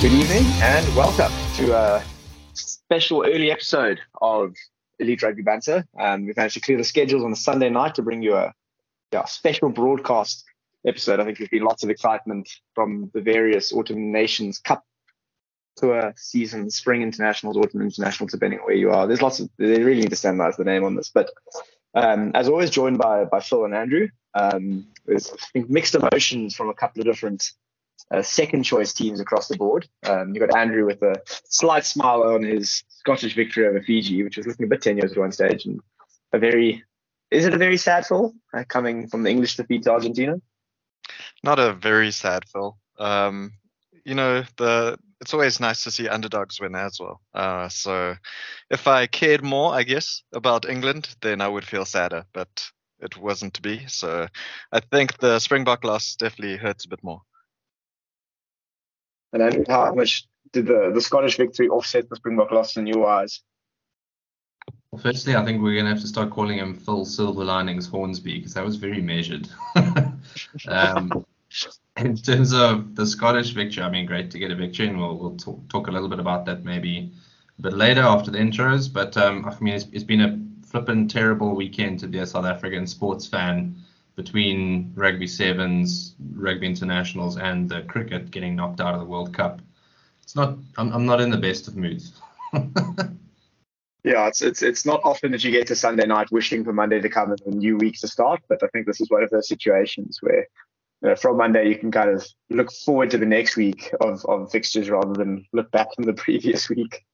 Good 0.00 0.12
evening 0.12 0.44
and 0.62 0.94
welcome 0.94 1.32
to 1.56 1.74
a 1.74 2.04
special 2.54 3.24
early 3.26 3.50
episode 3.50 3.98
of 4.22 4.54
Elite 5.00 5.20
Rugby 5.24 5.42
Banter. 5.42 5.84
Um, 5.98 6.24
we've 6.24 6.36
managed 6.36 6.54
to 6.54 6.60
clear 6.60 6.78
the 6.78 6.84
schedules 6.84 7.24
on 7.24 7.32
a 7.32 7.36
Sunday 7.36 7.68
night 7.68 7.96
to 7.96 8.02
bring 8.02 8.22
you 8.22 8.36
a 8.36 8.54
special 9.26 9.70
broadcast 9.70 10.44
episode. 10.86 11.18
I 11.18 11.24
think 11.24 11.38
there's 11.38 11.50
been 11.50 11.64
lots 11.64 11.82
of 11.82 11.90
excitement 11.90 12.48
from 12.76 13.10
the 13.12 13.20
various 13.20 13.72
Autumn 13.72 14.12
Nations 14.12 14.60
Cup 14.60 14.84
tour 15.76 16.14
season, 16.16 16.70
spring 16.70 17.02
internationals, 17.02 17.56
autumn 17.56 17.82
internationals, 17.82 18.30
depending 18.30 18.60
on 18.60 18.66
where 18.66 18.76
you 18.76 18.92
are. 18.92 19.08
There's 19.08 19.20
lots 19.20 19.40
of, 19.40 19.50
they 19.58 19.82
really 19.82 20.02
need 20.02 20.10
to 20.10 20.16
standardize 20.16 20.56
the 20.56 20.62
name 20.62 20.84
on 20.84 20.94
this. 20.94 21.10
But 21.12 21.32
um, 21.96 22.30
as 22.36 22.48
always, 22.48 22.70
joined 22.70 22.98
by, 22.98 23.24
by 23.24 23.40
Phil 23.40 23.64
and 23.64 23.74
Andrew. 23.74 24.06
Um, 24.34 24.86
there's 25.06 25.32
I 25.32 25.46
think, 25.52 25.68
mixed 25.68 25.96
emotions 25.96 26.54
from 26.54 26.68
a 26.68 26.74
couple 26.74 27.00
of 27.00 27.06
different 27.06 27.50
uh, 28.10 28.22
second 28.22 28.62
choice 28.62 28.92
teams 28.92 29.20
across 29.20 29.48
the 29.48 29.56
board. 29.56 29.88
Um, 30.04 30.34
you've 30.34 30.46
got 30.46 30.56
Andrew 30.56 30.86
with 30.86 31.02
a 31.02 31.22
slight 31.48 31.84
smile 31.84 32.22
on 32.22 32.42
his 32.42 32.84
Scottish 32.88 33.34
victory 33.34 33.66
over 33.66 33.82
Fiji, 33.82 34.22
which 34.22 34.36
was 34.36 34.46
looking 34.46 34.66
a 34.66 34.68
bit 34.68 34.82
tenuous 34.82 35.12
at 35.12 35.18
one 35.18 35.32
stage, 35.32 35.66
and 35.66 35.80
a 36.32 36.38
very 36.38 36.84
is 37.30 37.44
it 37.44 37.54
a 37.54 37.58
very 37.58 37.76
sad 37.76 38.06
fall 38.06 38.34
uh, 38.54 38.64
coming 38.66 39.08
from 39.08 39.22
the 39.22 39.30
English 39.30 39.56
defeat 39.56 39.82
to 39.82 39.92
Argentina? 39.92 40.40
Not 41.44 41.58
a 41.58 41.74
very 41.74 42.10
sad 42.10 42.48
fall. 42.48 42.78
Um, 42.98 43.52
you 44.04 44.14
know, 44.14 44.44
the 44.56 44.98
it's 45.20 45.34
always 45.34 45.60
nice 45.60 45.84
to 45.84 45.90
see 45.90 46.08
underdogs 46.08 46.60
win 46.60 46.74
as 46.74 46.98
well. 47.00 47.20
Uh, 47.34 47.68
so 47.68 48.14
if 48.70 48.86
I 48.86 49.06
cared 49.06 49.42
more, 49.42 49.74
I 49.74 49.82
guess, 49.82 50.22
about 50.32 50.68
England, 50.68 51.16
then 51.20 51.40
I 51.40 51.48
would 51.48 51.64
feel 51.64 51.84
sadder. 51.84 52.24
But 52.32 52.70
it 53.00 53.16
wasn't 53.16 53.54
to 53.54 53.62
be. 53.62 53.86
So 53.88 54.28
I 54.72 54.80
think 54.80 55.18
the 55.18 55.38
Springbok 55.38 55.84
loss 55.84 56.16
definitely 56.16 56.56
hurts 56.56 56.84
a 56.84 56.88
bit 56.88 57.02
more. 57.02 57.22
And 59.32 59.42
Andrew, 59.42 59.64
how 59.68 59.94
much 59.94 60.26
did 60.52 60.66
the, 60.66 60.90
the 60.94 61.00
Scottish 61.00 61.36
victory 61.36 61.68
offset 61.68 62.08
the 62.08 62.16
Springbok 62.16 62.50
loss 62.50 62.76
in 62.76 62.86
your 62.86 63.06
eyes? 63.06 63.42
Well, 64.90 65.02
firstly, 65.02 65.36
I 65.36 65.44
think 65.44 65.62
we're 65.62 65.74
going 65.74 65.84
to 65.84 65.90
have 65.90 66.00
to 66.00 66.06
start 66.06 66.30
calling 66.30 66.58
him 66.58 66.74
Phil 66.74 67.04
Silver 67.04 67.44
Linings 67.44 67.86
Hornsby 67.86 68.38
because 68.38 68.54
that 68.54 68.64
was 68.64 68.76
very 68.76 69.02
measured. 69.02 69.48
um, 70.68 71.26
in 71.96 72.16
terms 72.16 72.52
of 72.54 72.94
the 72.94 73.06
Scottish 73.06 73.50
victory, 73.50 73.82
I 73.82 73.90
mean, 73.90 74.06
great 74.06 74.30
to 74.30 74.38
get 74.38 74.50
a 74.50 74.54
victory, 74.54 74.88
and 74.88 74.98
we'll, 74.98 75.18
we'll 75.18 75.36
talk, 75.36 75.68
talk 75.68 75.88
a 75.88 75.90
little 75.90 76.08
bit 76.08 76.20
about 76.20 76.46
that 76.46 76.64
maybe 76.64 77.12
a 77.58 77.62
bit 77.62 77.74
later 77.74 78.02
after 78.02 78.30
the 78.30 78.38
intros. 78.38 78.90
But 78.90 79.16
um, 79.16 79.44
I 79.44 79.58
mean, 79.60 79.74
it's, 79.74 79.86
it's 79.92 80.04
been 80.04 80.20
a 80.20 80.66
flippin' 80.66 81.08
terrible 81.08 81.54
weekend 81.54 82.00
to 82.00 82.06
be 82.06 82.18
a 82.18 82.26
South 82.26 82.44
African 82.44 82.86
sports 82.86 83.26
fan 83.26 83.76
between 84.18 84.92
rugby 84.96 85.28
sevens, 85.28 86.16
rugby 86.34 86.66
internationals, 86.66 87.38
and 87.38 87.68
the 87.68 87.82
cricket 87.82 88.32
getting 88.32 88.56
knocked 88.56 88.80
out 88.80 88.92
of 88.92 88.98
the 88.98 89.06
World 89.06 89.32
Cup. 89.32 89.62
It's 90.24 90.34
not. 90.34 90.58
I'm, 90.76 90.92
I'm 90.92 91.06
not 91.06 91.20
in 91.20 91.30
the 91.30 91.38
best 91.38 91.68
of 91.68 91.76
moods. 91.76 92.20
yeah, 94.02 94.26
it's 94.26 94.42
it's 94.42 94.60
it's 94.60 94.84
not 94.84 95.00
often 95.04 95.30
that 95.30 95.44
you 95.44 95.52
get 95.52 95.68
to 95.68 95.76
Sunday 95.76 96.04
night 96.04 96.32
wishing 96.32 96.64
for 96.64 96.72
Monday 96.72 97.00
to 97.00 97.08
come 97.08 97.30
and 97.30 97.40
a 97.46 97.50
new 97.50 97.76
week 97.76 98.00
to 98.00 98.08
start. 98.08 98.40
But 98.48 98.60
I 98.64 98.66
think 98.72 98.86
this 98.86 99.00
is 99.00 99.08
one 99.08 99.22
of 99.22 99.30
those 99.30 99.46
situations 99.46 100.18
where 100.20 100.48
you 101.00 101.10
know, 101.10 101.14
from 101.14 101.36
Monday 101.36 101.68
you 101.68 101.78
can 101.78 101.92
kind 101.92 102.10
of 102.10 102.26
look 102.50 102.72
forward 102.72 103.12
to 103.12 103.18
the 103.18 103.24
next 103.24 103.56
week 103.56 103.94
of, 104.00 104.24
of 104.26 104.50
fixtures 104.50 104.90
rather 104.90 105.14
than 105.14 105.46
look 105.52 105.70
back 105.70 105.86
on 105.96 106.06
the 106.06 106.12
previous 106.12 106.68
week. 106.68 107.04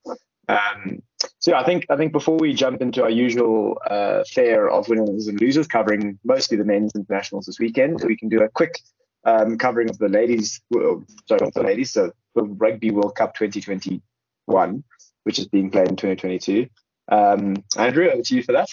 Um, 0.48 1.02
so 1.38 1.54
I 1.54 1.64
think 1.64 1.86
I 1.90 1.96
think 1.96 2.12
before 2.12 2.36
we 2.36 2.54
jump 2.54 2.82
into 2.82 3.02
our 3.02 3.10
usual 3.10 3.78
uh, 3.86 4.24
fare 4.30 4.68
of 4.68 4.88
winners 4.88 5.28
and 5.28 5.40
losers, 5.40 5.66
covering 5.66 6.18
mostly 6.24 6.56
the 6.56 6.64
men's 6.64 6.92
internationals 6.94 7.46
this 7.46 7.58
weekend, 7.58 8.02
we 8.04 8.16
can 8.16 8.28
do 8.28 8.42
a 8.42 8.48
quick 8.48 8.80
um, 9.24 9.58
covering 9.58 9.90
of 9.90 9.98
the 9.98 10.08
ladies. 10.08 10.60
Well, 10.70 11.04
sorry, 11.26 11.40
not 11.42 11.54
the 11.54 11.62
ladies. 11.62 11.92
So 11.92 12.12
the 12.34 12.42
Rugby 12.42 12.90
World 12.90 13.14
Cup 13.14 13.34
2021, 13.34 14.84
which 15.24 15.38
is 15.38 15.48
being 15.48 15.70
played 15.70 15.88
in 15.88 15.96
2022. 15.96 16.68
Um, 17.08 17.56
Andrew, 17.76 18.08
over 18.08 18.22
to 18.22 18.34
you 18.34 18.42
for 18.42 18.52
that. 18.52 18.68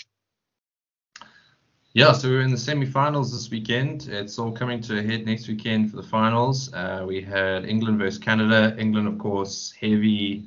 Yeah, 1.93 2.13
so 2.13 2.29
we're 2.29 2.41
in 2.41 2.51
the 2.51 2.57
semi-finals 2.57 3.33
this 3.33 3.51
weekend. 3.51 4.07
It's 4.07 4.39
all 4.39 4.51
coming 4.51 4.79
to 4.83 4.99
a 4.99 5.03
head 5.03 5.25
next 5.25 5.49
weekend 5.49 5.91
for 5.91 5.97
the 5.97 6.03
finals. 6.03 6.73
Uh, 6.73 7.03
we 7.05 7.21
had 7.21 7.65
England 7.65 7.99
versus 7.99 8.17
Canada. 8.17 8.73
England, 8.79 9.09
of 9.09 9.17
course, 9.17 9.73
heavy 9.77 10.45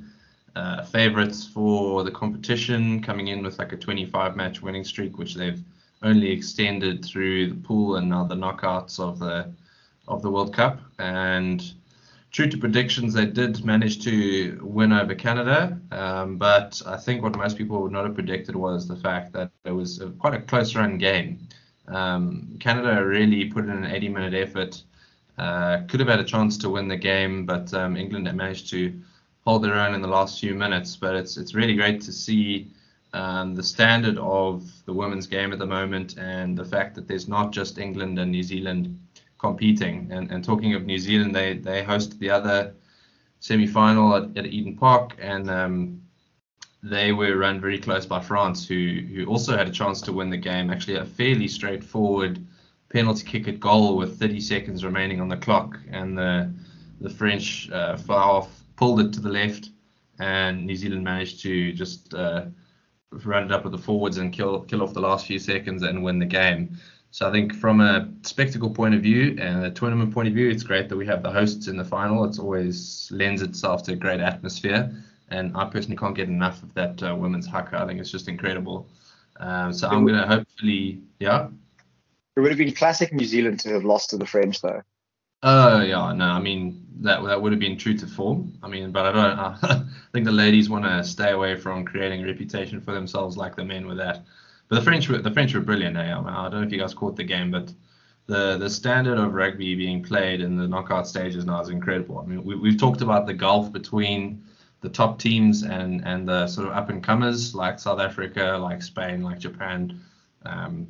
uh, 0.56 0.82
favorites 0.84 1.46
for 1.46 2.04
the 2.04 2.10
competition, 2.10 3.02
coming 3.02 3.28
in 3.28 3.42
with 3.42 3.58
like 3.58 3.72
a 3.72 3.76
25 3.76 4.36
match 4.36 4.62
winning 4.62 4.84
streak, 4.84 5.18
which 5.18 5.34
they've 5.34 5.62
only 6.02 6.30
extended 6.30 7.04
through 7.04 7.48
the 7.48 7.56
pool 7.56 7.96
and 7.96 8.08
now 8.08 8.24
the 8.24 8.34
knockouts 8.34 9.00
of 9.00 9.18
the 9.18 9.50
of 10.06 10.22
the 10.22 10.30
World 10.30 10.52
Cup. 10.54 10.80
And 10.98 11.64
true 12.30 12.46
to 12.48 12.58
predictions, 12.58 13.14
they 13.14 13.26
did 13.26 13.64
manage 13.64 14.04
to 14.04 14.60
win 14.62 14.92
over 14.92 15.14
Canada. 15.14 15.78
Um, 15.90 16.36
but 16.36 16.80
I 16.86 16.96
think 16.98 17.22
what 17.22 17.36
most 17.36 17.56
people 17.56 17.80
would 17.82 17.92
not 17.92 18.04
have 18.04 18.14
predicted 18.14 18.54
was 18.54 18.86
the 18.86 18.96
fact 18.96 19.32
that 19.32 19.50
it 19.64 19.70
was 19.70 20.00
a, 20.00 20.10
quite 20.10 20.34
a 20.34 20.40
close 20.40 20.74
run 20.74 20.98
game. 20.98 21.48
Um, 21.88 22.56
Canada 22.60 23.04
really 23.04 23.46
put 23.46 23.64
in 23.64 23.70
an 23.70 23.86
80 23.86 24.08
minute 24.08 24.34
effort. 24.34 24.82
Uh, 25.38 25.82
could 25.88 26.00
have 26.00 26.08
had 26.08 26.20
a 26.20 26.24
chance 26.24 26.56
to 26.58 26.68
win 26.68 26.86
the 26.86 26.96
game, 26.96 27.44
but 27.44 27.72
um, 27.74 27.96
England 27.96 28.32
managed 28.36 28.70
to 28.70 29.00
hold 29.46 29.62
their 29.62 29.74
own 29.74 29.94
in 29.94 30.02
the 30.02 30.08
last 30.08 30.40
few 30.40 30.54
minutes. 30.54 30.96
But 30.96 31.16
it's 31.16 31.36
it's 31.36 31.54
really 31.54 31.74
great 31.74 32.00
to 32.02 32.12
see 32.12 32.70
um, 33.12 33.54
the 33.54 33.62
standard 33.62 34.18
of 34.18 34.70
the 34.86 34.92
women's 34.92 35.26
game 35.26 35.52
at 35.52 35.58
the 35.58 35.66
moment 35.66 36.18
and 36.18 36.56
the 36.58 36.64
fact 36.64 36.94
that 36.96 37.06
there's 37.06 37.28
not 37.28 37.52
just 37.52 37.78
England 37.78 38.18
and 38.18 38.30
New 38.30 38.42
Zealand 38.42 38.98
competing. 39.38 40.08
And, 40.10 40.30
and 40.30 40.44
talking 40.44 40.74
of 40.74 40.84
New 40.84 40.98
Zealand, 40.98 41.34
they 41.34 41.58
they 41.58 41.82
hosted 41.82 42.18
the 42.18 42.30
other 42.30 42.74
semi-final 43.40 44.16
at, 44.16 44.36
at 44.38 44.46
Eden 44.46 44.76
Park, 44.76 45.16
and 45.20 45.50
um, 45.50 46.02
they 46.82 47.12
were 47.12 47.36
run 47.36 47.60
very 47.60 47.78
close 47.78 48.06
by 48.06 48.20
France, 48.20 48.66
who 48.66 49.00
who 49.14 49.26
also 49.26 49.56
had 49.56 49.68
a 49.68 49.72
chance 49.72 50.00
to 50.02 50.12
win 50.12 50.30
the 50.30 50.36
game. 50.36 50.70
Actually, 50.70 50.96
a 50.96 51.04
fairly 51.04 51.48
straightforward 51.48 52.44
penalty 52.88 53.24
kick 53.24 53.48
at 53.48 53.60
goal 53.60 53.96
with 53.96 54.18
30 54.18 54.40
seconds 54.40 54.84
remaining 54.84 55.20
on 55.20 55.28
the 55.28 55.36
clock, 55.36 55.78
and 55.90 56.16
the 56.16 56.50
the 57.00 57.10
French 57.10 57.70
uh, 57.70 57.96
far 57.96 58.30
off 58.38 58.63
pulled 58.76 59.00
it 59.00 59.12
to 59.14 59.20
the 59.20 59.28
left, 59.28 59.70
and 60.18 60.66
New 60.66 60.76
Zealand 60.76 61.04
managed 61.04 61.40
to 61.42 61.72
just 61.72 62.14
uh, 62.14 62.46
run 63.24 63.44
it 63.44 63.52
up 63.52 63.64
with 63.64 63.72
the 63.72 63.78
forwards 63.78 64.18
and 64.18 64.32
kill 64.32 64.60
kill 64.60 64.82
off 64.82 64.94
the 64.94 65.00
last 65.00 65.26
few 65.26 65.38
seconds 65.38 65.82
and 65.82 66.02
win 66.02 66.18
the 66.18 66.26
game. 66.26 66.76
So 67.10 67.28
I 67.28 67.32
think 67.32 67.54
from 67.54 67.80
a 67.80 68.08
spectacle 68.22 68.70
point 68.70 68.94
of 68.94 69.02
view 69.02 69.36
and 69.40 69.64
a 69.64 69.70
tournament 69.70 70.12
point 70.12 70.26
of 70.26 70.34
view, 70.34 70.50
it's 70.50 70.64
great 70.64 70.88
that 70.88 70.96
we 70.96 71.06
have 71.06 71.22
the 71.22 71.30
hosts 71.30 71.68
in 71.68 71.76
the 71.76 71.84
final. 71.84 72.24
It's 72.24 72.40
always 72.40 73.08
lends 73.12 73.40
itself 73.40 73.84
to 73.84 73.92
a 73.92 73.96
great 73.96 74.20
atmosphere, 74.20 74.92
and 75.28 75.56
I 75.56 75.66
personally 75.66 75.96
can't 75.96 76.16
get 76.16 76.28
enough 76.28 76.62
of 76.62 76.74
that 76.74 77.02
uh, 77.02 77.14
women's 77.14 77.46
haka. 77.46 77.80
I 77.80 77.86
think 77.86 78.00
it's 78.00 78.10
just 78.10 78.28
incredible. 78.28 78.88
Um, 79.38 79.72
so 79.72 79.88
I'm 79.88 80.04
going 80.04 80.18
to 80.18 80.26
hopefully, 80.26 81.02
yeah. 81.20 81.48
It 82.36 82.40
would 82.40 82.50
have 82.50 82.58
been 82.58 82.72
classic 82.72 83.12
New 83.12 83.26
Zealand 83.26 83.60
to 83.60 83.72
have 83.74 83.84
lost 83.84 84.10
to 84.10 84.16
the 84.16 84.26
French, 84.26 84.60
though. 84.60 84.82
Oh 85.44 85.76
uh, 85.76 85.82
yeah, 85.82 86.12
no, 86.14 86.24
I 86.24 86.40
mean 86.40 86.83
that 87.00 87.24
that 87.24 87.40
would 87.40 87.52
have 87.52 87.60
been 87.60 87.76
true 87.76 87.96
to 87.96 88.06
form. 88.06 88.52
I 88.62 88.68
mean, 88.68 88.92
but 88.92 89.06
I 89.06 89.12
don't. 89.12 89.38
I 89.62 89.84
think 90.12 90.24
the 90.24 90.32
ladies 90.32 90.70
want 90.70 90.84
to 90.84 91.02
stay 91.04 91.32
away 91.32 91.56
from 91.56 91.84
creating 91.84 92.22
a 92.22 92.26
reputation 92.26 92.80
for 92.80 92.92
themselves 92.92 93.36
like 93.36 93.56
the 93.56 93.64
men 93.64 93.86
with 93.86 93.98
that. 93.98 94.24
But 94.68 94.76
the 94.76 94.82
French 94.82 95.08
were 95.08 95.18
the 95.18 95.30
French 95.30 95.54
were 95.54 95.60
brilliant. 95.60 95.96
Eh? 95.96 96.00
I, 96.00 96.20
mean, 96.20 96.28
I 96.28 96.48
don't 96.48 96.60
know 96.60 96.66
if 96.66 96.72
you 96.72 96.78
guys 96.78 96.94
caught 96.94 97.16
the 97.16 97.24
game, 97.24 97.50
but 97.50 97.72
the 98.26 98.56
the 98.58 98.70
standard 98.70 99.18
of 99.18 99.34
rugby 99.34 99.74
being 99.74 100.02
played 100.02 100.40
in 100.40 100.56
the 100.56 100.68
knockout 100.68 101.06
stages 101.06 101.44
now 101.44 101.60
is 101.60 101.68
incredible. 101.68 102.18
I 102.18 102.26
mean, 102.26 102.44
we, 102.44 102.54
we've 102.56 102.78
talked 102.78 103.02
about 103.02 103.26
the 103.26 103.34
gulf 103.34 103.72
between 103.72 104.44
the 104.80 104.88
top 104.88 105.18
teams 105.18 105.62
and 105.62 106.04
and 106.06 106.28
the 106.28 106.46
sort 106.46 106.68
of 106.68 106.74
up 106.74 106.90
and 106.90 107.02
comers 107.02 107.54
like 107.54 107.78
South 107.78 108.00
Africa, 108.00 108.58
like 108.60 108.82
Spain, 108.82 109.22
like 109.22 109.38
Japan. 109.38 110.00
Um, 110.46 110.86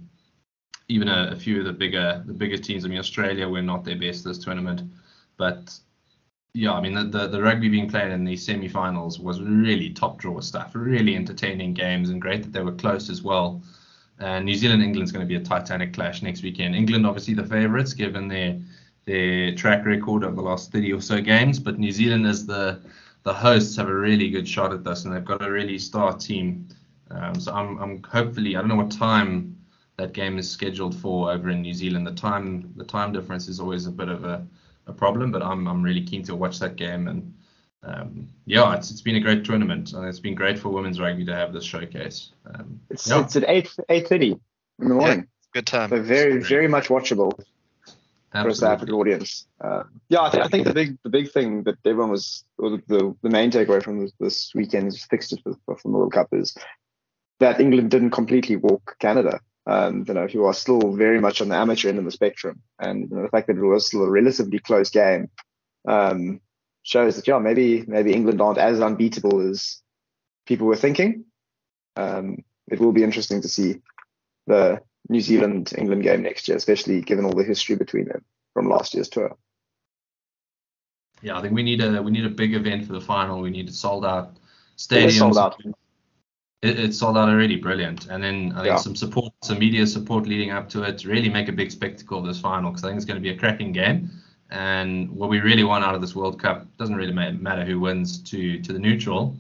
even 0.88 1.08
a, 1.08 1.30
a, 1.32 1.36
few 1.36 1.60
of 1.60 1.64
the 1.64 1.72
bigger 1.72 2.22
the 2.26 2.32
bigger 2.32 2.58
teams. 2.58 2.84
I 2.84 2.88
mean, 2.88 2.98
Australia 2.98 3.48
were 3.48 3.62
not 3.62 3.84
their 3.84 3.96
best 3.96 4.24
this 4.24 4.38
tournament, 4.38 4.82
but 5.36 5.78
yeah, 6.54 6.72
I 6.72 6.80
mean 6.80 6.94
the, 6.94 7.04
the, 7.04 7.26
the 7.26 7.42
rugby 7.42 7.68
being 7.68 7.90
played 7.90 8.12
in 8.12 8.24
the 8.24 8.36
semi-finals 8.36 9.18
was 9.18 9.40
really 9.40 9.90
top 9.90 10.18
draw 10.18 10.40
stuff, 10.40 10.70
really 10.74 11.16
entertaining 11.16 11.74
games, 11.74 12.10
and 12.10 12.22
great 12.22 12.44
that 12.44 12.52
they 12.52 12.62
were 12.62 12.72
close 12.72 13.10
as 13.10 13.22
well. 13.22 13.60
And 14.20 14.44
New 14.44 14.54
Zealand 14.54 14.80
England's 14.80 15.10
going 15.10 15.26
to 15.26 15.28
be 15.28 15.34
a 15.34 15.44
titanic 15.44 15.92
clash 15.92 16.22
next 16.22 16.44
weekend. 16.44 16.76
England 16.76 17.06
obviously 17.06 17.34
the 17.34 17.44
favourites 17.44 17.92
given 17.92 18.28
their 18.28 18.58
their 19.04 19.54
track 19.54 19.84
record 19.84 20.22
of 20.22 20.36
the 20.36 20.42
last 20.42 20.72
30 20.72 20.92
or 20.92 21.00
so 21.00 21.20
games, 21.20 21.58
but 21.58 21.78
New 21.78 21.90
Zealand 21.90 22.24
as 22.24 22.46
the 22.46 22.80
the 23.24 23.34
hosts 23.34 23.76
have 23.76 23.88
a 23.88 23.94
really 23.94 24.30
good 24.30 24.46
shot 24.46 24.72
at 24.72 24.84
this, 24.84 25.04
and 25.04 25.14
they've 25.14 25.24
got 25.24 25.44
a 25.44 25.50
really 25.50 25.78
star 25.78 26.16
team. 26.16 26.68
Um, 27.10 27.34
so 27.40 27.52
I'm 27.52 27.78
I'm 27.78 28.02
hopefully 28.04 28.54
I 28.54 28.60
don't 28.60 28.68
know 28.68 28.76
what 28.76 28.92
time 28.92 29.56
that 29.96 30.12
game 30.12 30.38
is 30.38 30.48
scheduled 30.48 30.94
for 30.94 31.32
over 31.32 31.50
in 31.50 31.62
New 31.62 31.74
Zealand. 31.74 32.06
The 32.06 32.14
time 32.14 32.72
the 32.76 32.84
time 32.84 33.12
difference 33.12 33.48
is 33.48 33.58
always 33.58 33.86
a 33.86 33.90
bit 33.90 34.08
of 34.08 34.24
a, 34.24 34.46
a 34.86 34.92
problem, 34.92 35.32
but 35.32 35.42
I'm 35.42 35.66
I'm 35.66 35.82
really 35.82 36.02
keen 36.02 36.22
to 36.24 36.34
watch 36.34 36.58
that 36.60 36.76
game 36.76 37.08
and 37.08 37.34
um, 37.86 38.28
yeah, 38.46 38.74
it's 38.74 38.90
it's 38.90 39.02
been 39.02 39.16
a 39.16 39.20
great 39.20 39.44
tournament 39.44 39.92
and 39.92 40.06
it's 40.06 40.20
been 40.20 40.34
great 40.34 40.58
for 40.58 40.70
women's 40.70 41.00
rugby 41.00 41.24
to 41.26 41.34
have 41.34 41.52
this 41.52 41.64
showcase. 41.64 42.32
Um, 42.46 42.80
it's 42.90 43.08
yeah. 43.08 43.20
it's 43.22 43.36
at 43.36 43.44
eight 43.48 43.70
eight 43.88 44.08
thirty 44.08 44.32
in 44.80 44.88
the 44.88 44.94
morning. 44.94 45.18
Yeah, 45.18 45.24
good 45.52 45.66
time. 45.66 45.90
So 45.90 46.00
very 46.02 46.38
very 46.42 46.68
much 46.68 46.88
watchable. 46.88 47.32
for 48.32 48.48
a 48.48 48.54
South 48.54 48.74
African 48.74 48.94
audience. 48.94 49.46
Uh, 49.60 49.84
yeah, 50.08 50.22
I, 50.22 50.30
th- 50.30 50.44
I, 50.44 50.48
think 50.48 50.66
the 50.66 50.74
big 50.74 50.98
the 51.02 51.10
big 51.10 51.30
thing 51.30 51.64
that 51.64 51.76
everyone 51.84 52.10
was 52.10 52.44
or 52.58 52.70
the 52.70 53.14
the 53.22 53.30
main 53.30 53.50
takeaway 53.50 53.82
from 53.82 54.00
this, 54.00 54.12
this 54.18 54.52
weekend's 54.54 55.04
fixtures 55.04 55.40
from 55.42 55.92
the 55.92 55.98
World 55.98 56.12
Cup 56.12 56.28
is 56.32 56.56
that 57.40 57.60
England 57.60 57.90
didn't 57.90 58.10
completely 58.10 58.56
walk 58.56 58.96
Canada. 58.98 59.40
Um, 59.66 60.04
you 60.06 60.12
know, 60.12 60.26
who 60.26 60.44
are 60.44 60.52
still 60.52 60.92
very 60.92 61.20
much 61.20 61.40
on 61.40 61.48
the 61.48 61.56
amateur 61.56 61.88
end 61.88 61.98
of 61.98 62.04
the 62.04 62.10
spectrum, 62.10 62.60
and 62.78 63.08
you 63.08 63.16
know, 63.16 63.22
the 63.22 63.30
fact 63.30 63.46
that 63.46 63.56
it 63.56 63.62
was 63.62 63.86
still 63.86 64.02
a 64.02 64.10
relatively 64.10 64.58
close 64.58 64.90
game 64.90 65.30
um, 65.88 66.40
shows 66.82 67.16
that 67.16 67.26
yeah, 67.26 67.38
maybe 67.38 67.82
maybe 67.86 68.12
England 68.12 68.40
aren't 68.40 68.58
as 68.58 68.80
unbeatable 68.80 69.40
as 69.40 69.80
people 70.46 70.66
were 70.66 70.76
thinking. 70.76 71.24
Um, 71.96 72.44
it 72.68 72.80
will 72.80 72.92
be 72.92 73.04
interesting 73.04 73.40
to 73.42 73.48
see 73.48 73.80
the 74.46 74.80
New 75.08 75.20
Zealand 75.20 75.72
England 75.76 76.02
game 76.02 76.22
next 76.22 76.48
year, 76.48 76.56
especially 76.56 77.00
given 77.00 77.24
all 77.24 77.34
the 77.34 77.44
history 77.44 77.76
between 77.76 78.06
them 78.06 78.24
from 78.52 78.68
last 78.68 78.94
year's 78.94 79.08
tour. 79.08 79.36
Yeah, 81.22 81.38
I 81.38 81.42
think 81.42 81.54
we 81.54 81.62
need 81.62 81.82
a 81.82 82.02
we 82.02 82.10
need 82.10 82.26
a 82.26 82.30
big 82.30 82.54
event 82.54 82.86
for 82.86 82.92
the 82.92 83.00
final. 83.00 83.40
We 83.40 83.50
need 83.50 83.68
a 83.68 83.72
sold 83.72 84.04
out 84.04 84.36
stadium. 84.76 85.10
Sold 85.10 85.38
out. 85.38 85.60
It, 86.64 86.78
it's 86.80 86.98
sold 86.98 87.16
out 87.16 87.28
already, 87.28 87.56
brilliant. 87.56 88.06
And 88.06 88.22
then 88.22 88.52
I 88.52 88.62
think 88.62 88.66
yeah. 88.66 88.76
some 88.76 88.96
support, 88.96 89.32
some 89.42 89.58
media 89.58 89.86
support 89.86 90.26
leading 90.26 90.50
up 90.50 90.68
to 90.70 90.82
it, 90.82 91.04
really 91.04 91.28
make 91.28 91.48
a 91.48 91.52
big 91.52 91.70
spectacle 91.70 92.18
of 92.18 92.26
this 92.26 92.40
final 92.40 92.70
because 92.70 92.84
I 92.84 92.88
think 92.88 92.96
it's 92.96 93.06
going 93.06 93.20
to 93.22 93.22
be 93.22 93.30
a 93.30 93.38
cracking 93.38 93.72
game. 93.72 94.10
And 94.50 95.10
what 95.10 95.30
we 95.30 95.40
really 95.40 95.64
want 95.64 95.84
out 95.84 95.94
of 95.94 96.00
this 96.00 96.14
World 96.14 96.40
Cup 96.40 96.66
doesn't 96.78 96.96
really 96.96 97.12
matter 97.12 97.64
who 97.64 97.80
wins 97.80 98.18
to 98.30 98.60
to 98.60 98.72
the 98.72 98.78
neutral, 98.78 99.34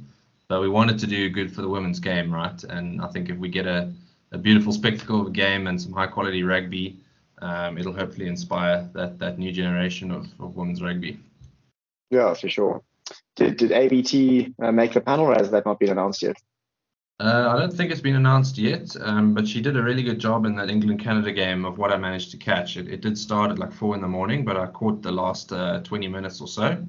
but 0.48 0.60
we 0.60 0.68
wanted 0.68 0.98
to 0.98 1.06
do 1.06 1.28
good 1.28 1.54
for 1.54 1.62
the 1.62 1.68
women's 1.68 2.00
game, 2.00 2.32
right? 2.32 2.62
And 2.64 3.00
I 3.00 3.08
think 3.08 3.30
if 3.30 3.36
we 3.36 3.48
get 3.48 3.66
a 3.66 3.92
a 4.34 4.38
beautiful 4.38 4.72
spectacle 4.72 5.20
of 5.20 5.28
a 5.28 5.30
game 5.30 5.66
and 5.68 5.80
some 5.80 5.92
high 5.92 6.08
quality 6.08 6.42
rugby. 6.42 6.98
Um, 7.40 7.78
it'll 7.78 7.92
hopefully 7.92 8.26
inspire 8.26 8.88
that 8.94 9.18
that 9.18 9.38
new 9.38 9.52
generation 9.52 10.10
of, 10.10 10.26
of 10.40 10.56
women's 10.56 10.82
rugby. 10.82 11.18
Yeah, 12.10 12.34
for 12.34 12.48
sure. 12.48 12.82
Did, 13.36 13.56
did 13.56 13.72
ABT 13.72 14.54
uh, 14.62 14.72
make 14.72 14.92
the 14.92 15.00
panel, 15.00 15.26
or 15.26 15.34
has 15.34 15.50
that 15.50 15.66
not 15.66 15.78
been 15.78 15.90
announced 15.90 16.22
yet? 16.22 16.36
Uh, 17.20 17.48
I 17.54 17.60
don't 17.60 17.72
think 17.72 17.92
it's 17.92 18.00
been 18.00 18.16
announced 18.16 18.58
yet, 18.58 18.96
um, 19.00 19.34
but 19.34 19.46
she 19.46 19.60
did 19.60 19.76
a 19.76 19.82
really 19.82 20.02
good 20.02 20.18
job 20.18 20.46
in 20.46 20.56
that 20.56 20.68
England 20.68 20.98
Canada 20.98 21.30
game 21.30 21.64
of 21.64 21.78
what 21.78 21.92
I 21.92 21.96
managed 21.96 22.32
to 22.32 22.36
catch. 22.36 22.76
It, 22.76 22.88
it 22.88 23.02
did 23.02 23.16
start 23.16 23.52
at 23.52 23.58
like 23.58 23.72
four 23.72 23.94
in 23.94 24.00
the 24.00 24.08
morning, 24.08 24.44
but 24.44 24.56
I 24.56 24.66
caught 24.66 25.00
the 25.00 25.12
last 25.12 25.52
uh, 25.52 25.80
20 25.82 26.08
minutes 26.08 26.40
or 26.40 26.48
so. 26.48 26.84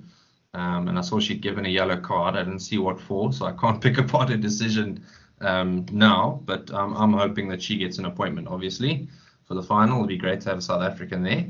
Um, 0.56 0.88
and 0.88 0.98
I 0.98 1.02
saw 1.02 1.20
she'd 1.20 1.42
given 1.42 1.68
a 1.68 1.70
yellow 1.70 1.98
card. 1.98 2.36
I 2.36 2.44
didn't 2.44 2.62
see 2.62 2.80
what 2.80 3.00
for, 3.00 3.32
so 3.34 3.46
I 3.46 3.52
can't 3.52 3.80
pick 3.82 4.00
apart 4.00 4.32
a 4.32 4.38
decision 4.38 5.04
um, 5.42 5.86
now, 5.92 6.42
but 6.46 6.72
um, 6.72 6.96
I'm 6.96 7.14
hoping 7.14 7.48
that 7.50 7.62
she 7.62 7.78
gets 7.78 8.00
an 8.00 8.06
appointment, 8.06 8.48
obviously, 8.48 9.08
for 9.44 9.54
the 9.54 9.62
final. 9.62 9.98
It'd 9.98 10.08
be 10.08 10.18
great 10.18 10.42
to 10.42 10.50
have 10.50 10.58
a 10.58 10.62
South 10.62 10.82
African 10.82 11.22
there. 11.22 11.46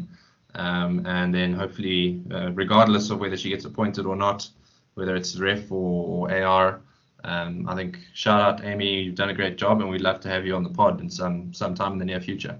Um, 0.55 1.05
and 1.05 1.33
then 1.33 1.53
hopefully, 1.53 2.21
uh, 2.29 2.51
regardless 2.51 3.09
of 3.09 3.19
whether 3.19 3.37
she 3.37 3.49
gets 3.49 3.63
appointed 3.63 4.05
or 4.05 4.17
not, 4.17 4.49
whether 4.95 5.15
it's 5.15 5.37
ref 5.37 5.71
or, 5.71 6.27
or 6.29 6.43
AR, 6.43 6.81
um, 7.25 7.67
I 7.67 7.75
think 7.75 7.99
shout 8.13 8.41
out 8.41 8.65
Amy, 8.65 9.03
you've 9.03 9.15
done 9.15 9.29
a 9.29 9.33
great 9.33 9.57
job, 9.57 9.81
and 9.81 9.89
we'd 9.89 10.01
love 10.01 10.19
to 10.21 10.29
have 10.29 10.45
you 10.45 10.55
on 10.55 10.63
the 10.63 10.69
pod 10.69 11.01
in 11.01 11.09
some 11.09 11.53
sometime 11.53 11.93
in 11.93 11.99
the 11.99 12.05
near 12.05 12.21
future. 12.21 12.57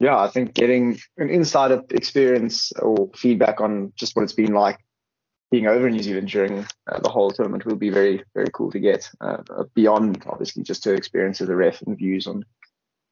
Yeah, 0.00 0.18
I 0.18 0.28
think 0.28 0.54
getting 0.54 0.98
an 1.16 1.30
insider 1.30 1.82
experience 1.90 2.72
or 2.72 3.08
feedback 3.14 3.60
on 3.60 3.92
just 3.94 4.16
what 4.16 4.24
it's 4.24 4.32
been 4.32 4.52
like 4.52 4.80
being 5.52 5.68
over 5.68 5.86
in 5.86 5.94
New 5.94 6.02
Zealand 6.02 6.28
during 6.28 6.66
uh, 6.90 6.98
the 7.00 7.10
whole 7.10 7.30
tournament 7.30 7.64
will 7.66 7.76
be 7.76 7.90
very, 7.90 8.24
very 8.34 8.48
cool 8.52 8.72
to 8.72 8.80
get. 8.80 9.08
Uh, 9.20 9.36
beyond 9.74 10.24
obviously 10.26 10.64
just 10.64 10.84
her 10.86 10.94
experience 10.94 11.40
as 11.40 11.48
a 11.48 11.54
ref 11.54 11.82
and 11.82 11.96
views 11.96 12.26
on 12.26 12.44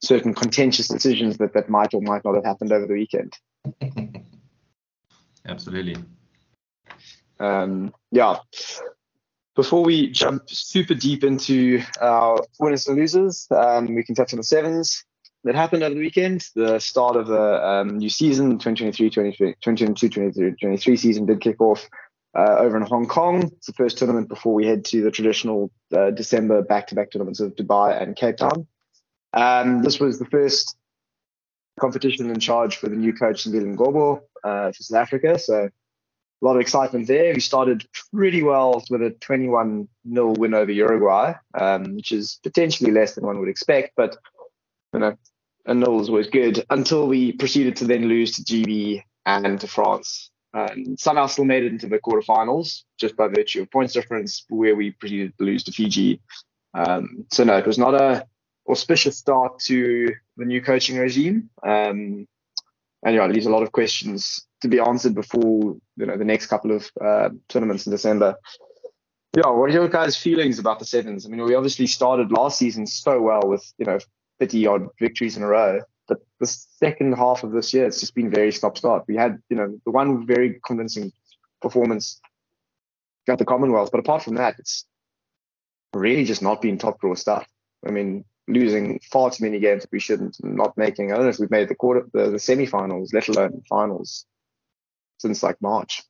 certain 0.03 0.35
contentious 0.35 0.89
decisions 0.89 1.37
that, 1.37 1.53
that 1.53 1.69
might 1.69 1.95
or 1.95 2.01
might 2.01 2.25
not 2.25 2.35
have 2.35 2.45
happened 2.45 2.73
over 2.73 2.87
the 2.87 2.95
weekend. 2.95 3.37
Absolutely. 5.47 5.97
Um, 7.39 7.95
yeah. 8.11 8.37
Before 9.61 9.85
we 9.85 10.11
jump 10.11 10.49
super 10.49 10.95
deep 10.95 11.23
into 11.23 11.83
our 12.01 12.43
winners 12.59 12.89
and 12.89 12.97
losers, 12.97 13.47
um, 13.51 13.95
we 13.95 14.03
can 14.03 14.15
touch 14.15 14.33
on 14.33 14.39
the 14.39 14.43
sevens 14.43 15.05
that 15.45 15.55
happened 15.55 15.83
over 15.83 15.95
the 15.95 16.01
weekend. 16.01 16.47
The 16.55 16.79
start 16.79 17.15
of 17.15 17.27
the 17.27 17.63
um, 17.63 17.99
new 17.99 18.09
season, 18.09 18.59
2023-2022-2023 18.59 20.99
season 20.99 21.27
did 21.27 21.43
kick 21.43 21.61
off 21.61 21.87
uh, 22.35 22.57
over 22.59 22.79
in 22.79 22.85
Hong 22.85 23.07
Kong. 23.07 23.53
It's 23.59 23.67
the 23.67 23.75
first 23.75 23.99
tournament 23.99 24.31
before 24.31 24.55
we 24.55 24.65
head 24.65 24.87
to 24.87 25.03
the 25.03 25.11
traditional 25.11 25.71
uh, 25.95 26.11
December 26.11 26.63
back-to-back 26.63 27.11
tournaments 27.11 27.41
of 27.41 27.55
Dubai 27.55 28.01
and 28.01 28.17
Cape 28.17 28.39
Town. 28.39 28.67
Um, 29.35 29.83
this 29.83 30.01
was 30.01 30.19
the 30.19 30.25
first 30.25 30.75
competition 31.79 32.31
in 32.31 32.41
charge 32.41 32.79
for 32.79 32.89
the 32.89 32.97
new 32.97 33.13
coach 33.13 33.45
Sibili 33.45 33.77
Ngcobo 33.77 34.23
uh, 34.43 34.73
for 34.73 34.83
South 34.83 35.03
Africa. 35.03 35.39
So 35.39 35.69
a 36.41 36.45
lot 36.45 36.55
of 36.55 36.61
excitement 36.61 37.07
there. 37.07 37.35
We 37.35 37.41
started 37.41 37.87
pretty 38.15 38.43
well 38.43 38.83
with 38.91 39.03
a 39.03 39.11
21 39.11 39.89
0 40.09 40.35
win 40.39 40.55
over 40.55 40.73
Uruguay, 40.73 41.35
um, 41.55 41.97
which 41.97 42.13
is 42.13 42.39
potentially 42.43 42.91
less 42.93 43.15
than 43.15 43.27
one 43.27 43.39
would 43.41 43.49
expect, 43.49 43.93
but 43.97 44.17
you 44.93 45.01
know, 45.01 45.17
a 45.67 45.75
nil 45.75 46.01
is 46.01 46.09
always 46.09 46.29
good 46.29 46.65
until 46.71 47.07
we 47.07 47.33
proceeded 47.33 47.77
to 47.77 47.85
then 47.85 48.09
lose 48.09 48.33
to 48.33 48.43
GB 48.43 49.03
and 49.27 49.61
to 49.61 49.69
France 49.69 50.31
um, 50.53 50.97
somehow 50.97 51.27
still 51.27 51.45
made 51.45 51.65
it 51.65 51.73
into 51.73 51.87
the 51.87 51.99
quarterfinals 51.99 52.83
just 52.99 53.17
by 53.17 53.29
virtue 53.29 53.63
of 53.63 53.71
points 53.71 53.93
difference, 53.93 54.45
where 54.49 54.75
we 54.75 54.91
proceeded 54.91 55.37
to 55.39 55.45
lose 55.45 55.65
to 55.65 55.73
Fiji. 55.73 56.21
Um, 56.75 57.27
so 57.33 57.45
no, 57.45 57.57
it 57.57 57.67
was 57.67 57.79
not 57.79 57.95
a 57.95 58.27
auspicious 58.69 59.17
start 59.17 59.59
to 59.61 60.15
the 60.37 60.45
new 60.45 60.61
coaching 60.61 60.97
regime. 60.97 61.51
Um, 61.63 62.27
and 63.03 63.15
yeah, 63.15 63.25
it 63.25 63.33
leaves 63.33 63.47
a 63.47 63.51
lot 63.51 63.63
of 63.63 63.73
questions 63.73 64.47
to 64.61 64.69
be 64.69 64.79
answered 64.79 65.15
before 65.15 65.77
you 65.97 66.07
know 66.07 66.17
the 66.17 66.25
next 66.25 66.47
couple 66.47 66.73
of 66.73 66.91
uh, 67.01 67.31
tournaments 67.49 67.87
in 67.87 67.93
December. 67.93 68.37
Yeah, 69.37 69.51
what 69.51 69.71
are 69.71 69.73
your 69.73 69.89
guys' 69.89 70.17
feelings 70.17 70.59
about 70.59 70.81
the 70.81 70.85
sevens? 70.85 71.25
I 71.25 71.29
mean, 71.29 71.45
we 71.45 71.55
obviously 71.55 71.87
started 71.87 72.33
last 72.33 72.59
season 72.59 72.87
so 72.87 73.21
well 73.21 73.43
with 73.45 73.65
you 73.79 73.87
know 73.87 73.99
50 74.41 74.67
odd 74.67 74.89
victories 74.99 75.37
in 75.37 75.43
a 75.43 75.47
row. 75.47 75.81
But 76.09 76.19
the 76.41 76.47
second 76.47 77.13
half 77.13 77.45
of 77.45 77.53
this 77.53 77.73
year, 77.73 77.87
it's 77.87 78.01
just 78.01 78.17
been 78.17 78.31
very 78.31 78.51
stop 78.51 78.77
start. 78.77 79.05
We 79.07 79.15
had, 79.15 79.41
you 79.49 79.57
know, 79.57 79.79
the 79.85 79.93
one 79.93 80.27
very 80.27 80.61
convincing 80.67 81.13
performance 81.63 82.21
at 83.29 83.39
the 83.39 83.45
Commonwealth, 83.45 83.91
but 83.93 84.01
apart 84.01 84.25
from 84.25 84.35
that, 84.35 84.57
it's 84.59 84.85
really 85.95 86.25
just 86.25 86.43
not 86.43 86.61
been 86.61 86.79
top 86.79 87.01
draw 87.01 87.15
stuff. 87.15 87.47
I 87.87 87.93
mean, 87.93 88.25
losing 88.49 89.01
far 89.13 89.31
too 89.31 89.45
many 89.45 89.61
games 89.61 89.83
that 89.83 89.93
we 89.93 90.01
shouldn't, 90.01 90.37
not 90.43 90.77
making. 90.77 91.13
I 91.13 91.15
don't 91.15 91.27
know 91.27 91.31
if 91.31 91.39
we've 91.39 91.51
made 91.51 91.69
the 91.69 91.77
quarter, 91.77 92.07
the, 92.13 92.31
the 92.31 92.39
semi-finals, 92.41 93.13
let 93.13 93.29
alone 93.29 93.63
finals, 93.69 94.27
since 95.21 95.43
like 95.43 95.61
March. 95.61 96.03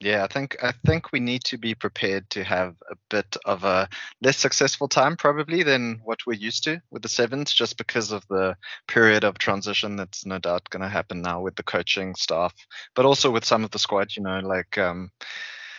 Yeah, 0.00 0.24
I 0.24 0.28
think 0.28 0.56
I 0.62 0.72
think 0.86 1.12
we 1.12 1.20
need 1.20 1.44
to 1.44 1.58
be 1.58 1.74
prepared 1.74 2.28
to 2.30 2.42
have 2.42 2.74
a 2.90 2.96
bit 3.10 3.36
of 3.44 3.64
a 3.64 3.86
less 4.22 4.38
successful 4.38 4.88
time 4.88 5.14
probably 5.14 5.62
than 5.62 6.00
what 6.02 6.20
we're 6.26 6.32
used 6.32 6.64
to 6.64 6.80
with 6.90 7.02
the 7.02 7.08
sevens, 7.08 7.52
just 7.52 7.76
because 7.76 8.10
of 8.10 8.26
the 8.28 8.56
period 8.88 9.24
of 9.24 9.36
transition 9.36 9.96
that's 9.96 10.24
no 10.24 10.38
doubt 10.38 10.70
going 10.70 10.82
to 10.82 10.88
happen 10.88 11.20
now 11.20 11.42
with 11.42 11.54
the 11.56 11.62
coaching 11.62 12.14
staff, 12.14 12.54
but 12.94 13.04
also 13.04 13.30
with 13.30 13.44
some 13.44 13.62
of 13.62 13.72
the 13.72 13.78
squad. 13.78 14.16
You 14.16 14.22
know, 14.22 14.40
like 14.40 14.78
um, 14.78 15.10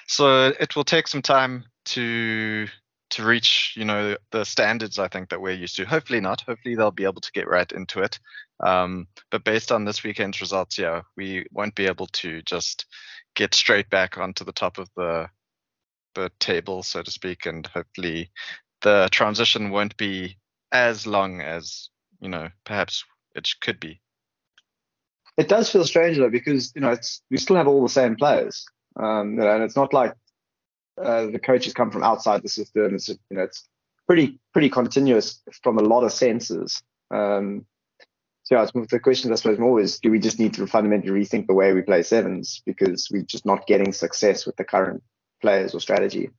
so 0.07 0.53
it 0.59 0.75
will 0.75 0.83
take 0.83 1.07
some 1.07 1.23
time 1.23 1.65
to 1.85 2.67
to 3.09 3.25
reach 3.25 3.73
you 3.75 3.85
know 3.85 4.15
the 4.31 4.45
standards 4.45 4.99
I 4.99 5.07
think 5.07 5.29
that 5.29 5.41
we're 5.41 5.53
used 5.53 5.77
to. 5.77 5.85
Hopefully 5.85 6.21
not. 6.21 6.41
Hopefully 6.41 6.75
they'll 6.75 6.91
be 6.91 7.05
able 7.05 7.21
to 7.21 7.31
get 7.31 7.47
right 7.47 7.71
into 7.71 8.01
it. 8.01 8.19
Um, 8.61 9.07
but 9.31 9.43
based 9.43 9.71
on 9.71 9.85
this 9.85 10.03
weekend's 10.03 10.41
results, 10.41 10.77
yeah, 10.77 11.01
we 11.17 11.45
won't 11.51 11.75
be 11.75 11.87
able 11.87 12.07
to 12.07 12.41
just 12.43 12.85
get 13.35 13.53
straight 13.53 13.89
back 13.89 14.17
onto 14.17 14.43
the 14.43 14.51
top 14.51 14.77
of 14.77 14.89
the 14.95 15.29
the 16.13 16.31
table, 16.39 16.83
so 16.83 17.01
to 17.01 17.09
speak, 17.11 17.45
and 17.45 17.65
hopefully 17.67 18.31
the 18.81 19.07
transition 19.11 19.69
won't 19.71 19.95
be 19.97 20.37
as 20.71 21.07
long 21.07 21.41
as 21.41 21.89
you 22.19 22.29
know 22.29 22.49
perhaps 22.65 23.03
it 23.35 23.47
could 23.61 23.79
be. 23.79 24.01
It 25.37 25.47
does 25.47 25.71
feel 25.71 25.85
strange 25.85 26.17
though 26.17 26.29
because 26.29 26.71
you 26.75 26.81
know 26.81 26.91
it's 26.91 27.21
we 27.31 27.37
still 27.37 27.55
have 27.55 27.67
all 27.67 27.81
the 27.81 27.89
same 27.89 28.15
players, 28.15 28.65
um, 28.97 29.31
you 29.31 29.39
know, 29.39 29.55
and 29.55 29.63
it's 29.63 29.75
not 29.75 29.93
like 29.93 30.13
uh, 31.01 31.27
the 31.27 31.39
coaches 31.39 31.73
come 31.73 31.89
from 31.89 32.03
outside 32.03 32.43
the 32.43 32.49
system. 32.49 32.95
It's 32.95 33.07
you 33.07 33.17
know 33.31 33.43
it's 33.43 33.67
pretty 34.07 34.39
pretty 34.53 34.69
continuous 34.69 35.41
from 35.63 35.77
a 35.77 35.83
lot 35.83 36.03
of 36.03 36.11
senses. 36.11 36.83
Um, 37.09 37.65
so 38.51 38.57
yeah, 38.57 38.85
the 38.89 38.99
question 38.99 39.31
I 39.31 39.35
suppose 39.35 39.59
more 39.59 39.79
is, 39.79 39.99
do 39.99 40.11
we 40.11 40.19
just 40.19 40.37
need 40.37 40.55
to 40.55 40.67
fundamentally 40.67 41.11
rethink 41.11 41.47
the 41.47 41.53
way 41.53 41.73
we 41.73 41.83
play 41.83 42.03
sevens 42.03 42.61
because 42.65 43.07
we're 43.09 43.21
just 43.21 43.45
not 43.45 43.65
getting 43.65 43.93
success 43.93 44.45
with 44.45 44.57
the 44.57 44.65
current 44.65 45.03
players 45.41 45.73
or 45.73 45.79
strategy? 45.79 46.31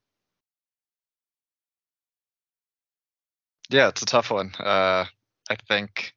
Yeah, 3.70 3.88
it's 3.88 4.02
a 4.02 4.06
tough 4.06 4.30
one. 4.30 4.52
Uh, 4.58 5.06
I 5.48 5.56
think, 5.66 6.12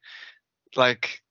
like, 0.76 1.22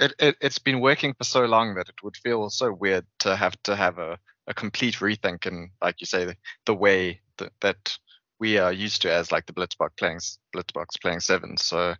it, 0.00 0.14
it 0.20 0.36
has 0.40 0.60
been 0.60 0.80
working 0.80 1.12
for 1.14 1.24
so 1.24 1.44
long 1.44 1.74
that 1.74 1.88
it 1.88 2.04
would 2.04 2.16
feel 2.16 2.48
so 2.50 2.72
weird 2.72 3.04
to 3.20 3.34
have 3.34 3.60
to 3.64 3.74
have 3.74 3.98
a, 3.98 4.16
a 4.46 4.54
complete 4.54 4.98
rethink 4.98 5.46
and, 5.46 5.70
like 5.82 5.96
you 6.00 6.06
say, 6.06 6.24
the, 6.24 6.36
the 6.66 6.74
way 6.74 7.20
that, 7.38 7.50
that 7.62 7.98
we 8.44 8.58
are 8.58 8.74
used 8.74 9.00
to 9.00 9.10
as 9.10 9.32
like 9.32 9.46
the 9.46 9.54
Blitzboks 9.54 9.96
playing 9.96 10.20
Blitzboks 10.54 11.00
playing 11.00 11.20
seven. 11.20 11.56
So 11.56 11.94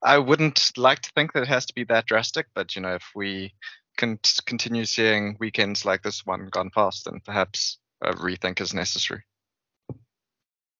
I 0.00 0.18
wouldn't 0.18 0.70
like 0.76 1.00
to 1.00 1.10
think 1.16 1.32
that 1.32 1.42
it 1.42 1.48
has 1.48 1.66
to 1.66 1.74
be 1.74 1.82
that 1.84 2.06
drastic, 2.06 2.46
but 2.54 2.76
you 2.76 2.82
know, 2.82 2.94
if 2.94 3.10
we 3.16 3.52
can 3.96 4.20
continue 4.46 4.84
seeing 4.84 5.36
weekends 5.40 5.84
like 5.84 6.02
this 6.04 6.24
one 6.24 6.50
gone 6.52 6.70
past, 6.72 7.06
then 7.06 7.18
perhaps 7.24 7.78
a 8.00 8.12
rethink 8.12 8.60
is 8.60 8.72
necessary. 8.72 9.24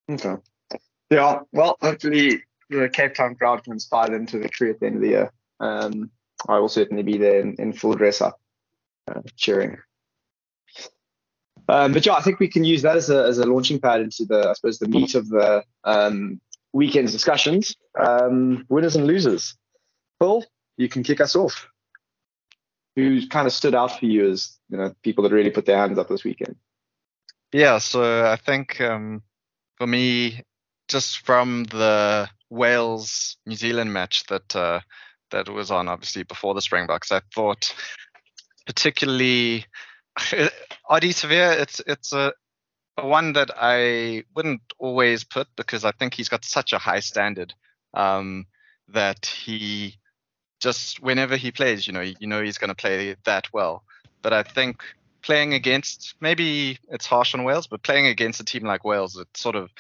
Okay. 0.08 0.37
Yeah. 1.10 1.40
Well, 1.50 1.76
hopefully 1.80 2.44
the 2.70 2.88
Cape 2.88 3.14
Town 3.14 3.34
crowd 3.34 3.64
can 3.64 3.72
inspire 3.72 4.10
them 4.10 4.25
to 4.26 4.38
victory 4.38 4.70
at 4.70 4.78
the 4.78 4.87
end 4.87 4.96
of 4.96 5.02
the 5.02 5.08
year. 5.08 5.32
Um, 5.58 6.12
I 6.48 6.60
will 6.60 6.68
certainly 6.68 7.02
be 7.02 7.18
there 7.18 7.40
in, 7.40 7.56
in 7.58 7.72
full 7.72 7.94
dress 7.94 8.20
up, 8.20 8.40
uh, 9.10 9.22
cheering. 9.34 9.78
Um, 11.68 11.92
but 11.92 12.06
yeah, 12.06 12.14
I 12.14 12.22
think 12.22 12.38
we 12.40 12.48
can 12.48 12.64
use 12.64 12.82
that 12.82 12.96
as 12.96 13.10
a, 13.10 13.25
as 13.25 13.38
a 13.38 13.44
launching 13.44 13.78
pad 13.78 14.00
into 14.00 14.25
the, 14.25 14.48
I 14.48 14.52
suppose, 14.54 14.78
the 14.78 14.88
meat 14.88 15.14
of 15.14 15.28
the 15.28 15.62
um, 15.84 16.40
weekend's 16.72 17.12
discussions. 17.12 17.76
Um, 17.98 18.64
winners 18.68 18.96
and 18.96 19.06
losers. 19.06 19.54
Phil, 20.18 20.44
you 20.76 20.88
can 20.88 21.02
kick 21.02 21.20
us 21.20 21.37
off. 21.37 21.68
Who 22.96 23.26
kind 23.28 23.46
of 23.46 23.52
stood 23.52 23.75
out 23.75 23.98
for 23.98 24.06
you 24.06 24.30
as 24.30 24.58
you 24.70 24.78
know 24.78 24.92
people 25.02 25.22
that 25.25 25.32
really 25.32 25.50
put 25.50 25.66
their 25.66 25.78
hands 25.78 25.98
up 25.98 26.08
this 26.08 26.25
weekend? 26.25 26.56
Yeah, 27.52 27.78
so 27.78 28.26
I 28.26 28.37
think 28.37 28.80
um, 28.80 29.22
for 29.76 29.87
me, 29.87 30.42
just 30.88 31.25
from 31.25 31.64
the 31.64 32.28
Wales 32.50 33.37
New 33.46 33.54
Zealand 33.54 33.92
match 33.92 34.25
that 34.26 34.56
uh, 34.56 34.80
that 35.30 35.48
was 35.48 35.70
on 35.70 35.88
obviously 35.88 36.25
before 36.25 36.54
the 36.54 36.62
Springboks, 36.62 37.12
I 37.12 37.20
thought 37.34 37.72
particularly 38.66 39.64
Ardie 40.88 41.11
Savea, 41.11 41.61
it's 41.61 41.80
it's 41.87 42.12
a, 42.12 42.33
a, 42.97 43.07
one 43.07 43.35
that 43.35 43.50
I 43.57 44.25
wouldn't 44.35 44.62
always 44.78 45.25
put 45.25 45.49
because 45.57 45.85
I 45.85 45.92
think 45.92 46.14
he's 46.14 46.30
got 46.30 46.45
such 46.45 46.73
a 46.73 46.78
high 46.78 47.00
standard 47.00 47.52
um, 47.92 48.47
that 48.88 49.26
he 49.26 49.99
just 50.61 51.00
whenever 51.00 51.37
he 51.37 51.52
plays, 51.52 51.87
you 51.87 51.92
know, 51.92 52.00
you 52.00 52.26
know 52.26 52.42
he's 52.42 52.59
going 52.59 52.68
to 52.68 52.75
play 52.75 53.16
that 53.25 53.49
well. 53.52 53.85
But 54.23 54.33
I 54.33 54.42
think 54.42 54.83
playing 55.23 55.52
against 55.52 56.14
maybe 56.21 56.78
it's 56.90 57.07
harsh 57.07 57.35
on 57.35 57.45
Wales, 57.45 57.66
but 57.66 57.83
playing 57.83 58.07
against 58.07 58.40
a 58.40 58.45
team 58.45 58.64
like 58.64 58.85
Wales, 58.85 59.16
it 59.16 59.28
sort 59.37 59.57
of 59.57 59.71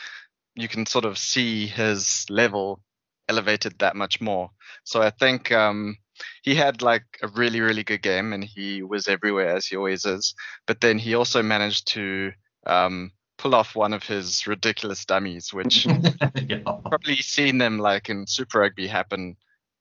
you 0.54 0.68
can 0.68 0.86
sort 0.86 1.04
of 1.04 1.16
see 1.16 1.66
his 1.66 2.26
level 2.28 2.80
elevated 3.28 3.78
that 3.78 3.96
much 3.96 4.20
more. 4.20 4.50
So 4.84 5.00
I 5.00 5.10
think 5.10 5.52
um, 5.52 5.96
he 6.42 6.54
had 6.54 6.82
like 6.82 7.04
a 7.22 7.28
really 7.28 7.60
really 7.60 7.84
good 7.84 8.02
game 8.02 8.32
and 8.32 8.44
he 8.44 8.82
was 8.82 9.08
everywhere 9.08 9.56
as 9.56 9.66
he 9.66 9.76
always 9.76 10.04
is 10.04 10.34
but 10.66 10.80
then 10.80 10.98
he 10.98 11.14
also 11.14 11.42
managed 11.42 11.86
to 11.88 12.32
um, 12.66 13.12
pull 13.38 13.54
off 13.54 13.76
one 13.76 13.92
of 13.92 14.02
his 14.02 14.46
ridiculous 14.46 15.04
dummies 15.04 15.52
which 15.52 15.86
yeah. 16.46 16.58
probably 16.64 17.16
seen 17.16 17.58
them 17.58 17.78
like 17.78 18.08
in 18.08 18.26
super 18.26 18.60
rugby 18.60 18.86
happen 18.86 19.36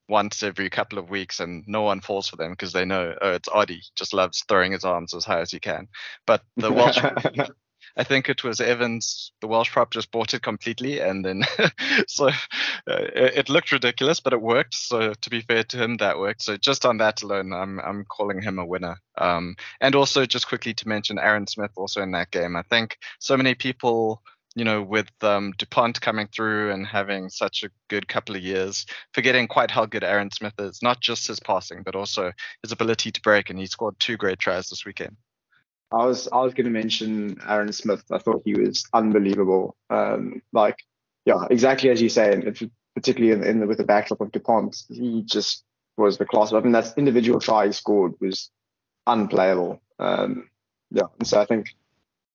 once 0.10 0.42
every 0.42 0.70
couple 0.70 0.98
of 0.98 1.10
weeks 1.10 1.40
and 1.40 1.64
no 1.68 1.82
one 1.82 2.00
falls 2.00 2.30
for 2.30 2.38
them 2.38 2.52
because 2.52 2.72
they 2.72 2.86
know 2.86 3.14
oh 3.22 3.34
it's 3.34 3.50
Ardie 3.50 3.84
just 3.96 4.14
loves 4.14 4.44
throwing 4.48 4.72
his 4.72 4.86
arms 4.86 5.14
as 5.14 5.26
high 5.26 5.42
as 5.42 5.52
he 5.52 5.60
can 5.60 5.88
but 6.26 6.44
the 6.56 6.72
Welsh 6.72 7.00
I 7.98 8.04
think 8.04 8.30
it 8.30 8.44
was 8.44 8.62
Evans, 8.62 9.32
the 9.42 9.48
Welsh 9.48 9.72
prop, 9.72 9.92
just 9.92 10.12
bought 10.12 10.36
it 10.36 10.44
completely, 10.44 11.00
and 11.00 11.26
then 11.26 11.44
so 12.08 12.28
uh, 12.28 12.32
it, 12.88 13.50
looked 13.50 13.72
ridiculous, 13.72 14.20
but 14.20 14.34
it 14.34 14.42
worked. 14.42 14.76
So 14.76 15.14
to 15.14 15.30
be 15.30 15.42
fair 15.42 15.64
to 15.64 15.78
him, 15.78 15.98
that 15.98 16.20
worked. 16.20 16.44
So 16.44 16.58
just 16.58 16.86
on 16.86 16.98
that 16.98 17.24
alone, 17.24 17.52
I'm 17.52 17.80
I'm 17.80 18.06
calling 18.06 18.42
him 18.42 18.60
a 18.60 18.66
winner. 18.66 18.98
Um, 19.18 19.56
and 19.82 19.96
also 19.96 20.26
just 20.28 20.48
quickly 20.48 20.76
to 20.76 20.88
mention 20.88 21.18
Aaron 21.18 21.48
Smith 21.48 21.72
also 21.76 22.04
in 22.04 22.12
that 22.12 22.30
game. 22.30 22.56
I 22.56 22.62
think 22.62 22.98
so 23.20 23.36
many 23.36 23.56
people 23.56 24.22
you 24.56 24.64
know, 24.64 24.82
with 24.82 25.12
um, 25.22 25.54
Dupont 25.60 26.02
coming 26.02 26.28
through 26.34 26.72
and 26.72 26.88
having 26.88 27.30
such 27.30 27.64
a 27.64 27.70
good 27.90 28.08
couple 28.08 28.36
of 28.36 28.42
years, 28.42 28.88
forgetting 29.14 29.48
quite 29.48 29.70
how 29.70 29.86
good 29.86 30.04
Aaron 30.04 30.32
Smith 30.32 30.56
is, 30.58 30.82
not 30.82 31.00
just 31.00 31.28
his 31.28 31.40
passing, 31.40 31.84
but 31.84 31.96
also 31.96 32.32
his 32.64 32.72
ability 32.72 33.12
to 33.12 33.22
break. 33.22 33.52
And 33.52 33.60
he 33.60 33.68
scored 33.68 34.00
two 34.00 34.18
great 34.18 34.40
tries 34.40 34.70
this 34.70 34.84
weekend. 34.84 35.16
I 35.92 36.06
was 36.06 36.28
I 36.32 36.42
was 36.42 36.54
going 36.54 36.66
to 36.66 36.72
mention 36.72 37.38
Aaron 37.48 37.72
Smith. 37.72 38.04
I 38.12 38.18
thought 38.18 38.42
he 38.44 38.54
was 38.54 38.86
unbelievable. 38.94 39.76
Um, 39.90 40.42
like, 40.52 40.78
yeah, 41.26 41.46
exactly 41.50 41.90
as 41.90 42.02
you 42.02 42.10
say, 42.10 42.34
and 42.34 42.72
particularly 42.96 43.34
in, 43.34 43.44
in 43.48 43.60
the, 43.60 43.68
with 43.68 43.78
the 43.78 43.84
backdrop 43.84 44.22
of 44.22 44.32
Dupont, 44.32 44.76
he 44.90 45.24
just 45.24 45.64
was 45.96 46.18
the 46.18 46.26
class. 46.26 46.52
I 46.52 46.60
mean, 46.60 46.74
that 46.74 46.94
individual 46.98 47.40
try 47.40 47.68
he 47.68 47.72
scored 47.72 48.14
was 48.20 48.52
unplayable. 49.06 49.82
Um, 50.00 50.50
yeah, 50.92 51.08
and 51.20 51.28
so 51.28 51.40
I 51.40 51.46
think 51.46 51.76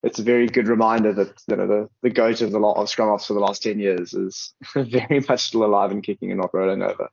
it's 0.02 0.18
a 0.18 0.24
very 0.24 0.46
good 0.46 0.68
reminder 0.68 1.12
that 1.12 1.42
you 1.46 1.56
know 1.56 1.66
the 1.66 1.88
the 2.02 2.10
goat 2.10 2.40
of 2.40 2.52
the 2.52 2.58
lot 2.58 2.80
of 2.80 2.88
scrum 2.88 3.10
offs 3.10 3.26
for 3.26 3.34
the 3.34 3.40
last 3.40 3.62
ten 3.62 3.78
years 3.78 4.14
is 4.14 4.54
very 4.74 5.22
much 5.28 5.40
still 5.40 5.64
alive 5.64 5.90
and 5.90 6.02
kicking 6.02 6.30
and 6.30 6.40
not 6.40 6.54
rolling 6.54 6.82
over. 6.82 7.10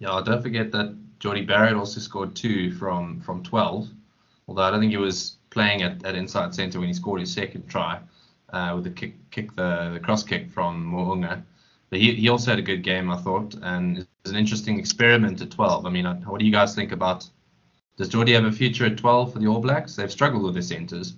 Yeah, 0.00 0.20
don't 0.24 0.42
forget 0.42 0.72
that 0.72 0.96
Jordie 1.20 1.46
Barrett 1.46 1.74
also 1.74 2.00
scored 2.00 2.34
two 2.34 2.72
from 2.72 3.20
from 3.20 3.44
twelve 3.44 3.88
although 4.50 4.62
I 4.62 4.70
don't 4.72 4.80
think 4.80 4.90
he 4.90 4.98
was 4.98 5.36
playing 5.50 5.82
at, 5.82 6.04
at 6.04 6.16
inside 6.16 6.52
centre 6.54 6.80
when 6.80 6.88
he 6.88 6.94
scored 6.94 7.20
his 7.20 7.32
second 7.32 7.68
try 7.68 8.00
uh, 8.52 8.72
with 8.74 8.84
the 8.84 8.90
kick, 8.90 9.14
kick 9.30 9.54
the, 9.54 9.90
the 9.94 10.00
cross 10.00 10.24
kick 10.24 10.50
from 10.50 10.84
Mo'unga. 10.84 11.42
But 11.88 12.00
he, 12.00 12.16
he 12.16 12.28
also 12.28 12.50
had 12.50 12.58
a 12.58 12.62
good 12.62 12.82
game, 12.82 13.10
I 13.10 13.16
thought, 13.16 13.54
and 13.62 13.98
it's 13.98 14.30
an 14.30 14.36
interesting 14.36 14.78
experiment 14.78 15.40
at 15.40 15.52
12. 15.52 15.86
I 15.86 15.90
mean, 15.90 16.04
what 16.04 16.40
do 16.40 16.44
you 16.46 16.52
guys 16.52 16.74
think 16.74 16.90
about? 16.90 17.28
Does 17.96 18.08
Jordie 18.08 18.32
have 18.32 18.44
a 18.44 18.52
future 18.52 18.86
at 18.86 18.96
12 18.96 19.32
for 19.32 19.38
the 19.38 19.46
All 19.46 19.60
Blacks? 19.60 19.94
They've 19.94 20.10
struggled 20.10 20.42
with 20.42 20.54
their 20.54 20.62
centres. 20.62 21.14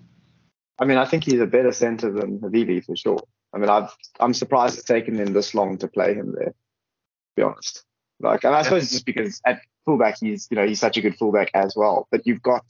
I 0.79 0.85
mean, 0.85 0.99
I 0.99 1.07
think 1.07 1.25
he's 1.25 1.41
a 1.41 1.47
better 1.47 1.73
centre 1.73 2.13
than 2.13 2.39
Havili 2.39 2.85
for 2.85 2.97
sure. 2.97 3.23
I 3.55 3.59
mean, 3.59 3.71
I've, 3.71 3.95
I'm 4.21 4.35
surprised 4.35 4.77
it's 4.77 4.87
taken 4.87 5.19
him 5.19 5.33
this 5.33 5.55
long 5.55 5.79
to 5.79 5.89
play 5.89 6.15
him 6.15 6.35
there. 6.37 6.51
To 6.51 7.37
be 7.37 7.43
honest, 7.43 7.85
like, 8.21 8.45
and 8.45 8.55
I 8.55 8.63
suppose 8.63 8.85
it's 8.85 8.93
just 8.93 9.07
because 9.07 9.41
at 9.47 9.61
fullback 9.87 10.17
he's, 10.21 10.49
you 10.51 10.57
know, 10.57 10.67
he's 10.67 10.81
such 10.81 10.99
a 10.99 11.01
good 11.01 11.17
fullback 11.17 11.51
as 11.55 11.75
well. 11.75 12.09
But 12.11 12.27
you've 12.27 12.43
got 12.43 12.65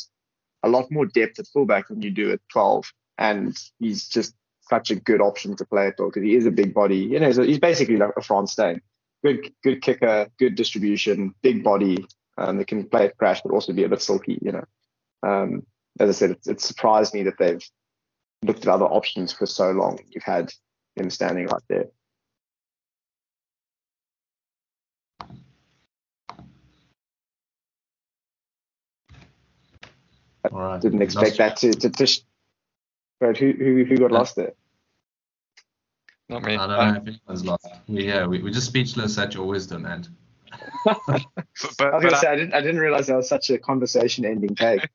a 0.63 0.69
lot 0.69 0.91
more 0.91 1.07
depth 1.07 1.39
at 1.39 1.47
fullback 1.49 1.89
than 1.89 2.03
you 2.03 2.11
do 2.11 2.33
at 2.33 2.41
12. 2.51 2.93
And 3.19 3.57
he's 3.79 4.09
just 4.09 4.35
such 4.69 4.91
a 4.91 4.97
good 4.97 5.21
option 5.21 5.57
to 5.57 5.65
play 5.65 5.89
at 5.89 5.97
12 5.97 6.13
because 6.13 6.27
he 6.27 6.35
is 6.35 6.47
a 6.47 6.51
big 6.51 6.73
body. 6.73 6.99
You 6.99 7.21
know, 7.21 7.31
he's 7.31 7.59
basically 7.59 7.97
like 7.97 8.13
a 8.17 8.23
Frans 8.23 8.53
Steyn. 8.53 8.81
Good, 9.25 9.53
good 9.63 9.83
kicker, 9.83 10.29
good 10.39 10.55
distribution, 10.55 11.35
big 11.43 11.63
body. 11.63 12.05
Um, 12.39 12.57
they 12.57 12.65
can 12.65 12.89
play 12.89 13.07
at 13.07 13.19
crash, 13.19 13.41
but 13.43 13.53
also 13.53 13.73
be 13.73 13.85
a 13.85 13.89
bit 13.89 14.03
silky. 14.03 14.39
You 14.41 14.53
know, 14.53 14.65
um, 15.23 15.67
as 16.01 16.09
I 16.09 16.13
said, 16.13 16.31
it, 16.33 16.41
it 16.47 16.61
surprised 16.61 17.15
me 17.15 17.23
that 17.25 17.39
they've 17.39 17.63
looked 18.43 18.67
at 18.67 18.73
other 18.73 18.87
options 18.87 19.33
for 19.33 19.47
so 19.47 19.71
long. 19.71 19.99
You've 20.09 20.25
had 20.25 20.51
him 20.97 21.11
standing 21.11 21.47
right 21.47 21.63
there. 21.69 21.87
Right. 30.51 30.81
Didn't 30.81 31.03
expect 31.03 31.39
that 31.39 31.57
to 31.59 31.73
to, 31.73 31.91
to 31.91 32.23
but 33.21 33.37
who 33.37 33.53
who 33.53 33.85
who 33.85 33.97
got 33.99 34.11
yeah. 34.11 34.19
lost 34.19 34.37
there? 34.37 34.53
Not 36.29 36.43
me. 36.43 36.57
I 36.57 36.67
don't 36.67 36.95
know 36.95 37.01
if 37.01 37.09
anyone's 37.09 37.45
lost. 37.45 37.69
We, 37.87 38.07
yeah, 38.07 38.27
we, 38.27 38.43
we're 38.43 38.53
just 38.53 38.67
speechless 38.67 39.19
at 39.19 39.35
your 39.35 39.47
wisdom, 39.47 39.87
and. 39.87 40.09
but, 40.85 41.01
but, 41.07 41.25
I 41.81 41.95
was 41.95 42.05
gonna 42.05 42.17
say 42.17 42.29
I, 42.29 42.33
I, 42.33 42.37
didn't 42.37 42.55
I 42.55 42.61
didn't 42.61 42.81
realize 42.81 43.07
that 43.07 43.17
was 43.17 43.29
such 43.29 43.51
a 43.51 43.59
conversation 43.59 44.25
ending 44.25 44.55
take. 44.55 44.89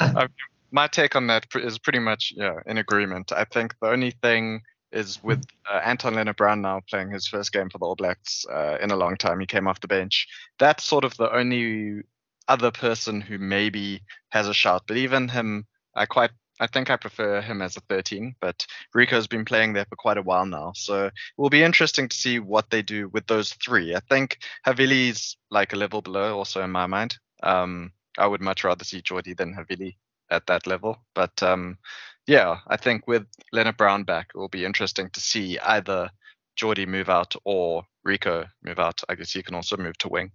my 0.70 0.86
take 0.88 1.16
on 1.16 1.26
that 1.28 1.46
is 1.54 1.78
pretty 1.78 1.98
much 1.98 2.32
yeah 2.36 2.56
in 2.66 2.78
agreement. 2.78 3.32
I 3.32 3.44
think 3.44 3.74
the 3.80 3.88
only 3.88 4.10
thing 4.10 4.62
is 4.92 5.22
with 5.22 5.44
uh, 5.70 5.80
Anton 5.84 6.14
Lienert-Brown 6.14 6.60
now 6.62 6.80
playing 6.88 7.10
his 7.10 7.26
first 7.26 7.52
game 7.52 7.70
for 7.70 7.78
the 7.78 7.84
All 7.84 7.94
Blacks 7.94 8.44
uh, 8.50 8.76
in 8.80 8.90
a 8.90 8.96
long 8.96 9.16
time. 9.16 9.38
He 9.38 9.46
came 9.46 9.68
off 9.68 9.80
the 9.80 9.88
bench. 9.88 10.26
That's 10.58 10.82
sort 10.82 11.04
of 11.04 11.16
the 11.16 11.32
only 11.32 12.02
other 12.48 12.70
person 12.70 13.20
who 13.20 13.38
maybe 13.38 14.02
has 14.30 14.48
a 14.48 14.54
shot. 14.54 14.84
But 14.86 14.96
even 14.96 15.28
him, 15.28 15.66
I 15.94 16.06
quite 16.06 16.30
I 16.60 16.66
think 16.66 16.90
I 16.90 16.96
prefer 16.96 17.40
him 17.40 17.62
as 17.62 17.78
a 17.78 17.80
13, 17.88 18.36
but 18.38 18.66
Rico's 18.92 19.26
been 19.26 19.46
playing 19.46 19.72
there 19.72 19.86
for 19.86 19.96
quite 19.96 20.18
a 20.18 20.22
while 20.22 20.44
now. 20.44 20.72
So 20.76 21.06
it 21.06 21.12
will 21.38 21.48
be 21.48 21.62
interesting 21.62 22.06
to 22.06 22.16
see 22.16 22.38
what 22.38 22.68
they 22.68 22.82
do 22.82 23.08
with 23.08 23.26
those 23.26 23.54
three. 23.54 23.96
I 23.96 24.00
think 24.00 24.38
Havili's 24.66 25.38
like 25.50 25.72
a 25.72 25.76
level 25.76 26.02
below 26.02 26.36
also 26.36 26.62
in 26.62 26.70
my 26.70 26.86
mind. 26.86 27.16
Um, 27.42 27.92
I 28.18 28.26
would 28.26 28.42
much 28.42 28.62
rather 28.62 28.84
see 28.84 29.00
Jordie 29.00 29.32
than 29.32 29.54
Havili 29.54 29.96
at 30.30 30.46
that 30.46 30.66
level. 30.66 30.98
But 31.14 31.42
um, 31.42 31.78
yeah, 32.26 32.58
I 32.68 32.76
think 32.76 33.08
with 33.08 33.26
Lienert-Brown 33.54 34.04
back, 34.04 34.32
it 34.34 34.38
will 34.38 34.48
be 34.48 34.66
interesting 34.66 35.08
to 35.10 35.20
see 35.20 35.58
either 35.58 36.10
Jordie 36.56 36.86
move 36.86 37.08
out 37.08 37.34
or 37.44 37.84
Rico 38.04 38.44
move 38.62 38.78
out. 38.78 39.02
I 39.08 39.14
guess 39.14 39.32
he 39.32 39.42
can 39.42 39.54
also 39.54 39.78
move 39.78 39.96
to 39.98 40.08
wing. 40.08 40.30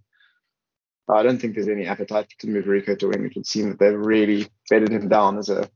I 1.08 1.24
don't 1.24 1.40
think 1.40 1.56
there's 1.56 1.68
any 1.68 1.86
appetite 1.86 2.30
to 2.40 2.48
move 2.48 2.68
Rico 2.68 2.96
to 2.96 3.08
wing. 3.08 3.26
It 3.26 3.36
would 3.36 3.46
seem 3.46 3.70
that 3.70 3.80
they've 3.80 3.98
really 3.98 4.48
bedded 4.70 4.92
him 4.92 5.08
down 5.08 5.38
as 5.38 5.50
a 5.50 5.70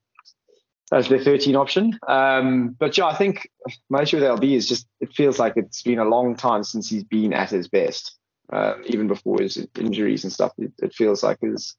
as 0.92 1.08
their 1.08 1.20
13 1.20 1.56
option. 1.56 2.00
Um, 2.08 2.76
but 2.80 2.98
yeah, 2.98 3.06
I 3.06 3.16
think 3.16 3.48
my 3.90 4.02
issue 4.02 4.18
with 4.18 4.26
LB 4.26 4.56
is 4.56 4.68
just 4.68 4.88
it 5.00 5.14
feels 5.14 5.38
like 5.38 5.54
it's 5.56 5.84
been 5.84 6.00
a 6.00 6.06
long 6.06 6.36
time 6.36 6.64
since 6.64 6.90
he's 6.90 7.04
been 7.04 7.34
at 7.34 7.52
his 7.52 7.68
best. 7.68 8.16
Um, 8.52 8.82
even 8.88 9.08
before 9.08 9.40
his 9.40 9.64
injuries 9.78 10.24
and 10.24 10.34
stuff, 10.34 10.54
it, 10.58 10.72
it 10.80 10.96
feels 10.96 11.22
like 11.22 11.40
his 11.42 11.76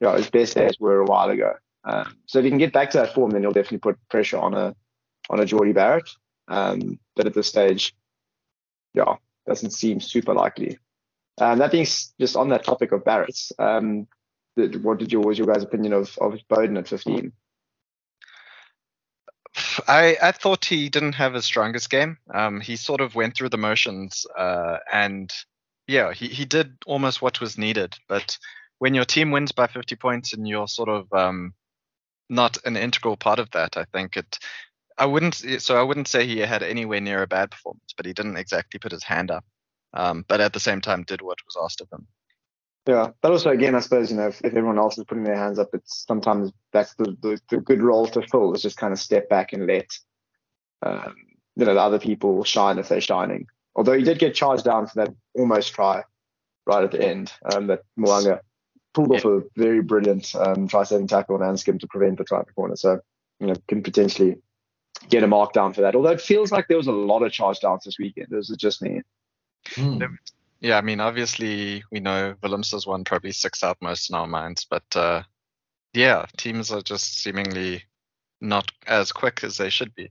you 0.00 0.08
know, 0.08 0.14
his 0.14 0.30
best 0.30 0.54
days 0.54 0.76
were 0.80 1.00
a 1.00 1.04
while 1.04 1.30
ago. 1.30 1.54
Um, 1.84 2.16
so 2.26 2.38
if 2.38 2.44
he 2.44 2.50
can 2.50 2.58
get 2.58 2.72
back 2.72 2.90
to 2.90 2.98
that 2.98 3.14
form, 3.14 3.30
then 3.30 3.42
he'll 3.42 3.52
definitely 3.52 3.78
put 3.78 3.98
pressure 4.08 4.38
on 4.38 4.54
a 4.54 4.74
on 5.30 5.40
a 5.40 5.44
Jordie 5.44 5.72
Barrett. 5.72 6.10
Um, 6.48 6.98
but 7.14 7.26
at 7.26 7.34
this 7.34 7.46
stage, 7.46 7.94
yeah, 8.94 9.16
doesn't 9.46 9.70
seem 9.70 10.00
super 10.00 10.34
likely. 10.34 10.78
Um, 11.40 11.58
that 11.58 11.72
being 11.72 11.86
just 12.20 12.36
on 12.36 12.48
that 12.48 12.64
topic 12.64 12.92
of 12.92 13.04
Barrett's, 13.04 13.52
um, 13.58 14.06
what 14.82 14.98
did 14.98 15.12
your 15.12 15.22
was 15.22 15.38
your 15.38 15.46
guys' 15.46 15.62
opinion 15.62 15.92
of 15.92 16.16
of 16.20 16.34
Beauden 16.50 16.78
at 16.78 16.88
15? 16.88 17.32
I, 19.86 20.16
I 20.22 20.32
thought 20.32 20.64
he 20.64 20.88
didn't 20.88 21.14
have 21.14 21.34
his 21.34 21.44
strongest 21.44 21.90
game. 21.90 22.18
Um, 22.32 22.60
he 22.60 22.76
sort 22.76 23.00
of 23.00 23.14
went 23.14 23.36
through 23.36 23.48
the 23.48 23.58
motions, 23.58 24.26
uh, 24.36 24.78
and 24.92 25.32
yeah, 25.86 26.12
he, 26.12 26.28
he 26.28 26.44
did 26.44 26.76
almost 26.86 27.22
what 27.22 27.40
was 27.40 27.58
needed. 27.58 27.96
But 28.08 28.38
when 28.78 28.94
your 28.94 29.04
team 29.04 29.30
wins 29.30 29.52
by 29.52 29.66
50 29.66 29.96
points 29.96 30.32
and 30.32 30.46
you're 30.46 30.68
sort 30.68 30.88
of 30.88 31.12
um, 31.12 31.54
not 32.28 32.58
an 32.64 32.76
integral 32.76 33.16
part 33.16 33.38
of 33.38 33.50
that, 33.52 33.76
I 33.76 33.84
think 33.92 34.16
it. 34.16 34.38
I 35.00 35.06
wouldn't 35.06 35.36
so 35.60 35.78
I 35.78 35.82
wouldn't 35.82 36.08
say 36.08 36.26
he 36.26 36.38
had 36.40 36.64
anywhere 36.64 37.00
near 37.00 37.22
a 37.22 37.28
bad 37.28 37.52
performance, 37.52 37.94
but 37.96 38.04
he 38.04 38.12
didn't 38.12 38.36
exactly 38.36 38.80
put 38.80 38.90
his 38.90 39.04
hand 39.04 39.30
up. 39.30 39.44
Um, 39.94 40.24
but 40.28 40.40
at 40.40 40.52
the 40.52 40.60
same 40.60 40.80
time, 40.80 41.02
did 41.02 41.22
what 41.22 41.38
was 41.46 41.56
asked 41.62 41.80
of 41.80 41.88
him. 41.92 42.06
Yeah, 42.86 43.10
but 43.20 43.32
also 43.32 43.50
again, 43.50 43.74
I 43.74 43.80
suppose 43.80 44.10
you 44.10 44.16
know 44.16 44.28
if, 44.28 44.40
if 44.40 44.54
everyone 44.54 44.78
else 44.78 44.96
is 44.96 45.04
putting 45.04 45.24
their 45.24 45.36
hands 45.36 45.58
up, 45.58 45.68
it's 45.74 46.06
sometimes 46.06 46.52
that's 46.72 46.94
the, 46.94 47.16
the, 47.20 47.38
the 47.50 47.58
good 47.58 47.82
role 47.82 48.06
to 48.06 48.22
fill 48.22 48.54
is 48.54 48.62
just 48.62 48.78
kind 48.78 48.94
of 48.94 48.98
step 48.98 49.28
back 49.28 49.52
and 49.52 49.66
let 49.66 49.90
um, 50.82 51.14
you 51.56 51.66
know 51.66 51.74
the 51.74 51.80
other 51.80 51.98
people 51.98 52.44
shine 52.44 52.78
if 52.78 52.88
they're 52.88 53.02
shining. 53.02 53.46
Although 53.76 53.92
he 53.92 54.04
did 54.04 54.18
get 54.18 54.34
charged 54.34 54.64
down 54.64 54.86
for 54.86 55.04
that 55.04 55.14
almost 55.34 55.74
try 55.74 56.02
right 56.66 56.82
at 56.82 56.90
the 56.90 57.06
end, 57.06 57.32
um, 57.52 57.66
that 57.66 57.80
Mo'unga 57.98 58.40
pulled 58.94 59.12
off 59.12 59.24
a 59.24 59.42
very 59.54 59.82
brilliant 59.82 60.34
um, 60.34 60.66
try-saving 60.66 61.08
tackle 61.08 61.36
on 61.36 61.42
Anscombe 61.42 61.80
to 61.80 61.86
prevent 61.86 62.16
the 62.16 62.24
try 62.24 62.42
corner. 62.54 62.76
So 62.76 63.00
you 63.38 63.48
know 63.48 63.54
can 63.68 63.82
potentially 63.82 64.36
get 65.10 65.22
a 65.22 65.26
mark 65.26 65.52
down 65.52 65.74
for 65.74 65.82
that. 65.82 65.94
Although 65.94 66.12
it 66.12 66.22
feels 66.22 66.50
like 66.50 66.68
there 66.68 66.78
was 66.78 66.86
a 66.86 66.92
lot 66.92 67.22
of 67.22 67.32
charge 67.32 67.60
downs 67.60 67.84
this 67.84 67.98
weekend. 67.98 68.28
This 68.30 68.48
is 68.48 68.56
just 68.56 68.80
me. 68.80 69.02
Mm. 69.74 70.16
Yeah, 70.60 70.76
I 70.76 70.80
mean, 70.80 71.00
obviously 71.00 71.84
we 71.92 72.00
know 72.00 72.34
Willemse's 72.42 72.86
one 72.86 73.04
probably 73.04 73.32
six 73.32 73.62
out 73.62 73.78
most 73.80 74.10
in 74.10 74.16
our 74.16 74.26
minds, 74.26 74.66
but 74.68 74.84
uh, 74.96 75.22
yeah, 75.92 76.26
teams 76.36 76.72
are 76.72 76.80
just 76.80 77.22
seemingly 77.22 77.84
not 78.40 78.70
as 78.86 79.12
quick 79.12 79.44
as 79.44 79.56
they 79.56 79.70
should 79.70 79.94
be. 79.94 80.10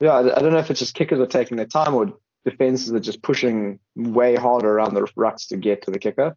Yeah, 0.00 0.14
I 0.14 0.22
don't 0.22 0.52
know 0.52 0.58
if 0.58 0.70
it's 0.70 0.80
just 0.80 0.94
kickers 0.94 1.20
are 1.20 1.26
taking 1.26 1.58
their 1.58 1.66
time 1.66 1.94
or 1.94 2.14
defenses 2.44 2.92
are 2.92 3.00
just 3.00 3.22
pushing 3.22 3.78
way 3.94 4.34
harder 4.34 4.70
around 4.70 4.94
the 4.94 5.02
rucks 5.16 5.48
to 5.48 5.58
get 5.58 5.82
to 5.82 5.90
the 5.90 5.98
kicker. 5.98 6.34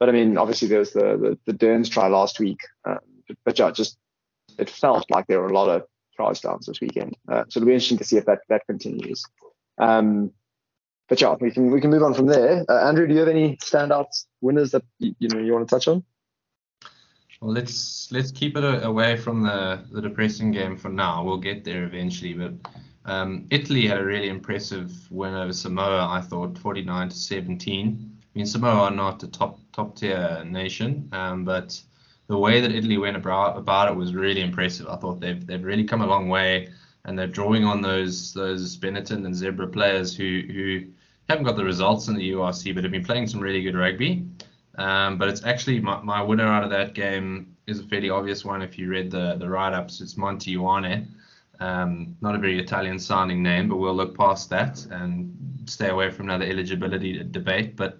But 0.00 0.08
I 0.08 0.12
mean, 0.12 0.36
obviously 0.36 0.66
there 0.66 0.80
was 0.80 0.92
the 0.92 1.16
the, 1.16 1.38
the 1.46 1.52
Derns 1.52 1.88
try 1.88 2.08
last 2.08 2.40
week, 2.40 2.58
um, 2.84 2.98
but 3.44 3.56
yeah, 3.58 3.70
just 3.70 3.96
it 4.58 4.68
felt 4.68 5.06
like 5.10 5.26
there 5.28 5.40
were 5.40 5.48
a 5.48 5.54
lot 5.54 5.68
of 5.68 5.84
tries 6.16 6.40
downs 6.40 6.66
this 6.66 6.80
weekend. 6.80 7.16
Uh, 7.28 7.44
so 7.48 7.58
it'll 7.58 7.66
be 7.66 7.72
interesting 7.72 7.98
to 7.98 8.04
see 8.04 8.16
if 8.16 8.26
that 8.26 8.40
that 8.48 8.66
continues. 8.66 9.24
Um, 9.78 10.32
but 11.08 11.20
yeah, 11.20 11.34
we 11.40 11.50
can 11.50 11.70
we 11.70 11.80
can 11.80 11.90
move 11.90 12.02
on 12.02 12.14
from 12.14 12.26
there. 12.26 12.64
Uh, 12.68 12.86
Andrew, 12.86 13.06
do 13.06 13.14
you 13.14 13.20
have 13.20 13.28
any 13.28 13.56
standout 13.56 14.06
winners 14.40 14.70
that 14.72 14.82
you, 14.98 15.28
know 15.28 15.38
you 15.38 15.52
want 15.52 15.68
to 15.68 15.74
touch 15.74 15.88
on? 15.88 16.02
Well, 17.40 17.52
let's 17.52 18.10
let's 18.10 18.30
keep 18.30 18.56
it 18.56 18.84
away 18.84 19.16
from 19.16 19.42
the 19.42 19.84
the 19.92 20.00
depressing 20.00 20.50
game 20.50 20.76
for 20.76 20.88
now. 20.88 21.22
We'll 21.24 21.36
get 21.36 21.64
there 21.64 21.84
eventually, 21.84 22.32
but 22.32 22.54
um, 23.04 23.46
Italy 23.50 23.86
had 23.86 23.98
a 23.98 24.04
really 24.04 24.28
impressive 24.28 24.92
win 25.10 25.34
over 25.34 25.52
Samoa. 25.52 26.08
I 26.08 26.22
thought 26.22 26.56
49 26.56 27.10
to 27.10 27.16
17. 27.16 28.10
I 28.12 28.38
mean, 28.38 28.46
Samoa 28.46 28.84
are 28.84 28.90
not 28.90 29.22
a 29.22 29.28
top 29.28 29.58
top 29.72 29.96
tier 29.96 30.42
nation, 30.46 31.08
um, 31.12 31.44
but 31.44 31.78
the 32.28 32.38
way 32.38 32.62
that 32.62 32.72
Italy 32.72 32.96
went 32.96 33.16
about, 33.16 33.58
about 33.58 33.88
it 33.88 33.94
was 33.94 34.14
really 34.14 34.40
impressive. 34.40 34.86
I 34.86 34.96
thought 34.96 35.20
they've 35.20 35.46
they've 35.46 35.62
really 35.62 35.84
come 35.84 36.00
a 36.00 36.06
long 36.06 36.30
way 36.30 36.70
and 37.04 37.18
they're 37.18 37.26
drawing 37.26 37.64
on 37.64 37.82
those 37.82 38.32
those 38.32 38.76
Benetton 38.76 39.26
and 39.26 39.34
Zebre 39.34 39.70
players 39.70 40.16
who 40.16 40.42
who 40.48 40.86
haven't 41.28 41.44
got 41.44 41.56
the 41.56 41.64
results 41.64 42.08
in 42.08 42.14
the 42.14 42.32
URC, 42.32 42.74
but 42.74 42.84
have 42.84 42.92
been 42.92 43.04
playing 43.04 43.26
some 43.26 43.40
really 43.40 43.62
good 43.62 43.76
rugby. 43.76 44.26
Um, 44.76 45.18
but 45.18 45.28
it's 45.28 45.44
actually 45.44 45.80
my, 45.80 46.00
my 46.02 46.22
winner 46.22 46.46
out 46.46 46.64
of 46.64 46.70
that 46.70 46.94
game 46.94 47.54
is 47.66 47.80
a 47.80 47.84
fairly 47.84 48.10
obvious 48.10 48.44
one 48.44 48.60
if 48.60 48.78
you 48.78 48.88
read 48.88 49.10
the 49.10 49.36
the 49.36 49.48
write-ups. 49.48 50.00
It's 50.00 50.16
Monty 50.16 50.56
Ioane. 50.56 51.06
Um, 51.60 52.16
not 52.20 52.34
a 52.34 52.38
very 52.38 52.58
Italian 52.58 52.98
sounding 52.98 53.42
name, 53.42 53.68
but 53.68 53.76
we'll 53.76 53.94
look 53.94 54.16
past 54.16 54.50
that 54.50 54.84
and 54.90 55.32
stay 55.66 55.88
away 55.88 56.10
from 56.10 56.26
another 56.26 56.44
eligibility 56.44 57.22
debate. 57.22 57.76
But 57.76 57.98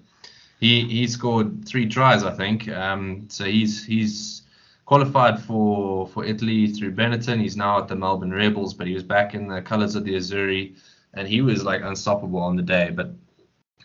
he 0.60 0.84
he 0.84 1.06
scored 1.06 1.66
three 1.66 1.88
tries, 1.88 2.24
I 2.24 2.32
think. 2.32 2.68
Um, 2.68 3.26
so 3.28 3.44
he's 3.44 3.84
he's 3.84 4.42
qualified 4.84 5.40
for 5.40 6.06
for 6.08 6.24
Italy 6.24 6.66
through 6.68 6.92
Benetton. 6.92 7.40
He's 7.40 7.56
now 7.56 7.78
at 7.78 7.88
the 7.88 7.96
Melbourne 7.96 8.32
Rebels, 8.32 8.74
but 8.74 8.86
he 8.86 8.94
was 8.94 9.02
back 9.02 9.34
in 9.34 9.48
the 9.48 9.62
colours 9.62 9.94
of 9.94 10.04
the 10.04 10.14
Azzurri, 10.14 10.76
and 11.14 11.26
he 11.28 11.40
was 11.40 11.64
like 11.64 11.82
unstoppable 11.82 12.40
on 12.40 12.56
the 12.56 12.62
day. 12.62 12.90
But 12.90 13.10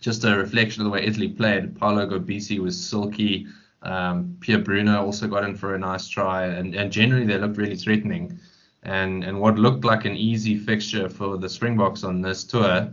just 0.02 0.24
a 0.24 0.36
reflection 0.36 0.82
of 0.82 0.86
the 0.86 0.92
way 0.92 1.06
Italy 1.06 1.30
played. 1.30 1.78
Paolo 1.78 2.08
Garbisi 2.08 2.60
was 2.60 2.82
silky. 2.82 3.48
Um, 3.82 4.38
Pierre 4.40 4.60
Bruno 4.60 5.04
also 5.06 5.28
got 5.28 5.44
in 5.44 5.56
for 5.56 5.76
a 5.76 5.80
nice 5.80 6.08
try, 6.08 6.46
and, 6.46 6.76
and 6.76 6.92
generally 6.92 7.26
they 7.26 7.38
looked 7.38 7.58
really 7.58 7.76
threatening. 7.76 8.40
And 8.84 9.24
and 9.24 9.40
what 9.40 9.60
looked 9.60 9.84
like 9.84 10.06
an 10.06 10.16
easy 10.16 10.58
fixture 10.58 11.10
for 11.10 11.38
the 11.38 11.50
Springboks 11.50 12.04
on 12.04 12.22
this 12.22 12.44
tour 12.44 12.92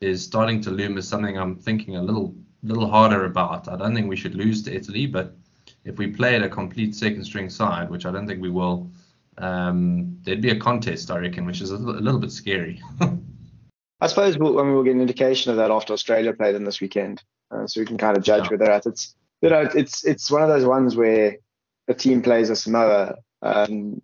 is 0.00 0.22
starting 0.22 0.60
to 0.62 0.70
loom 0.70 0.98
as 0.98 1.08
something 1.08 1.38
I'm 1.38 1.56
thinking 1.56 1.96
a 1.96 2.02
little 2.02 2.34
little 2.62 2.88
harder 2.88 3.24
about. 3.24 3.68
I 3.68 3.76
don't 3.76 3.94
think 3.94 4.08
we 4.08 4.16
should 4.16 4.34
lose 4.34 4.62
to 4.64 4.74
Italy, 4.74 5.06
but 5.06 5.34
if 5.84 5.98
we 5.98 6.06
played 6.08 6.42
a 6.42 6.48
complete 6.48 6.94
second 6.94 7.24
string 7.24 7.48
side, 7.48 7.90
which 7.90 8.06
I 8.06 8.12
don't 8.12 8.26
think 8.26 8.40
we 8.40 8.50
will, 8.50 8.90
um, 9.38 10.18
there'd 10.22 10.40
be 10.40 10.50
a 10.50 10.58
contest, 10.58 11.10
I 11.10 11.18
reckon, 11.18 11.44
which 11.46 11.60
is 11.60 11.70
a 11.70 11.78
little 11.78 12.20
bit 12.20 12.30
scary. 12.30 12.80
I 14.02 14.08
suppose 14.08 14.36
we'll, 14.36 14.58
I 14.58 14.64
mean, 14.64 14.74
we'll 14.74 14.82
get 14.82 14.96
an 14.96 15.00
indication 15.00 15.52
of 15.52 15.58
that 15.58 15.70
after 15.70 15.92
Australia 15.92 16.32
played 16.32 16.56
them 16.56 16.64
this 16.64 16.80
weekend, 16.80 17.22
uh, 17.52 17.68
so 17.68 17.80
we 17.80 17.86
can 17.86 17.98
kind 17.98 18.16
of 18.16 18.24
judge 18.24 18.42
yeah. 18.42 18.48
where 18.48 18.58
they're 18.58 18.72
at. 18.72 18.84
It's 18.84 19.14
you 19.40 19.48
know, 19.48 19.68
it's 19.74 20.04
it's 20.04 20.28
one 20.28 20.42
of 20.42 20.48
those 20.48 20.64
ones 20.64 20.96
where 20.96 21.36
a 21.86 21.94
team 21.94 22.20
plays 22.20 22.50
a 22.50 22.56
Samoa, 22.56 23.14
um, 23.42 24.02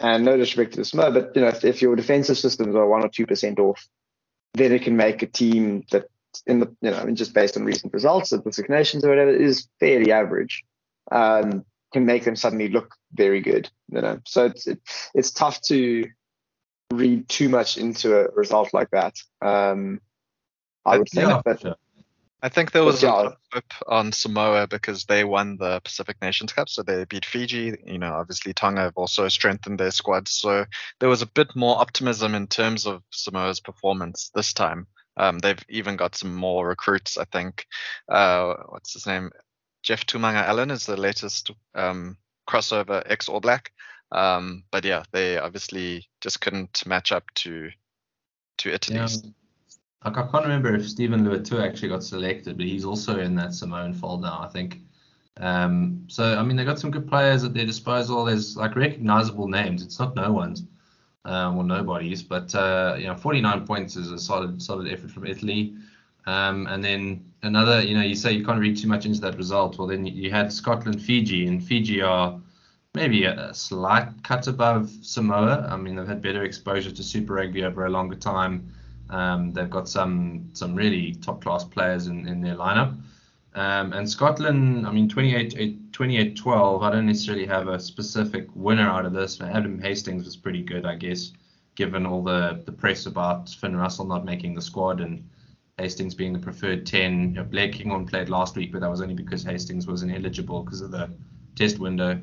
and 0.00 0.24
no 0.24 0.38
disrespect 0.38 0.72
to 0.72 0.78
the 0.78 0.84
Samoa, 0.86 1.10
but 1.10 1.32
you 1.34 1.42
know, 1.42 1.48
if, 1.48 1.66
if 1.66 1.82
your 1.82 1.96
defensive 1.96 2.38
systems 2.38 2.74
are 2.74 2.86
one 2.86 3.04
or 3.04 3.10
two 3.10 3.26
percent 3.26 3.58
off, 3.58 3.86
then 4.54 4.72
it 4.72 4.80
can 4.80 4.96
make 4.96 5.22
a 5.22 5.26
team 5.26 5.84
that 5.90 6.06
in 6.46 6.60
the 6.60 6.74
you 6.80 6.90
know, 6.90 6.96
I 6.96 7.04
mean, 7.04 7.14
just 7.14 7.34
based 7.34 7.58
on 7.58 7.66
recent 7.66 7.92
results 7.92 8.32
of 8.32 8.42
the 8.42 8.54
Six 8.54 8.70
Nations 8.70 9.04
or 9.04 9.10
whatever, 9.10 9.30
is 9.30 9.68
fairly 9.80 10.12
average. 10.12 10.64
Um, 11.12 11.66
can 11.92 12.06
make 12.06 12.24
them 12.24 12.36
suddenly 12.36 12.68
look 12.68 12.94
very 13.12 13.40
good. 13.40 13.68
You 13.92 14.00
know, 14.00 14.20
so 14.26 14.46
it's 14.46 14.66
it, 14.66 14.80
it's 15.14 15.30
tough 15.30 15.60
to 15.62 16.06
read 16.92 17.28
too 17.28 17.48
much 17.48 17.76
into 17.76 18.18
a 18.18 18.28
result 18.34 18.72
like 18.72 18.90
that. 18.90 19.16
Um, 19.42 20.00
I 20.84 20.98
would 20.98 21.08
think, 21.08 21.28
yeah, 21.28 21.42
but. 21.44 21.60
Sure. 21.60 21.76
I 22.40 22.48
think 22.48 22.70
there 22.70 22.84
was 22.84 23.02
yeah. 23.02 23.30
a 23.30 23.30
hope 23.52 23.72
on 23.88 24.12
Samoa 24.12 24.68
because 24.68 25.04
they 25.04 25.24
won 25.24 25.56
the 25.56 25.80
Pacific 25.80 26.18
Nations 26.22 26.52
Cup, 26.52 26.68
so 26.68 26.84
they 26.84 27.04
beat 27.04 27.24
Fiji. 27.24 27.76
You 27.84 27.98
know, 27.98 28.12
obviously 28.12 28.52
Tonga 28.52 28.82
have 28.82 28.96
also 28.96 29.26
strengthened 29.26 29.80
their 29.80 29.90
squad, 29.90 30.28
so 30.28 30.64
there 31.00 31.08
was 31.08 31.20
a 31.20 31.26
bit 31.26 31.56
more 31.56 31.80
optimism 31.80 32.36
in 32.36 32.46
terms 32.46 32.86
of 32.86 33.02
Samoa's 33.10 33.58
performance 33.58 34.30
this 34.34 34.52
time. 34.52 34.86
Um, 35.16 35.40
they've 35.40 35.64
even 35.68 35.96
got 35.96 36.14
some 36.14 36.32
more 36.32 36.68
recruits, 36.68 37.18
I 37.18 37.24
think. 37.24 37.66
Uh, 38.08 38.54
what's 38.68 38.92
his 38.92 39.06
name? 39.06 39.30
Jeff 39.82 40.06
Toomaga-Allen 40.06 40.70
is 40.70 40.86
the 40.86 40.96
latest 40.96 41.50
um, 41.74 42.16
crossover 42.48 43.02
ex 43.04 43.28
All 43.28 43.40
Black. 43.40 43.72
Um, 44.12 44.64
but 44.70 44.84
yeah, 44.84 45.02
they 45.12 45.38
obviously 45.38 46.08
just 46.20 46.40
couldn't 46.40 46.86
match 46.86 47.12
up 47.12 47.24
to 47.36 47.70
to 48.58 48.72
Italy. 48.72 48.98
Yeah. 48.98 49.06
I 50.02 50.10
can't 50.10 50.32
remember 50.32 50.74
if 50.74 50.88
Steven 50.88 51.24
Luatua 51.24 51.66
actually 51.66 51.88
got 51.88 52.04
selected, 52.04 52.56
but 52.56 52.66
he's 52.66 52.84
also 52.84 53.18
in 53.18 53.34
that 53.34 53.52
Samoan 53.52 53.92
fold 53.92 54.22
now, 54.22 54.40
I 54.42 54.48
think. 54.48 54.80
Um, 55.38 56.04
so 56.08 56.36
I 56.38 56.42
mean, 56.42 56.56
they 56.56 56.64
got 56.64 56.78
some 56.78 56.90
good 56.90 57.08
players 57.08 57.44
at 57.44 57.54
their 57.54 57.66
disposal. 57.66 58.24
There's 58.24 58.56
like 58.56 58.76
recognizable 58.76 59.48
names. 59.48 59.82
It's 59.82 59.98
not 59.98 60.14
no 60.14 60.32
ones 60.32 60.62
um, 61.24 61.58
or 61.58 61.64
nobodies. 61.64 62.22
But 62.22 62.54
uh, 62.54 62.96
you 62.98 63.06
know, 63.06 63.14
49 63.14 63.66
points 63.66 63.96
is 63.96 64.10
a 64.10 64.18
solid 64.18 64.62
solid 64.62 64.90
effort 64.92 65.10
from 65.10 65.26
Italy. 65.26 65.74
Um, 66.26 66.66
and 66.66 66.84
then 66.84 67.24
another, 67.42 67.80
you 67.82 67.96
know, 67.96 68.02
you 68.02 68.14
say 68.14 68.32
you 68.32 68.44
can't 68.44 68.60
read 68.60 68.76
too 68.76 68.88
much 68.88 69.06
into 69.06 69.20
that 69.22 69.36
result. 69.36 69.78
Well, 69.78 69.88
then 69.88 70.04
you 70.04 70.30
had 70.30 70.52
Scotland, 70.52 71.00
Fiji, 71.00 71.46
and 71.46 71.64
Fiji 71.64 72.02
are 72.02 72.38
maybe 72.94 73.24
a 73.24 73.52
slight 73.54 74.08
cut 74.22 74.46
above 74.46 74.90
Samoa. 75.02 75.68
I 75.70 75.76
mean, 75.76 75.96
they've 75.96 76.06
had 76.06 76.22
better 76.22 76.44
exposure 76.44 76.90
to 76.90 77.02
Super 77.02 77.34
Rugby 77.34 77.64
over 77.64 77.86
a 77.86 77.90
longer 77.90 78.16
time. 78.16 78.72
Um, 79.10 79.52
they've 79.52 79.70
got 79.70 79.88
some 79.88 80.50
some 80.52 80.74
really 80.74 81.14
top 81.14 81.42
class 81.42 81.64
players 81.64 82.06
in, 82.08 82.26
in 82.28 82.40
their 82.40 82.56
lineup. 82.56 82.98
Um, 83.54 83.92
and 83.92 84.08
Scotland, 84.08 84.86
I 84.86 84.92
mean, 84.92 85.08
28, 85.08 85.92
28 85.92 86.36
12, 86.36 86.82
I 86.82 86.90
don't 86.90 87.06
necessarily 87.06 87.46
have 87.46 87.66
a 87.66 87.80
specific 87.80 88.46
winner 88.54 88.88
out 88.88 89.06
of 89.06 89.12
this. 89.12 89.40
Adam 89.40 89.80
Hastings 89.80 90.24
was 90.24 90.36
pretty 90.36 90.62
good, 90.62 90.84
I 90.84 90.94
guess, 90.94 91.32
given 91.74 92.06
all 92.06 92.22
the, 92.22 92.62
the 92.66 92.72
press 92.72 93.06
about 93.06 93.48
Finn 93.48 93.74
Russell 93.74 94.04
not 94.04 94.24
making 94.24 94.54
the 94.54 94.62
squad 94.62 95.00
and 95.00 95.28
Hastings 95.78 96.14
being 96.14 96.32
the 96.32 96.38
preferred 96.38 96.86
10. 96.86 97.20
You 97.20 97.26
know, 97.28 97.44
Blair 97.44 97.72
Kinghorn 97.72 98.06
played 98.06 98.28
last 98.28 98.54
week, 98.54 98.70
but 98.70 98.80
that 98.80 98.90
was 98.90 99.00
only 99.00 99.14
because 99.14 99.42
Hastings 99.42 99.86
was 99.86 100.02
ineligible 100.02 100.62
because 100.62 100.80
of 100.80 100.90
the 100.90 101.10
test 101.56 101.78
window. 101.78 102.20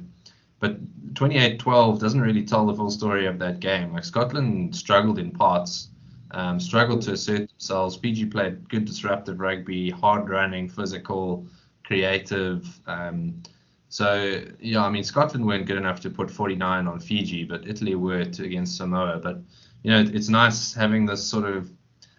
But 0.59 0.77
28-12 1.13 1.99
doesn't 1.99 2.21
really 2.21 2.43
tell 2.43 2.65
the 2.65 2.73
full 2.73 2.91
story 2.91 3.25
of 3.25 3.39
that 3.39 3.59
game. 3.59 3.93
Like 3.93 4.03
Scotland 4.03 4.75
struggled 4.75 5.19
in 5.19 5.31
parts, 5.31 5.89
um, 6.31 6.59
struggled 6.59 7.01
to 7.03 7.13
assert 7.13 7.49
themselves. 7.49 7.95
Fiji 7.95 8.25
played 8.25 8.67
good 8.69 8.85
disruptive 8.85 9.39
rugby, 9.39 9.89
hard 9.89 10.29
running, 10.29 10.67
physical, 10.67 11.47
creative. 11.83 12.67
Um, 12.87 13.41
so 13.89 14.43
yeah, 14.59 14.83
I 14.83 14.89
mean 14.89 15.03
Scotland 15.03 15.45
weren't 15.45 15.65
good 15.65 15.77
enough 15.77 16.01
to 16.01 16.09
put 16.09 16.29
49 16.29 16.87
on 16.87 16.99
Fiji, 16.99 17.45
but 17.45 17.67
Italy 17.67 17.95
were 17.95 18.25
to, 18.25 18.43
against 18.43 18.77
Samoa. 18.77 19.19
But 19.23 19.39
you 19.83 19.91
know 19.91 19.99
it's 20.01 20.29
nice 20.29 20.73
having 20.73 21.05
this 21.05 21.23
sort 21.23 21.45
of 21.45 21.71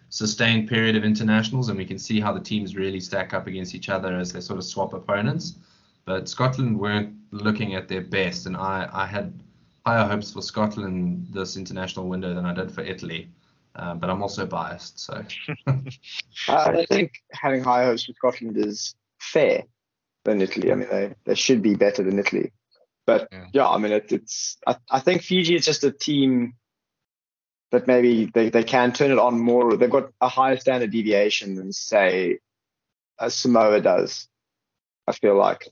sustained 0.09 0.69
period 0.69 0.95
of 0.95 1.03
internationals, 1.03 1.69
and 1.69 1.77
we 1.77 1.85
can 1.85 1.99
see 1.99 2.19
how 2.19 2.33
the 2.33 2.39
teams 2.39 2.75
really 2.75 2.99
stack 2.99 3.33
up 3.33 3.45
against 3.45 3.75
each 3.75 3.89
other 3.89 4.17
as 4.17 4.33
they 4.33 4.41
sort 4.41 4.57
of 4.57 4.65
swap 4.65 4.93
opponents. 4.93 5.59
But 6.07 6.29
Scotland 6.29 6.79
weren't 6.79 7.17
looking 7.31 7.75
at 7.75 7.89
their 7.89 7.99
best, 7.99 8.45
and 8.45 8.55
I, 8.55 8.89
I 8.93 9.05
had 9.05 9.37
higher 9.85 10.07
hopes 10.07 10.31
for 10.31 10.41
Scotland 10.41 11.27
this 11.31 11.57
international 11.57 12.07
window 12.07 12.33
than 12.33 12.45
I 12.45 12.53
did 12.53 12.71
for 12.71 12.81
Italy. 12.81 13.29
Um, 13.75 13.99
but 13.99 14.09
I'm 14.09 14.21
also 14.21 14.45
biased, 14.45 14.99
so. 14.99 15.21
I 16.47 16.85
think 16.89 17.11
having 17.33 17.61
higher 17.61 17.87
hopes 17.87 18.05
for 18.05 18.13
Scotland 18.13 18.57
is 18.57 18.95
fair 19.19 19.63
than 20.23 20.41
Italy. 20.41 20.71
I 20.71 20.75
mean, 20.75 20.87
they, 20.89 21.13
they 21.25 21.35
should 21.35 21.61
be 21.61 21.75
better 21.75 22.03
than 22.03 22.17
Italy. 22.17 22.53
But 23.05 23.27
yeah, 23.29 23.45
yeah 23.53 23.67
I 23.67 23.77
mean, 23.77 23.91
it, 23.91 24.09
it's 24.13 24.57
I, 24.65 24.77
I 24.89 25.01
think 25.01 25.23
Fiji 25.23 25.55
is 25.55 25.65
just 25.65 25.83
a 25.83 25.91
team 25.91 26.53
that 27.71 27.85
maybe 27.85 28.31
they, 28.33 28.49
they 28.49 28.63
can 28.63 28.93
turn 28.93 29.11
it 29.11 29.19
on 29.19 29.37
more. 29.37 29.75
They've 29.75 29.89
got 29.89 30.11
a 30.21 30.29
higher 30.29 30.55
standard 30.55 30.91
deviation 30.91 31.55
than 31.55 31.73
say 31.73 32.39
a 33.19 33.29
Samoa 33.29 33.81
does. 33.81 34.29
I 35.05 35.11
feel 35.11 35.35
like 35.35 35.67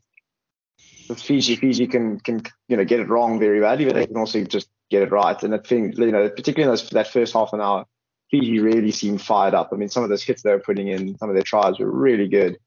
with 1.09 1.21
Fiji, 1.21 1.55
Fiji 1.55 1.87
can 1.87 2.19
can 2.19 2.41
you 2.67 2.77
know 2.77 2.85
get 2.85 2.99
it 2.99 3.09
wrong 3.09 3.39
very 3.39 3.59
badly, 3.59 3.85
but 3.85 3.95
they 3.95 4.07
can 4.07 4.17
also 4.17 4.43
just 4.43 4.69
get 4.89 5.01
it 5.01 5.11
right. 5.11 5.41
And 5.43 5.53
I 5.53 5.59
think 5.59 5.97
you 5.97 6.11
know 6.11 6.29
particularly 6.29 6.63
in 6.63 6.69
those, 6.69 6.89
that 6.91 7.07
first 7.07 7.33
half 7.33 7.53
an 7.53 7.61
hour, 7.61 7.85
Fiji 8.31 8.59
really 8.59 8.91
seemed 8.91 9.21
fired 9.21 9.53
up. 9.53 9.69
I 9.71 9.75
mean, 9.75 9.89
some 9.89 10.03
of 10.03 10.09
those 10.09 10.23
hits 10.23 10.41
they 10.41 10.51
were 10.51 10.59
putting 10.59 10.87
in, 10.87 11.17
some 11.17 11.29
of 11.29 11.35
their 11.35 11.43
tries 11.43 11.79
were 11.79 11.91
really 11.91 12.27
good. 12.27 12.57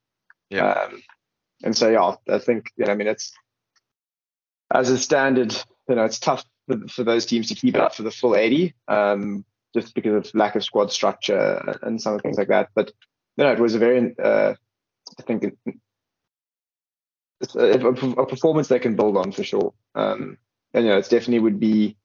Yeah. 0.51 0.71
Um, 0.71 1.03
and 1.63 1.77
so 1.77 1.89
yeah, 1.89 2.15
I 2.33 2.39
think 2.39 2.71
you 2.77 2.87
know, 2.87 2.93
I 2.93 2.95
mean 2.95 3.09
it's 3.09 3.33
as 4.73 4.91
a 4.91 4.99
standard, 4.99 5.53
you 5.89 5.95
know, 5.95 6.05
it's 6.05 6.19
tough 6.19 6.45
for, 6.67 6.89
for 6.89 7.05
those 7.05 7.27
teams 7.27 7.49
to 7.49 7.55
keep 7.55 7.75
it 7.75 7.81
up 7.81 7.95
for 7.95 8.03
the 8.03 8.11
full 8.11 8.37
80, 8.37 8.75
um, 8.87 9.45
just 9.75 9.95
because 9.95 10.15
of 10.15 10.35
lack 10.35 10.57
of 10.57 10.65
squad 10.65 10.93
structure 10.93 11.79
and 11.83 12.01
some 12.01 12.15
of 12.15 12.23
things 12.23 12.39
like 12.39 12.49
that. 12.49 12.69
But 12.75 12.93
you 13.37 13.45
know, 13.45 13.53
it 13.53 13.61
was 13.61 13.75
a 13.75 13.79
very, 13.79 14.15
uh, 14.23 14.55
I 15.19 15.23
think, 15.23 15.57
a, 17.55 17.89
a, 17.89 18.27
performance 18.27 18.69
they 18.69 18.79
can 18.79 18.97
build 18.97 19.17
on 19.17 19.33
for 19.33 19.45
sure. 19.45 19.73
Um, 19.95 20.39
and 20.75 20.85
you 20.85 20.91
know, 20.91 20.99
it 20.99 21.09
definitely 21.09 21.41
would 21.41 21.61
be 21.61 21.97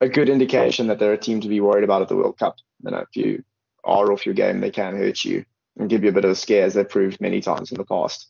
a 0.00 0.08
good 0.08 0.28
indication 0.28 0.86
that 0.88 0.98
they're 0.98 1.12
a 1.12 1.18
team 1.18 1.40
to 1.40 1.48
be 1.48 1.60
worried 1.60 1.84
about 1.84 2.02
at 2.02 2.08
the 2.08 2.16
World 2.16 2.38
Cup. 2.38 2.56
You 2.84 2.90
know, 2.90 2.98
if 2.98 3.16
you 3.16 3.44
are 3.84 4.12
off 4.12 4.26
your 4.26 4.34
game, 4.34 4.60
they 4.60 4.70
can 4.70 4.96
hurt 4.96 5.24
you 5.24 5.44
and 5.78 5.88
give 5.88 6.04
you 6.04 6.10
a 6.10 6.12
bit 6.12 6.24
of 6.24 6.32
a 6.32 6.36
scare, 6.36 6.64
as 6.64 6.74
they've 6.74 6.88
proved 6.88 7.20
many 7.20 7.40
times 7.40 7.70
in 7.72 7.78
the 7.78 7.84
past, 7.84 8.28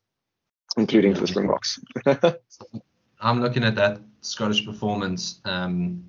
including 0.77 1.15
for 1.15 1.23
the 1.23 1.27
Springboks. 1.27 1.81
I'm 3.21 3.41
looking 3.41 3.65
at 3.65 3.75
that 3.75 4.01
Scottish 4.21 4.65
performance, 4.65 5.41
um, 5.45 6.05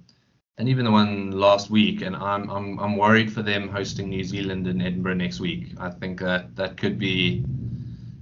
and 0.58 0.68
even 0.68 0.86
the 0.86 0.92
one 0.92 1.32
last 1.32 1.70
week, 1.70 2.02
and 2.02 2.16
I'm 2.16 2.50
I'm 2.50 2.80
I'm 2.80 2.98
worried 2.98 3.32
for 3.32 3.42
them 3.42 3.70
hosting 3.70 4.10
New 4.10 4.24
Zealand 4.24 4.68
in 4.68 4.82
Edinburgh 4.82 5.16
next 5.16 5.40
week. 5.40 5.74
I 5.80 5.90
think 5.90 6.20
that 6.20 6.56
that 6.56 6.78
could 6.78 7.00
be, 7.00 7.46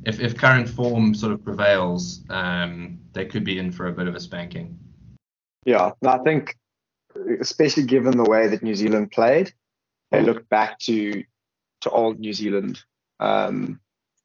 if 0.07 0.19
if 0.19 0.37
current 0.37 0.67
form 0.67 1.13
sort 1.13 1.33
of 1.33 1.43
prevails, 1.43 2.21
um, 2.29 2.99
they 3.13 3.25
could 3.25 3.43
be 3.43 3.59
in 3.59 3.71
for 3.71 3.87
a 3.87 3.91
bit 3.91 4.07
of 4.07 4.15
a 4.15 4.19
spanking. 4.19 4.77
Yeah, 5.65 5.91
I 6.05 6.17
think, 6.19 6.55
especially 7.41 7.83
given 7.83 8.17
the 8.17 8.29
way 8.29 8.47
that 8.47 8.63
New 8.63 8.75
Zealand 8.75 9.11
played, 9.11 9.53
they 10.11 10.21
looked 10.21 10.49
back 10.49 10.79
to 10.79 11.23
to 11.81 11.89
old 11.89 12.19
New 12.19 12.33
Zealand 12.33 12.81
um, 13.19 13.79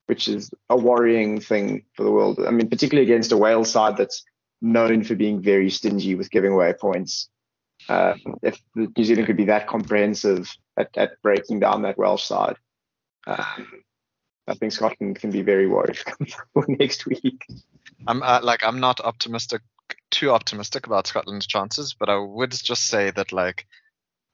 which 0.06 0.28
is 0.28 0.50
a 0.68 0.76
worrying 0.76 1.40
thing 1.40 1.84
for 1.94 2.04
the 2.04 2.10
world. 2.10 2.40
I 2.46 2.50
mean, 2.50 2.68
particularly 2.68 3.10
against 3.10 3.32
a 3.32 3.36
Wales 3.36 3.70
side 3.70 3.96
that's 3.96 4.24
known 4.60 5.04
for 5.04 5.14
being 5.14 5.42
very 5.42 5.70
stingy 5.70 6.14
with 6.14 6.30
giving 6.30 6.52
away 6.52 6.72
points. 6.72 7.28
Uh, 7.88 8.14
if 8.42 8.60
New 8.76 9.04
Zealand 9.04 9.26
could 9.26 9.36
be 9.36 9.46
that 9.46 9.66
comprehensive 9.66 10.54
at, 10.76 10.96
at 10.96 11.20
breaking 11.22 11.60
down 11.60 11.82
that 11.82 11.98
Welsh 11.98 12.24
side, 12.24 12.56
um, 13.26 13.82
I 14.46 14.54
think 14.54 14.72
Scotland 14.72 15.16
can 15.16 15.30
be 15.30 15.42
very 15.42 15.66
worried 15.66 15.98
next 16.68 17.06
week. 17.06 17.46
I'm 18.06 18.22
uh, 18.22 18.40
like 18.42 18.64
I'm 18.64 18.80
not 18.80 19.00
optimistic, 19.00 19.62
too 20.10 20.30
optimistic 20.30 20.86
about 20.86 21.06
Scotland's 21.06 21.46
chances, 21.46 21.94
but 21.98 22.08
I 22.08 22.18
would 22.18 22.50
just 22.50 22.86
say 22.86 23.10
that 23.12 23.32
like 23.32 23.66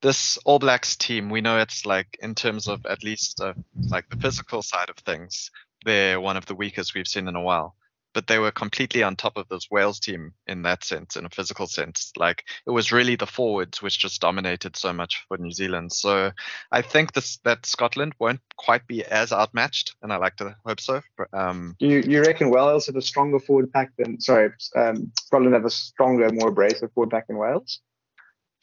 this 0.00 0.38
All 0.44 0.58
Blacks 0.58 0.96
team, 0.96 1.28
we 1.28 1.40
know 1.40 1.58
it's 1.58 1.84
like 1.84 2.18
in 2.22 2.34
terms 2.34 2.68
of 2.68 2.86
at 2.86 3.04
least 3.04 3.40
uh, 3.40 3.54
like 3.88 4.08
the 4.08 4.16
physical 4.16 4.62
side 4.62 4.90
of 4.90 4.96
things, 4.96 5.50
they're 5.84 6.20
one 6.20 6.36
of 6.36 6.46
the 6.46 6.54
weakest 6.54 6.94
we've 6.94 7.08
seen 7.08 7.28
in 7.28 7.36
a 7.36 7.42
while. 7.42 7.74
But 8.18 8.26
they 8.26 8.40
were 8.40 8.50
completely 8.50 9.04
on 9.04 9.14
top 9.14 9.36
of 9.36 9.46
this 9.48 9.70
Wales 9.70 10.00
team 10.00 10.32
in 10.48 10.62
that 10.62 10.82
sense, 10.82 11.14
in 11.14 11.24
a 11.24 11.30
physical 11.30 11.68
sense. 11.68 12.10
Like 12.16 12.42
it 12.66 12.72
was 12.72 12.90
really 12.90 13.14
the 13.14 13.28
forwards 13.28 13.80
which 13.80 13.96
just 13.96 14.20
dominated 14.20 14.74
so 14.76 14.92
much 14.92 15.24
for 15.28 15.38
New 15.38 15.52
Zealand. 15.52 15.92
So 15.92 16.32
I 16.72 16.82
think 16.82 17.12
this 17.12 17.36
that 17.44 17.64
Scotland 17.64 18.14
won't 18.18 18.40
quite 18.56 18.88
be 18.88 19.04
as 19.04 19.32
outmatched, 19.32 19.94
and 20.02 20.12
I 20.12 20.16
like 20.16 20.34
to 20.38 20.56
hope 20.66 20.80
so. 20.80 21.00
Um, 21.32 21.76
you 21.78 21.98
you 22.00 22.20
reckon 22.22 22.50
Wales 22.50 22.86
have 22.86 22.96
a 22.96 23.02
stronger 23.02 23.38
forward 23.38 23.72
pack 23.72 23.92
than 23.96 24.20
sorry, 24.20 24.50
um, 24.74 25.12
Scotland 25.20 25.54
have 25.54 25.64
a 25.64 25.70
stronger, 25.70 26.28
more 26.32 26.48
abrasive 26.48 26.92
forward 26.94 27.10
pack 27.10 27.28
than 27.28 27.36
Wales? 27.36 27.78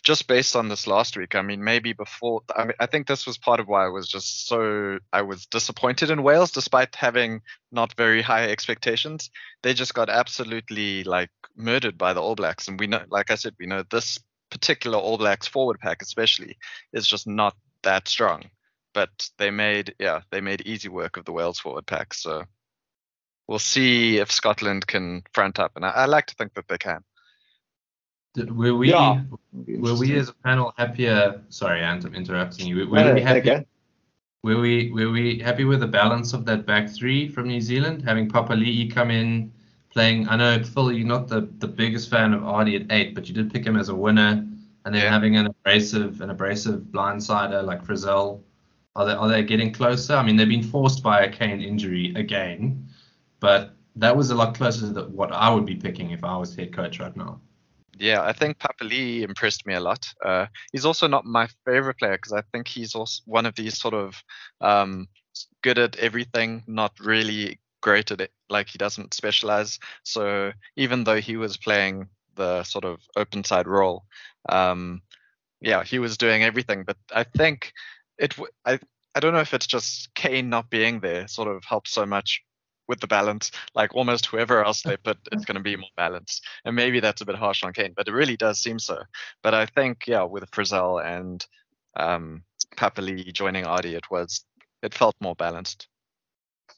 Just 0.05 0.27
based 0.27 0.55
on 0.55 0.69
this 0.69 0.85
last 0.85 1.17
week, 1.17 1.33
I 1.33 1.41
mean, 1.41 1.63
maybe 1.63 1.91
before, 1.91 2.41
I 2.55 2.65
mean, 2.65 2.75
I 2.79 2.85
think 2.85 3.07
this 3.07 3.25
was 3.25 3.39
part 3.39 3.59
of 3.59 3.67
why 3.67 3.85
I 3.85 3.89
was 3.89 4.07
just 4.07 4.47
so, 4.47 4.99
I 5.11 5.23
was 5.23 5.47
disappointed 5.47 6.11
in 6.11 6.21
Wales, 6.21 6.51
despite 6.51 6.95
having 6.95 7.41
not 7.71 7.97
very 7.97 8.21
high 8.21 8.47
expectations. 8.49 9.31
They 9.63 9.73
just 9.73 9.95
got 9.95 10.09
absolutely 10.09 11.03
like 11.03 11.31
murdered 11.57 11.97
by 11.97 12.13
the 12.13 12.21
All 12.21 12.35
Blacks. 12.35 12.67
And 12.67 12.79
we 12.79 12.85
know, 12.85 13.03
like 13.09 13.31
I 13.31 13.35
said, 13.35 13.55
we 13.59 13.65
know 13.65 13.83
this 13.89 14.19
particular 14.51 14.99
All 14.99 15.17
Blacks 15.17 15.47
forward 15.47 15.79
pack, 15.79 16.03
especially, 16.03 16.55
is 16.93 17.07
just 17.07 17.25
not 17.25 17.55
that 17.81 18.07
strong. 18.07 18.43
But 18.93 19.09
they 19.39 19.49
made, 19.49 19.95
yeah, 19.99 20.21
they 20.29 20.39
made 20.39 20.61
easy 20.61 20.87
work 20.87 21.17
of 21.17 21.25
the 21.25 21.33
Wales 21.33 21.59
forward 21.59 21.87
pack. 21.87 22.13
So 22.13 22.43
we'll 23.47 23.57
see 23.57 24.19
if 24.19 24.31
Scotland 24.31 24.85
can 24.85 25.23
front 25.33 25.57
up. 25.57 25.71
And 25.75 25.83
I, 25.83 25.89
I 25.89 26.05
like 26.05 26.27
to 26.27 26.35
think 26.35 26.53
that 26.53 26.67
they 26.67 26.77
can. 26.77 27.03
Were 28.37 28.75
we 28.75 28.91
yeah. 28.91 29.23
were 29.53 29.95
we 29.95 30.15
as 30.17 30.29
a 30.29 30.33
panel 30.33 30.73
happier? 30.77 31.41
Sorry, 31.49 31.83
I'm 31.83 32.01
interrupting 32.13 32.67
you. 32.67 32.87
Were, 32.89 33.13
we 33.13 33.21
happy? 33.21 33.39
Okay. 33.39 33.65
Were 34.43 34.59
we 34.59 34.91
were 34.91 35.09
we 35.09 35.39
happy 35.39 35.63
with 35.63 35.79
the 35.79 35.87
balance 35.87 36.33
of 36.33 36.45
that 36.45 36.65
back 36.65 36.89
three 36.89 37.27
from 37.27 37.47
New 37.47 37.61
Zealand, 37.61 38.03
having 38.03 38.29
Papali'i 38.29 38.91
come 38.93 39.11
in, 39.11 39.51
playing? 39.91 40.27
I 40.27 40.35
know 40.35 40.63
Phil, 40.63 40.91
you're 40.91 41.07
not 41.07 41.27
the, 41.27 41.49
the 41.59 41.67
biggest 41.67 42.09
fan 42.09 42.33
of 42.33 42.41
Ardie 42.41 42.79
at 42.79 42.91
eight, 42.91 43.15
but 43.15 43.27
you 43.27 43.33
did 43.33 43.51
pick 43.51 43.65
him 43.65 43.77
as 43.77 43.89
a 43.89 43.95
winner, 43.95 44.45
and 44.85 44.93
then 44.93 45.01
yeah. 45.01 45.09
having 45.09 45.37
an 45.37 45.47
abrasive 45.47 46.21
an 46.21 46.29
abrasive 46.29 46.81
blindsider 46.81 47.63
like 47.63 47.83
Frizzell. 47.83 48.41
Are 48.95 49.05
they 49.05 49.13
are 49.13 49.27
they 49.27 49.43
getting 49.43 49.73
closer? 49.73 50.13
I 50.15 50.23
mean, 50.23 50.35
they've 50.35 50.47
been 50.47 50.63
forced 50.63 51.01
by 51.01 51.21
a 51.21 51.31
Cane 51.31 51.61
injury 51.61 52.13
again, 52.15 52.87
but 53.39 53.75
that 53.95 54.15
was 54.15 54.29
a 54.29 54.35
lot 54.35 54.55
closer 54.55 54.93
to 54.93 55.03
what 55.03 55.31
I 55.31 55.49
would 55.53 55.65
be 55.65 55.75
picking 55.75 56.11
if 56.11 56.23
I 56.23 56.35
was 56.37 56.55
head 56.55 56.73
coach 56.73 56.99
right 56.99 57.15
now. 57.15 57.39
Yeah, 57.97 58.23
I 58.23 58.33
think 58.33 58.59
Papali'i 58.59 59.21
impressed 59.23 59.65
me 59.65 59.73
a 59.73 59.79
lot. 59.79 60.05
Uh, 60.23 60.47
he's 60.71 60.85
also 60.85 61.07
not 61.07 61.25
my 61.25 61.47
favorite 61.65 61.97
player 61.97 62.17
because 62.17 62.33
I 62.33 62.41
think 62.51 62.67
he's 62.67 62.93
also 62.93 63.21
one 63.25 63.45
of 63.45 63.55
these 63.55 63.77
sort 63.79 63.93
of 63.93 64.21
um, 64.59 65.07
good 65.63 65.77
at 65.79 65.95
everything, 65.97 66.63
not 66.67 66.91
really 66.99 67.59
great 67.81 68.11
at 68.11 68.19
it. 68.21 68.31
Like 68.49 68.67
he 68.67 68.77
doesn't 68.77 69.13
specialize. 69.13 69.79
So 70.03 70.51
even 70.75 71.05
though 71.05 71.21
he 71.21 71.37
was 71.37 71.57
playing 71.57 72.09
the 72.35 72.63
sort 72.63 72.83
of 72.83 72.99
open 73.15 73.43
side 73.45 73.67
role, 73.67 74.03
um, 74.49 75.01
yeah, 75.61 75.83
he 75.83 75.99
was 75.99 76.17
doing 76.17 76.43
everything. 76.43 76.83
But 76.85 76.97
I 77.13 77.23
think 77.23 77.71
it. 78.17 78.35
I 78.65 78.79
I 79.15 79.21
don't 79.21 79.33
know 79.33 79.39
if 79.39 79.53
it's 79.53 79.67
just 79.67 80.13
Cane 80.15 80.49
not 80.49 80.69
being 80.69 80.99
there 80.99 81.27
sort 81.27 81.47
of 81.47 81.63
helps 81.63 81.91
so 81.91 82.05
much 82.05 82.41
with 82.87 82.99
the 82.99 83.07
balance. 83.07 83.51
Like 83.73 83.95
almost 83.95 84.27
whoever 84.27 84.63
else 84.63 84.81
they 84.81 84.97
put, 84.97 85.17
it's 85.31 85.45
going 85.45 85.55
to 85.55 85.63
be 85.63 85.75
more 85.75 85.89
balanced. 85.95 86.45
And 86.63 86.75
maybe 86.75 86.99
that's 86.99 87.21
a 87.21 87.25
bit 87.25 87.35
harsh 87.35 87.63
on 87.63 87.73
Cane, 87.73 87.93
but 87.95 88.07
it 88.07 88.13
really 88.13 88.37
does 88.37 88.59
seem 88.59 88.79
so. 88.79 89.03
But 89.41 89.53
I 89.53 89.65
think, 89.65 90.07
yeah, 90.07 90.23
with 90.23 90.49
Frizzell 90.51 91.03
and 91.03 91.45
um, 91.95 92.43
Papali'i 92.75 93.31
joining 93.33 93.65
Ardie, 93.65 93.95
it 93.95 94.09
was 94.09 94.43
it 94.81 94.93
felt 94.93 95.15
more 95.19 95.35
balanced. 95.35 95.87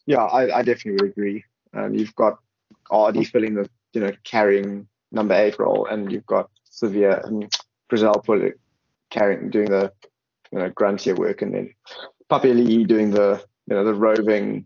Yeah, 0.06 0.24
I, 0.24 0.60
I 0.60 0.62
definitely 0.62 1.10
agree. 1.10 1.44
Um, 1.74 1.94
you've 1.94 2.16
got 2.16 2.40
Ardie 2.92 3.28
filling 3.28 3.56
the 3.56 3.70
you 3.94 4.02
know 4.02 4.12
carrying 4.24 4.88
number 5.12 5.36
eight 5.36 5.60
role, 5.60 5.86
and 5.86 6.12
you've 6.12 6.26
got 6.26 6.50
Severe 6.70 7.22
and 7.24 7.52
Frizzell 7.92 8.24
put 8.24 8.60
carrying 9.10 9.50
doing 9.50 9.70
the 9.70 9.92
you 10.52 10.60
know 10.60 10.70
gruntier 10.70 11.18
work, 11.18 11.42
and 11.42 11.54
then 11.54 11.74
Papali'i 12.30 12.88
doing 12.88 13.12
the 13.12 13.44
you 13.68 13.76
know 13.76 13.84
the 13.84 13.94
roving 13.94 14.66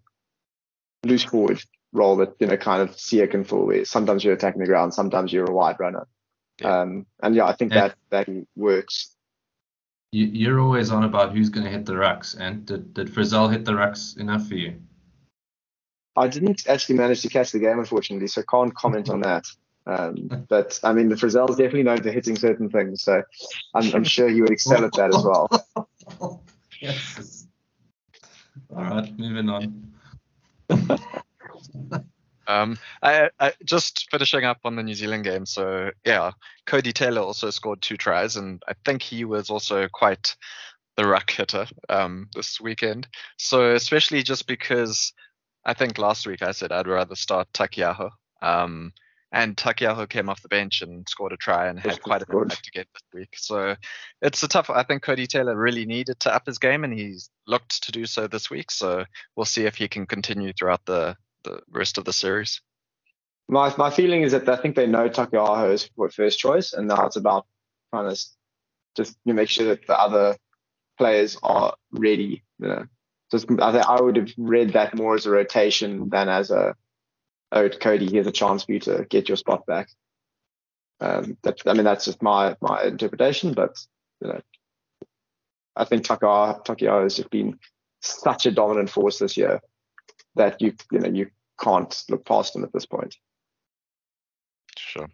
loose 1.06 1.24
forward 1.24 1.64
role 1.94 2.16
that 2.18 2.34
you 2.40 2.48
know 2.48 2.58
kind 2.58 2.82
of 2.82 2.96
Siya 2.96 3.30
can 3.30 3.44
fill. 3.44 3.66
Where 3.66 3.86
sometimes 3.86 4.24
you're 4.24 4.34
attacking 4.34 4.62
the 4.62 4.68
ground, 4.68 4.94
sometimes 4.94 5.34
you're 5.34 5.50
a 5.50 5.54
wide 5.54 5.80
runner. 5.80 6.08
Yeah. 6.62 6.82
Um, 6.82 7.06
and 7.22 7.36
yeah, 7.36 7.46
I 7.46 7.54
think 7.54 7.74
Yeah. 7.74 7.90
that 8.10 8.28
that 8.28 8.46
works. 8.56 9.16
You, 10.12 10.26
you're 10.26 10.60
always 10.60 10.92
on 10.92 11.06
about 11.06 11.34
who's 11.34 11.50
going 11.50 11.64
to 11.66 11.72
hit 11.72 11.86
the 11.86 11.94
rucks, 11.94 12.38
and 12.38 12.66
did 12.66 12.94
did 12.94 13.08
Frizzell 13.08 13.52
hit 13.52 13.66
the 13.66 13.72
rucks 13.72 14.18
enough 14.18 14.48
for 14.48 14.56
you? 14.56 14.76
I 16.18 16.28
didn't 16.28 16.68
actually 16.68 16.98
manage 16.98 17.22
to 17.22 17.30
catch 17.30 17.52
the 17.54 17.60
game, 17.60 17.80
unfortunately, 17.80 18.28
so 18.28 18.44
can't 18.44 18.76
comment 18.76 19.10
on 19.10 19.22
that. 19.22 19.46
Um, 19.88 20.46
but 20.50 20.80
I 20.84 20.92
mean, 20.94 21.08
the 21.10 21.16
Frizzell's 21.16 21.56
definitely 21.56 21.84
known 21.84 22.04
for 22.04 22.12
hitting 22.12 22.36
certain 22.36 22.70
things, 22.70 23.02
so 23.02 23.24
I'm, 23.74 23.96
I'm 23.96 24.04
sure 24.04 24.28
he 24.28 24.42
would 24.42 24.52
excel 24.52 24.84
at 24.84 24.94
that 24.94 25.16
as 25.16 25.24
well. 25.24 26.44
yes. 26.82 27.48
All 28.76 28.84
right, 28.84 29.18
moving 29.18 29.50
on. 29.50 29.91
Um, 32.48 32.78
I, 33.02 33.30
I 33.40 33.54
just 33.64 34.10
finishing 34.12 34.44
up 34.44 34.60
on 34.66 34.76
the 34.76 34.84
New 34.84 34.96
Zealand 34.96 35.24
game. 35.24 35.46
So 35.46 35.92
yeah, 36.06 36.32
Codie 36.68 36.94
Taylor 36.94 37.22
also 37.22 37.50
scored 37.50 37.82
two 37.82 37.98
tries, 37.98 38.36
and 38.36 38.62
I 38.68 38.74
think 38.84 39.02
he 39.02 39.24
was 39.26 39.50
also 39.50 39.88
quite 39.88 40.36
the 40.98 41.08
ruck 41.08 41.32
hitter 41.32 41.68
um, 41.88 42.30
this 42.36 42.60
weekend. 42.60 43.08
So 43.38 43.74
especially 43.76 44.24
just 44.24 44.48
because 44.48 45.14
I 45.64 45.74
think 45.74 45.98
last 45.98 46.28
week 46.28 46.42
I 46.42 46.52
said 46.52 46.72
I'd 46.72 46.88
rather 46.88 47.16
start 47.16 47.48
Taukei'aho. 47.54 48.10
Um, 48.42 48.92
and 49.32 49.56
Taukei'aho 49.56 50.08
came 50.10 50.30
off 50.30 50.42
the 50.42 50.50
bench 50.50 50.82
and 50.82 51.08
scored 51.08 51.32
a 51.32 51.38
try 51.38 51.68
and 51.68 51.80
had 51.80 52.02
quite 52.02 52.22
a 52.22 52.26
good. 52.26 52.44
impact 52.44 52.68
again 52.68 52.86
this 52.94 53.04
week. 53.14 53.36
So 53.38 53.76
it's 54.22 54.44
a 54.44 54.48
tough. 54.48 54.70
I 54.70 54.84
think 54.84 55.04
Codie 55.04 55.28
Taylor 55.28 55.56
really 55.56 55.86
needed 55.86 56.20
to 56.22 56.36
up 56.36 56.46
his 56.46 56.58
game, 56.58 56.84
and 56.84 56.94
he's 56.94 57.30
looked 57.48 57.84
to 57.84 57.92
do 57.92 58.06
so 58.06 58.28
this 58.28 58.50
week. 58.50 58.72
So 58.72 59.06
we'll 59.36 59.46
see 59.46 59.66
if 59.66 59.76
he 59.76 59.88
can 59.88 60.06
continue 60.06 60.52
throughout 60.54 60.86
the 60.86 61.16
the 61.44 61.62
rest 61.72 61.98
of 61.98 62.06
the 62.06 62.14
series. 62.14 62.62
My 63.48 63.74
my 63.78 63.90
feeling 63.90 64.24
is 64.24 64.34
that 64.34 64.48
I 64.50 64.58
think 64.58 64.76
they 64.76 64.88
know 64.88 65.10
Taukei'aho 65.10 65.72
is 65.74 65.90
first 66.14 66.40
choice, 66.40 66.74
and 66.74 66.88
now 66.88 67.06
it's 67.06 67.16
about 67.16 67.46
trying 67.94 68.14
to 68.14 68.22
just 68.98 69.18
make 69.26 69.50
sure 69.50 69.68
that 69.68 69.88
the 69.88 69.98
other 69.98 70.36
players 70.98 71.38
are 71.42 71.74
ready. 71.92 72.44
You 72.60 72.68
know, 72.68 72.86
just 73.32 73.48
I 73.60 73.78
I 73.78 74.02
would 74.02 74.18
have 74.18 74.32
read 74.38 74.74
that 74.74 74.96
more 74.96 75.16
as 75.16 75.26
a 75.26 75.32
rotation 75.32 76.10
than 76.10 76.28
as 76.28 76.52
a 76.52 76.76
oh 77.52 77.70
Codie, 77.70 78.10
here's 78.12 78.28
a 78.28 78.32
chance 78.32 78.64
for 78.64 78.72
you 78.74 78.80
to 78.82 79.06
get 79.10 79.28
your 79.30 79.38
spot 79.38 79.66
back. 79.66 79.90
Um, 81.00 81.38
that, 81.44 81.60
I 81.66 81.74
mean 81.74 81.84
that's 81.84 82.06
just 82.06 82.22
my 82.22 82.56
my 82.62 82.84
interpretation, 82.84 83.54
but 83.54 83.78
you 84.22 84.28
know, 84.30 84.42
I 85.76 85.86
think 85.86 86.06
Taukei'aho 86.06 86.64
Taukei'aho 86.66 87.04
has 87.04 87.16
just 87.18 87.30
been 87.30 87.60
such 88.02 88.46
a 88.46 88.52
dominant 88.52 88.90
force 88.90 89.20
this 89.20 89.38
year 89.38 89.62
that 90.36 90.62
you 90.62 90.74
you 90.92 91.00
know 91.00 91.10
you 91.10 91.30
can't 91.60 92.04
look 92.10 92.26
past 92.26 92.56
him 92.56 92.64
at 92.64 92.74
this 92.74 92.86
point. 92.86 93.16
Sure. 94.78 95.08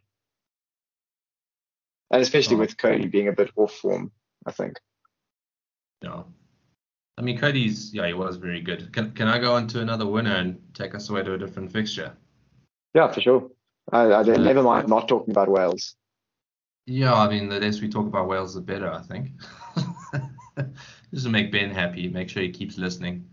and 2.12 2.21
especially 2.21 2.56
Oh. 2.56 2.60
with 2.60 2.78
Codie 2.78 3.12
being 3.12 3.28
a 3.28 3.34
bit 3.34 3.52
off 3.56 3.73
form, 3.73 4.12
I 4.45 4.52
think. 4.52 4.80
Yeah. 6.02 6.23
I 7.17 7.21
mean, 7.21 7.38
Codie's 7.39 7.93
yeah, 7.93 8.08
he 8.08 8.13
was 8.13 8.38
very 8.38 8.62
good. 8.62 8.93
Can 8.93 9.12
can 9.12 9.28
I 9.28 9.39
go 9.39 9.56
on 9.56 9.67
to 9.69 9.82
another 9.82 10.06
winner 10.06 10.36
and 10.36 10.62
take 10.73 10.95
us 10.95 11.10
away 11.10 11.23
to 11.23 11.34
a 11.34 11.38
different 11.38 11.71
fixture? 11.71 12.15
Yeah, 12.97 13.12
for 13.12 13.21
sure. 13.21 13.51
I, 13.91 14.12
I 14.12 14.23
never 14.23 14.63
mind 14.63 14.89
not 14.89 15.07
talking 15.07 15.29
about 15.29 15.49
Wales. 15.49 15.95
Yeah, 16.88 17.13
I 17.13 17.29
mean, 17.29 17.47
the 17.47 17.60
less 17.60 17.79
we 17.79 17.89
talk 17.89 18.07
about 18.07 18.27
Wales, 18.27 18.55
the 18.55 18.62
better, 18.62 18.91
I 18.91 19.03
think. 19.03 19.29
Just 21.13 21.25
to 21.25 21.29
make 21.29 21.51
Ben 21.51 21.69
happy, 21.69 22.10
make 22.10 22.27
sure 22.27 22.41
he 22.41 22.49
keeps 22.49 22.79
listening. 22.79 23.29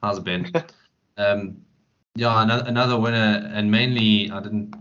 How's 0.00 0.20
Ben? 0.20 0.52
um, 1.16 1.56
yeah, 2.14 2.40
another, 2.40 2.64
another 2.68 3.00
winner, 3.00 3.50
and 3.52 3.68
mainly 3.68 4.30
I 4.30 4.38
didn't, 4.38 4.76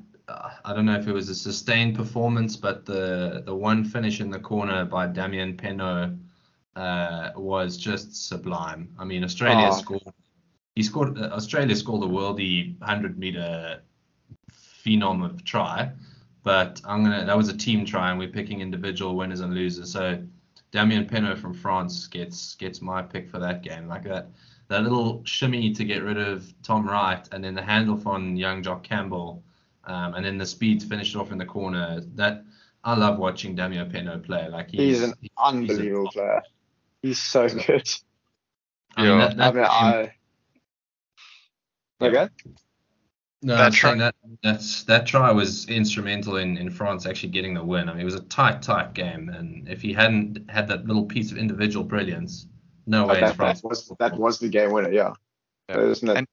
I 0.64 0.76
don't 0.76 0.86
know 0.86 1.00
if 1.00 1.08
it 1.08 1.12
was 1.12 1.30
a 1.30 1.36
sustained 1.36 1.96
performance, 1.96 2.56
but 2.56 2.86
the 2.86 3.42
the 3.48 3.56
one 3.56 3.84
finish 3.84 4.22
in 4.22 4.30
the 4.30 4.40
corner 4.40 4.86
by 4.86 5.08
Damian 5.08 5.58
Penaud 5.58 6.20
uh, 6.76 7.32
was 7.36 7.78
just 7.78 8.28
sublime. 8.28 8.94
I 9.00 9.06
mean, 9.06 9.24
Australia 9.24 9.70
Oh. 9.72 9.78
scored. 9.82 10.04
He 10.76 10.84
scored. 10.84 11.18
Uh, 11.18 11.30
Australia 11.34 11.76
scored 11.76 12.04
the 12.04 12.08
worldie 12.08 12.80
hundred 12.84 13.18
meter 13.18 13.82
phenom 14.84 15.24
of 15.24 15.44
try, 15.44 15.92
but 16.44 16.82
I'm 16.86 17.04
gonna. 17.04 17.26
That 17.26 17.38
was 17.38 17.50
a 17.50 17.58
team 17.58 17.86
try, 17.86 18.10
and 18.10 18.20
we're 18.20 18.30
picking 18.30 18.62
individual 18.62 19.16
winners 19.16 19.42
and 19.42 19.54
losers. 19.54 19.92
So 19.92 20.22
Damian 20.72 21.06
Penaud 21.08 21.38
from 21.38 21.54
France 21.54 22.08
gets 22.08 22.56
gets 22.56 22.82
my 22.82 23.02
pick 23.02 23.30
for 23.30 23.40
that 23.40 23.62
game. 23.64 23.88
Like 23.88 24.04
that 24.04 24.30
that 24.68 24.84
little 24.84 25.22
shimmy 25.26 25.74
to 25.74 25.84
get 25.84 26.04
rid 26.04 26.18
of 26.18 26.54
Tom 26.64 26.88
Wright, 26.88 27.28
and 27.32 27.44
then 27.44 27.56
the 27.56 27.62
handoff 27.62 28.06
on 28.06 28.38
young 28.38 28.62
Jock 28.64 28.84
Campbell, 28.84 29.44
um, 29.86 30.14
and 30.16 30.26
then 30.26 30.38
the 30.38 30.46
speed 30.46 30.80
to 30.82 30.88
finish 30.88 31.16
it 31.16 31.18
off 31.20 31.32
in 31.32 31.38
the 31.38 31.46
corner. 31.46 32.02
That 32.16 32.44
I 32.84 32.96
love 32.96 33.18
watching 33.20 33.56
Damian 33.56 33.90
Penaud 33.92 34.24
play. 34.26 34.48
Like 34.48 34.70
he's, 34.70 34.80
He's 34.80 35.04
an 35.04 35.14
he's 35.22 35.32
unbelievable 35.38 36.12
player. 36.12 36.42
He's 37.02 37.20
so 37.22 37.48
good. 37.50 37.90
I 38.96 39.04
mean, 39.04 39.20
Yeah. 39.20 39.28
that, 39.28 39.38
that 39.38 39.56
I 39.56 40.02
mean, 40.02 40.12
I. 42.02 42.06
Okay. 42.06 42.30
No, 43.42 43.56
That 43.56 43.66
I'm 43.68 43.72
try- 43.72 43.96
that 43.98 44.16
that's 44.44 44.84
that 44.84 45.08
try 45.08 45.32
was 45.32 45.66
instrumental 45.70 46.38
in, 46.38 46.58
in 46.58 46.70
France 46.70 47.06
actually 47.06 47.30
getting 47.30 47.54
the 47.54 47.64
win. 47.64 47.88
I 47.88 47.94
mean, 47.94 48.02
it 48.02 48.06
was 48.06 48.16
a 48.16 48.24
tight, 48.24 48.62
tight 48.62 48.94
game, 48.94 49.30
and 49.30 49.68
if 49.70 49.82
he 49.82 49.94
hadn't 49.94 50.50
had 50.50 50.68
that 50.68 50.86
little 50.86 51.06
piece 51.06 51.32
of 51.32 51.38
individual 51.38 51.86
brilliance, 51.86 52.48
no 52.86 53.08
way 53.08 53.22
That, 53.22 53.36
France. 53.38 53.62
that 53.62 53.68
was 53.68 53.92
that 54.00 54.18
was 54.18 54.40
the 54.40 54.50
game 54.50 54.72
winner. 54.72 54.92
Yeah. 54.92 55.14
Yeah. 55.70 55.80
Isn't 55.82 56.10
it? 56.10 56.18
And- 56.18 56.28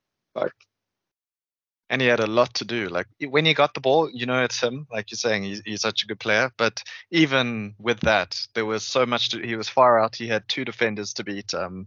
and 1.89 2.03
he 2.03 2.09
had 2.09 2.19
a 2.21 2.27
lot 2.27 2.53
to 2.55 2.65
do. 2.65 2.89
Like 2.89 3.07
when 3.29 3.45
he 3.47 3.55
got 3.55 3.73
the 3.75 3.81
ball, 3.81 4.11
you 4.13 4.27
know 4.27 4.43
it's 4.43 4.61
him. 4.61 4.87
Like 4.91 5.11
you're 5.11 5.17
saying, 5.17 5.45
he's, 5.45 5.63
he's 5.65 5.83
such 5.83 6.03
a 6.03 6.07
good 6.07 6.19
player. 6.19 6.51
But 6.57 6.83
even 7.13 7.75
with 7.79 8.01
that, 8.01 8.37
there 8.55 8.65
was 8.67 8.85
so 8.85 9.07
much. 9.07 9.29
To, 9.31 9.41
he 9.41 9.55
was 9.55 9.69
far 9.69 10.01
out. 10.01 10.17
He 10.17 10.27
had 10.27 10.49
two 10.49 10.65
defenders 10.65 11.13
to 11.15 11.25
beat. 11.25 11.55
Um, 11.55 11.87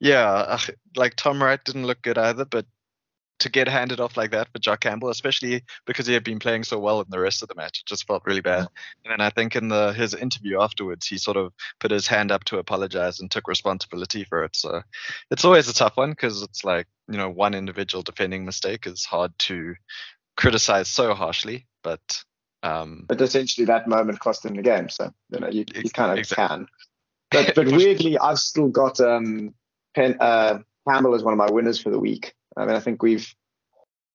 yeah, 0.00 0.58
like 0.96 1.14
Tom 1.14 1.40
Wright 1.40 1.62
didn't 1.64 1.86
look 1.86 2.02
good 2.02 2.18
either. 2.18 2.44
But 2.44 2.66
to 3.38 3.50
get 3.50 3.68
handed 3.68 4.00
off 4.00 4.16
like 4.16 4.30
that 4.30 4.48
for 4.52 4.58
Jock 4.58 4.80
Campbell, 4.80 5.10
especially 5.10 5.62
because 5.86 6.06
he 6.06 6.14
had 6.14 6.24
been 6.24 6.38
playing 6.38 6.64
so 6.64 6.78
well 6.78 7.00
in 7.00 7.06
the 7.10 7.20
rest 7.20 7.42
of 7.42 7.48
the 7.48 7.54
match, 7.54 7.80
it 7.80 7.86
just 7.86 8.06
felt 8.06 8.24
really 8.24 8.40
bad. 8.40 8.66
And 9.04 9.12
then 9.12 9.20
I 9.20 9.30
think 9.30 9.56
in 9.56 9.68
the 9.68 9.92
his 9.92 10.14
interview 10.14 10.60
afterwards, 10.60 11.06
he 11.06 11.18
sort 11.18 11.36
of 11.36 11.52
put 11.80 11.90
his 11.90 12.06
hand 12.06 12.32
up 12.32 12.44
to 12.44 12.58
apologize 12.58 13.20
and 13.20 13.30
took 13.30 13.48
responsibility 13.48 14.24
for 14.24 14.44
it. 14.44 14.56
So 14.56 14.82
it's 15.30 15.44
always 15.44 15.68
a 15.68 15.74
tough 15.74 15.96
one 15.96 16.10
because 16.10 16.42
it's 16.42 16.64
like 16.64 16.86
you 17.08 17.18
know 17.18 17.30
one 17.30 17.54
individual 17.54 18.02
defending 18.02 18.44
mistake 18.44 18.86
is 18.86 19.04
hard 19.04 19.32
to 19.40 19.74
criticize 20.36 20.88
so 20.88 21.14
harshly, 21.14 21.66
but 21.82 22.24
um, 22.62 23.04
But 23.06 23.20
essentially, 23.20 23.64
that 23.66 23.86
moment 23.86 24.20
cost 24.20 24.44
him 24.44 24.56
the 24.56 24.62
game. 24.62 24.88
So 24.88 25.12
you 25.30 25.40
know, 25.40 25.48
you, 25.48 25.64
you 25.74 25.90
kind 25.90 26.12
of 26.12 26.18
exactly. 26.18 26.48
can. 26.48 26.66
But 27.30 27.54
but 27.54 27.66
weirdly, 27.76 28.18
I've 28.18 28.38
still 28.38 28.68
got 28.68 29.00
um, 29.00 29.54
Pen, 29.94 30.16
uh, 30.20 30.58
Campbell 30.88 31.14
as 31.14 31.22
one 31.22 31.32
of 31.32 31.38
my 31.38 31.50
winners 31.50 31.80
for 31.80 31.90
the 31.90 31.98
week. 31.98 32.34
I 32.56 32.66
mean, 32.66 32.76
I 32.76 32.80
think 32.80 33.02
we've 33.02 33.32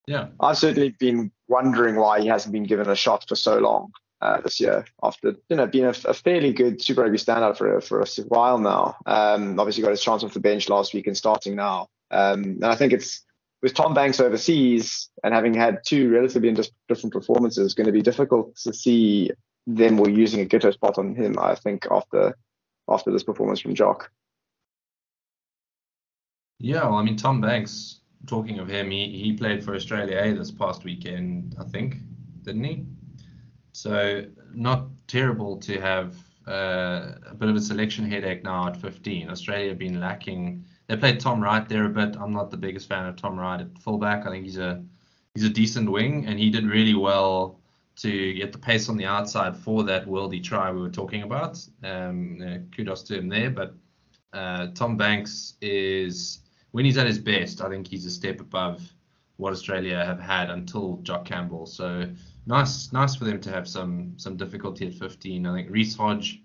Yeah, 0.07 0.27
I've 0.39 0.57
certainly 0.57 0.95
been 0.99 1.31
wondering 1.47 1.95
why 1.95 2.21
he 2.21 2.27
hasn't 2.27 2.53
been 2.53 2.63
given 2.63 2.89
a 2.89 2.95
shot 2.95 3.27
for 3.27 3.35
so 3.35 3.59
long 3.59 3.91
uh, 4.21 4.41
this 4.41 4.59
year, 4.59 4.85
after 5.03 5.35
you 5.49 5.55
know 5.55 5.67
being 5.67 5.85
a, 5.85 5.93
a 6.05 6.13
fairly 6.13 6.53
good 6.53 6.81
Super 6.81 7.01
Rugby 7.01 7.17
standout 7.17 7.57
for 7.57 7.77
a, 7.77 7.81
for 7.81 8.01
a 8.01 8.05
while 8.27 8.57
now. 8.57 8.95
Um, 9.05 9.59
obviously 9.59 9.83
got 9.83 9.91
his 9.91 10.03
chance 10.03 10.23
off 10.23 10.33
the 10.33 10.39
bench 10.39 10.69
last 10.69 10.93
week 10.93 11.07
and 11.07 11.17
starting 11.17 11.55
now. 11.55 11.87
Um, 12.11 12.43
and 12.43 12.65
I 12.65 12.75
think 12.75 12.93
it's 12.93 13.23
with 13.61 13.73
Tom 13.73 13.93
Banks 13.93 14.19
overseas 14.19 15.09
and 15.23 15.33
having 15.33 15.53
had 15.53 15.79
two 15.85 16.09
relatively 16.09 16.53
different 16.87 17.13
performances, 17.13 17.73
going 17.73 17.85
to 17.85 17.93
be 17.93 18.01
difficult 18.01 18.55
to 18.57 18.73
see 18.73 19.31
them 19.67 19.97
were 19.97 20.09
using 20.09 20.41
a 20.41 20.45
Gitto 20.45 20.73
spot 20.73 20.97
on 20.97 21.15
him. 21.15 21.37
I 21.39 21.55
think 21.55 21.85
after 21.91 22.35
after 22.89 23.11
this 23.11 23.23
performance 23.23 23.59
from 23.59 23.75
Jock. 23.75 24.11
yeah. 26.59 26.83
Well, 26.83 26.95
I 26.95 27.03
mean, 27.03 27.15
Tom 27.15 27.41
Banks. 27.41 28.00
Talking 28.27 28.59
of 28.59 28.67
him, 28.67 28.91
he, 28.91 29.09
he 29.17 29.33
played 29.33 29.63
for 29.63 29.75
Australia 29.75 30.19
A 30.21 30.33
this 30.33 30.51
past 30.51 30.83
weekend, 30.83 31.55
I 31.59 31.63
think, 31.63 31.97
didn't 32.43 32.63
he? 32.63 32.85
So 33.73 34.25
not 34.53 34.87
terrible 35.07 35.57
to 35.57 35.79
have 35.79 36.15
uh, 36.47 37.13
a 37.27 37.35
bit 37.35 37.49
of 37.49 37.55
a 37.55 37.61
selection 37.61 38.09
headache 38.09 38.43
now 38.43 38.67
at 38.67 38.77
15. 38.77 39.29
Australia 39.29 39.69
have 39.69 39.79
been 39.79 39.99
lacking. 39.99 40.65
They 40.87 40.97
played 40.97 41.19
Tom 41.19 41.41
Wright 41.41 41.67
there 41.67 41.85
a 41.85 41.89
bit. 41.89 42.15
I'm 42.17 42.33
not 42.33 42.51
the 42.51 42.57
biggest 42.57 42.89
fan 42.89 43.05
of 43.05 43.15
Tom 43.15 43.39
Wright 43.39 43.61
at 43.61 43.77
fullback. 43.79 44.25
I 44.25 44.31
think 44.31 44.45
he's 44.45 44.57
a 44.57 44.83
he's 45.33 45.45
a 45.45 45.49
decent 45.49 45.89
wing, 45.89 46.25
and 46.25 46.39
he 46.39 46.49
did 46.49 46.65
really 46.65 46.95
well 46.95 47.59
to 47.97 48.33
get 48.33 48.51
the 48.51 48.57
pace 48.57 48.89
on 48.89 48.97
the 48.97 49.05
outside 49.05 49.55
for 49.55 49.83
that 49.83 50.05
worldy 50.07 50.43
try 50.43 50.71
we 50.71 50.81
were 50.81 50.89
talking 50.89 51.23
about. 51.23 51.63
Um, 51.83 52.41
uh, 52.41 52.57
kudos 52.75 53.03
to 53.03 53.17
him 53.17 53.29
there. 53.29 53.49
But 53.49 53.75
uh, 54.33 54.67
Tom 54.73 54.97
Banks 54.97 55.55
is 55.61 56.39
when 56.71 56.85
he's 56.85 56.97
at 56.97 57.07
his 57.07 57.19
best, 57.19 57.61
I 57.61 57.69
think 57.69 57.87
he's 57.87 58.05
a 58.05 58.11
step 58.11 58.39
above 58.39 58.81
what 59.37 59.53
Australia 59.53 60.03
have 60.05 60.19
had 60.19 60.49
until 60.49 60.97
Jock 61.03 61.25
Campbell. 61.25 61.65
So 61.65 62.09
nice, 62.45 62.91
nice 62.91 63.15
for 63.15 63.25
them 63.25 63.41
to 63.41 63.51
have 63.51 63.67
some 63.67 64.13
some 64.17 64.37
difficulty 64.37 64.87
at 64.87 64.93
15. 64.93 65.45
I 65.45 65.55
think 65.55 65.69
Reece 65.69 65.95
Hodge, 65.95 66.41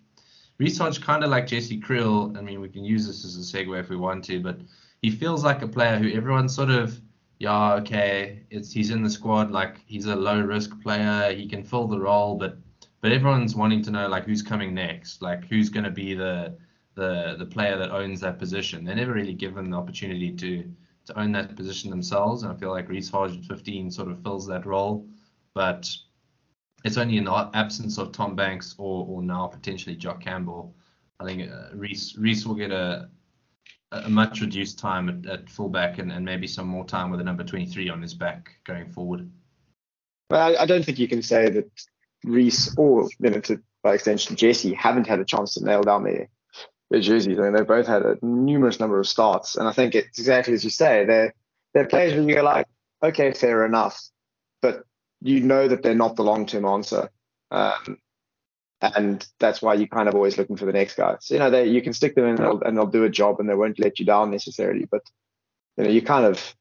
Reece 0.59 0.79
Hodge, 0.79 1.01
kind 1.01 1.23
of 1.23 1.31
like 1.31 1.47
Jesse 1.47 1.81
Kriel. 1.81 2.37
I 2.37 2.41
mean, 2.41 2.61
we 2.61 2.69
can 2.69 2.85
use 2.85 3.07
this 3.07 3.25
as 3.25 3.37
a 3.37 3.41
segue 3.41 3.79
if 3.79 3.89
we 3.89 3.97
want 3.97 4.25
to, 4.25 4.41
but 4.41 4.59
he 5.03 5.11
feels 5.11 5.45
like 5.45 5.63
a 5.63 5.69
player 5.69 5.99
who 5.99 6.11
everyone 6.11 6.49
sort 6.49 6.71
of 6.71 7.01
yeah, 7.39 7.75
okay, 7.75 8.41
it's 8.51 8.73
he's 8.73 8.91
in 8.91 9.03
the 9.03 9.11
squad, 9.11 9.51
like 9.51 9.81
he's 9.87 10.07
a 10.07 10.17
low 10.17 10.41
risk 10.41 10.81
player, 10.83 11.35
he 11.35 11.47
can 11.47 11.63
fill 11.63 11.87
the 11.87 12.01
role, 12.01 12.37
but 12.37 12.57
but 13.03 13.13
everyone's 13.13 13.55
wanting 13.55 13.83
to 13.83 13.91
know 13.91 14.09
like 14.09 14.25
who's 14.25 14.43
coming 14.43 14.75
next, 14.75 15.21
like 15.23 15.45
who's 15.45 15.69
going 15.69 15.85
to 15.85 15.91
be 15.91 16.15
the 16.15 16.57
the 16.97 17.37
the 17.39 17.47
player 17.47 17.79
that 17.79 17.91
owns 17.91 18.21
that 18.21 18.39
position. 18.39 18.85
They're 18.85 18.97
never 18.97 19.13
really 19.13 19.35
given 19.35 19.71
the 19.71 19.77
opportunity 19.77 20.33
to 20.33 20.65
to 21.07 21.21
own 21.21 21.31
that 21.33 21.55
position 21.55 21.91
themselves, 21.91 22.43
and 22.43 22.53
I 22.53 22.57
feel 22.57 22.71
like 22.71 22.89
Reece 22.89 23.11
Hodge 23.11 23.37
at 23.39 23.45
15 23.45 23.93
sort 23.93 24.11
of 24.11 24.21
fills 24.23 24.47
that 24.49 24.67
role, 24.67 25.07
but 25.55 25.89
it's 26.85 26.97
only 26.97 27.17
in 27.17 27.25
the 27.25 27.51
absence 27.55 27.99
of 27.99 28.11
Tom 28.13 28.35
Banks 28.35 28.75
or 28.79 29.07
or 29.09 29.23
now 29.23 29.47
potentially 29.47 29.95
Jock 29.95 30.21
Campbell. 30.21 30.75
I 31.21 31.25
think 31.25 31.51
uh, 31.51 31.69
Reece 31.75 32.45
will 32.45 32.57
get 32.57 32.73
a 32.73 33.09
a 33.93 34.09
much 34.09 34.41
reduced 34.41 34.79
time 34.79 35.09
at, 35.09 35.31
at 35.31 35.49
fullback 35.49 35.99
and, 35.99 36.11
and 36.11 36.25
maybe 36.25 36.47
some 36.47 36.67
more 36.67 36.85
time 36.85 37.11
with 37.11 37.21
a 37.21 37.25
number 37.25 37.45
23 37.45 37.89
on 37.89 38.03
his 38.03 38.15
back 38.15 38.51
going 38.65 38.91
forward. 38.91 39.31
Well, 40.31 40.57
I 40.59 40.67
don't 40.67 40.85
think 40.85 40.99
you 40.99 41.09
can 41.09 41.23
say 41.23 41.49
that 41.51 41.71
Reece 42.25 42.75
or, 42.77 43.09
you 43.21 43.31
know, 43.31 43.41
to, 43.41 43.63
by 43.83 43.95
extension, 43.95 44.35
Jesse 44.35 44.75
haven't 44.75 45.07
had 45.07 45.21
a 45.21 45.25
chance 45.25 45.55
to 45.55 45.65
nail 45.65 45.83
down 45.83 46.03
their, 46.03 46.29
their 46.91 47.01
jerseys. 47.01 47.39
I 47.39 47.43
mean, 47.43 47.53
they've 47.53 47.67
both 47.67 47.87
had 47.87 48.03
a 48.03 48.19
numerous 48.23 48.81
number 48.81 48.99
of 48.99 49.09
starts. 49.09 49.57
And 49.57 49.69
I 49.69 49.73
think 49.73 49.95
it's 49.95 50.19
exactly 50.19 50.55
as 50.55 50.65
you 50.65 50.71
say. 50.71 51.05
They're, 51.05 51.35
they're 51.75 51.87
players 51.87 52.15
where 52.15 52.29
you're 52.29 52.43
like, 52.43 52.67
okay, 53.03 53.33
fair 53.33 53.65
enough. 53.65 54.01
But 54.63 54.85
you 55.21 55.41
know 55.41 55.69
that 55.69 55.83
they're 55.83 55.95
not 55.95 56.17
the 56.17 56.25
long 56.25 56.47
term 56.47 56.65
answer. 56.65 57.11
Um, 57.51 57.99
and 58.81 59.27
that's 59.39 59.63
why 59.63 59.75
you're 59.75 59.89
kind 59.89 60.09
of 60.09 60.15
always 60.15 60.37
looking 60.37 60.57
for 60.57 60.67
the 60.67 60.73
next 60.73 60.97
guy. 60.97 61.17
So 61.21 61.35
you 61.35 61.41
know, 61.41 61.51
they, 61.51 61.67
you 61.67 61.83
can 61.83 61.93
stick 61.93 62.15
them 62.15 62.25
in 62.25 62.31
and 62.31 62.39
they'll, 62.39 62.61
and 62.61 62.77
they'll 62.77 62.87
do 62.87 63.05
a 63.05 63.11
job 63.11 63.41
and 63.41 63.49
they 63.49 63.55
won't 63.55 63.79
let 63.79 63.99
you 63.99 64.05
down 64.05 64.31
necessarily. 64.31 64.87
But 64.91 65.03
you 65.77 65.85
know, 65.85 65.91
you 65.91 66.03
kind 66.03 66.27
of 66.27 66.55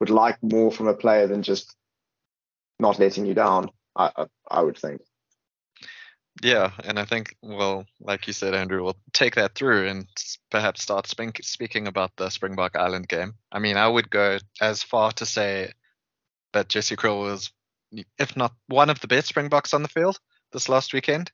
would 0.00 0.10
like 0.10 0.42
more 0.42 0.70
from 0.70 0.88
a 0.88 0.94
player 0.94 1.26
than 1.26 1.42
just 1.42 1.74
not 2.78 2.98
letting 2.98 3.26
you 3.26 3.34
down. 3.34 3.70
I 3.96 4.10
I, 4.16 4.26
I 4.50 4.62
would 4.62 4.78
think. 4.78 5.00
Yeah, 6.42 6.70
and 6.84 6.98
I 6.98 7.04
think, 7.04 7.36
well, 7.42 7.84
like 8.00 8.26
you 8.26 8.32
said, 8.32 8.54
Andrew, 8.54 8.82
we'll 8.82 8.96
take 9.12 9.34
that 9.34 9.54
through 9.54 9.88
and 9.88 10.06
perhaps 10.50 10.82
start 10.82 11.06
speak, 11.06 11.40
speaking 11.42 11.86
about 11.86 12.12
the 12.16 12.30
Springbok 12.30 12.76
Ireland 12.76 13.08
game. 13.08 13.34
I 13.52 13.58
mean, 13.58 13.76
I 13.76 13.86
would 13.86 14.10
go 14.10 14.38
as 14.60 14.82
far 14.82 15.12
to 15.12 15.26
say 15.26 15.72
that 16.52 16.68
Jesse 16.68 16.96
Kriel 16.96 17.20
was, 17.20 17.50
if 18.18 18.36
not 18.36 18.54
one 18.68 18.90
of 18.90 19.00
the 19.00 19.08
best 19.08 19.28
Springboks 19.28 19.74
on 19.74 19.82
the 19.82 19.88
field 19.88 20.18
this 20.52 20.68
last 20.68 20.94
weekend. 20.94 21.30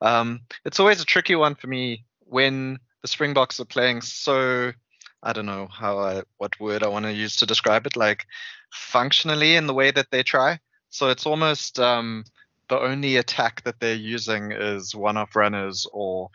Um, 0.00 0.40
it's 0.64 0.80
always 0.80 1.00
a 1.02 1.06
tricky 1.06 1.34
one 1.34 1.54
for 1.54 1.66
me 1.66 2.04
when 2.20 2.78
the 3.02 3.08
Springboks 3.08 3.60
are 3.60 3.64
playing 3.64 4.00
so 4.00 4.72
I 5.22 5.32
don't 5.32 5.46
know 5.46 5.66
how 5.66 5.98
I 5.98 6.22
what 6.38 6.58
word 6.60 6.82
I 6.82 6.88
want 6.88 7.04
to 7.04 7.12
use 7.12 7.36
to 7.36 7.46
describe 7.46 7.86
it 7.86 7.96
like 7.96 8.26
functionally 8.70 9.56
in 9.56 9.66
the 9.66 9.74
way 9.74 9.90
that 9.90 10.10
they 10.10 10.22
try. 10.22 10.60
So 10.90 11.08
it's 11.08 11.26
almost 11.26 11.78
um, 11.80 12.24
the 12.68 12.78
only 12.78 13.16
attack 13.16 13.62
that 13.64 13.80
they're 13.80 13.94
using 13.94 14.52
is 14.52 14.94
one-off 14.94 15.36
runners 15.36 15.86
or 15.92 16.30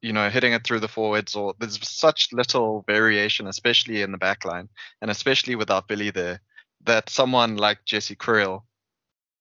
you 0.00 0.12
know 0.12 0.30
hitting 0.30 0.52
it 0.52 0.64
through 0.64 0.80
the 0.80 0.88
forwards 0.88 1.34
or 1.34 1.54
there's 1.58 1.78
such 1.88 2.32
little 2.32 2.84
variation 2.86 3.48
especially 3.48 4.02
in 4.02 4.12
the 4.12 4.18
back 4.18 4.44
line 4.44 4.68
and 5.00 5.10
especially 5.10 5.56
without 5.56 5.88
Billy 5.88 6.10
there 6.10 6.40
that 6.84 7.10
someone 7.10 7.56
like 7.56 7.84
Jesse 7.84 8.14
Kriel 8.14 8.62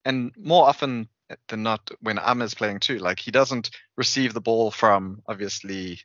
and 0.05 0.31
more 0.37 0.67
often 0.67 1.09
than 1.47 1.63
not 1.63 1.89
when 2.01 2.19
Am 2.19 2.41
is 2.41 2.53
playing 2.53 2.79
too. 2.79 2.97
Like 2.97 3.19
he 3.19 3.31
doesn't 3.31 3.71
receive 3.97 4.33
the 4.33 4.41
ball 4.41 4.71
from 4.71 5.21
obviously 5.27 5.99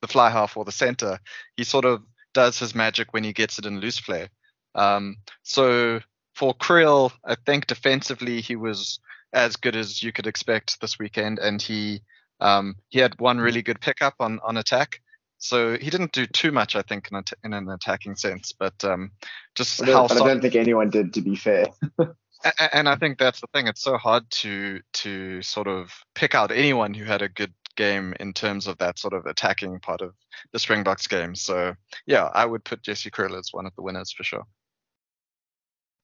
the 0.00 0.08
fly 0.08 0.30
half 0.30 0.56
or 0.56 0.64
the 0.64 0.72
center. 0.72 1.18
He 1.56 1.64
sort 1.64 1.84
of 1.84 2.02
does 2.34 2.58
his 2.58 2.74
magic 2.74 3.12
when 3.12 3.24
he 3.24 3.32
gets 3.32 3.58
it 3.58 3.66
in 3.66 3.80
loose 3.80 4.00
play. 4.00 4.28
Um, 4.74 5.16
so 5.42 6.00
for 6.34 6.54
Kriel, 6.54 7.12
I 7.24 7.36
think 7.46 7.66
defensively 7.66 8.40
he 8.40 8.56
was 8.56 9.00
as 9.32 9.56
good 9.56 9.76
as 9.76 10.02
you 10.02 10.12
could 10.12 10.26
expect 10.26 10.80
this 10.80 10.98
weekend, 10.98 11.38
and 11.38 11.60
he 11.60 12.02
um, 12.40 12.76
he 12.88 12.98
had 12.98 13.18
one 13.20 13.38
really 13.38 13.62
good 13.62 13.80
pickup 13.80 14.14
on 14.20 14.40
on 14.44 14.56
attack. 14.56 15.00
So 15.38 15.78
he 15.78 15.88
didn't 15.88 16.12
do 16.12 16.26
too 16.26 16.50
much, 16.50 16.74
I 16.74 16.82
think, 16.82 17.10
in, 17.12 17.18
a, 17.18 17.22
in 17.44 17.52
an 17.52 17.68
attacking 17.68 18.16
sense, 18.16 18.52
but 18.52 18.82
um, 18.84 19.12
just 19.54 19.78
but 19.78 19.88
how. 19.88 20.04
I 20.10 20.14
don't 20.14 20.40
think 20.40 20.56
anyone 20.56 20.90
did, 20.90 21.14
to 21.14 21.20
be 21.20 21.36
fair. 21.36 21.66
and 22.72 22.88
I 22.88 22.96
think 22.96 23.18
that's 23.18 23.40
the 23.40 23.46
thing. 23.52 23.66
It's 23.66 23.82
so 23.82 23.96
hard 23.96 24.28
to 24.30 24.80
to 24.94 25.42
sort 25.42 25.68
of 25.68 25.92
pick 26.14 26.34
out 26.34 26.50
anyone 26.50 26.94
who 26.94 27.04
had 27.04 27.22
a 27.22 27.28
good 27.28 27.52
game 27.76 28.14
in 28.18 28.32
terms 28.32 28.66
of 28.66 28.76
that 28.78 28.98
sort 28.98 29.14
of 29.14 29.26
attacking 29.26 29.78
part 29.78 30.00
of 30.00 30.12
the 30.52 30.58
Springboks 30.58 31.06
game. 31.06 31.34
So 31.34 31.74
yeah, 32.06 32.28
I 32.34 32.44
would 32.44 32.64
put 32.64 32.82
Jesse 32.82 33.10
Kriel 33.10 33.38
as 33.38 33.50
one 33.52 33.66
of 33.66 33.74
the 33.76 33.82
winners 33.82 34.12
for 34.12 34.24
sure. 34.24 34.44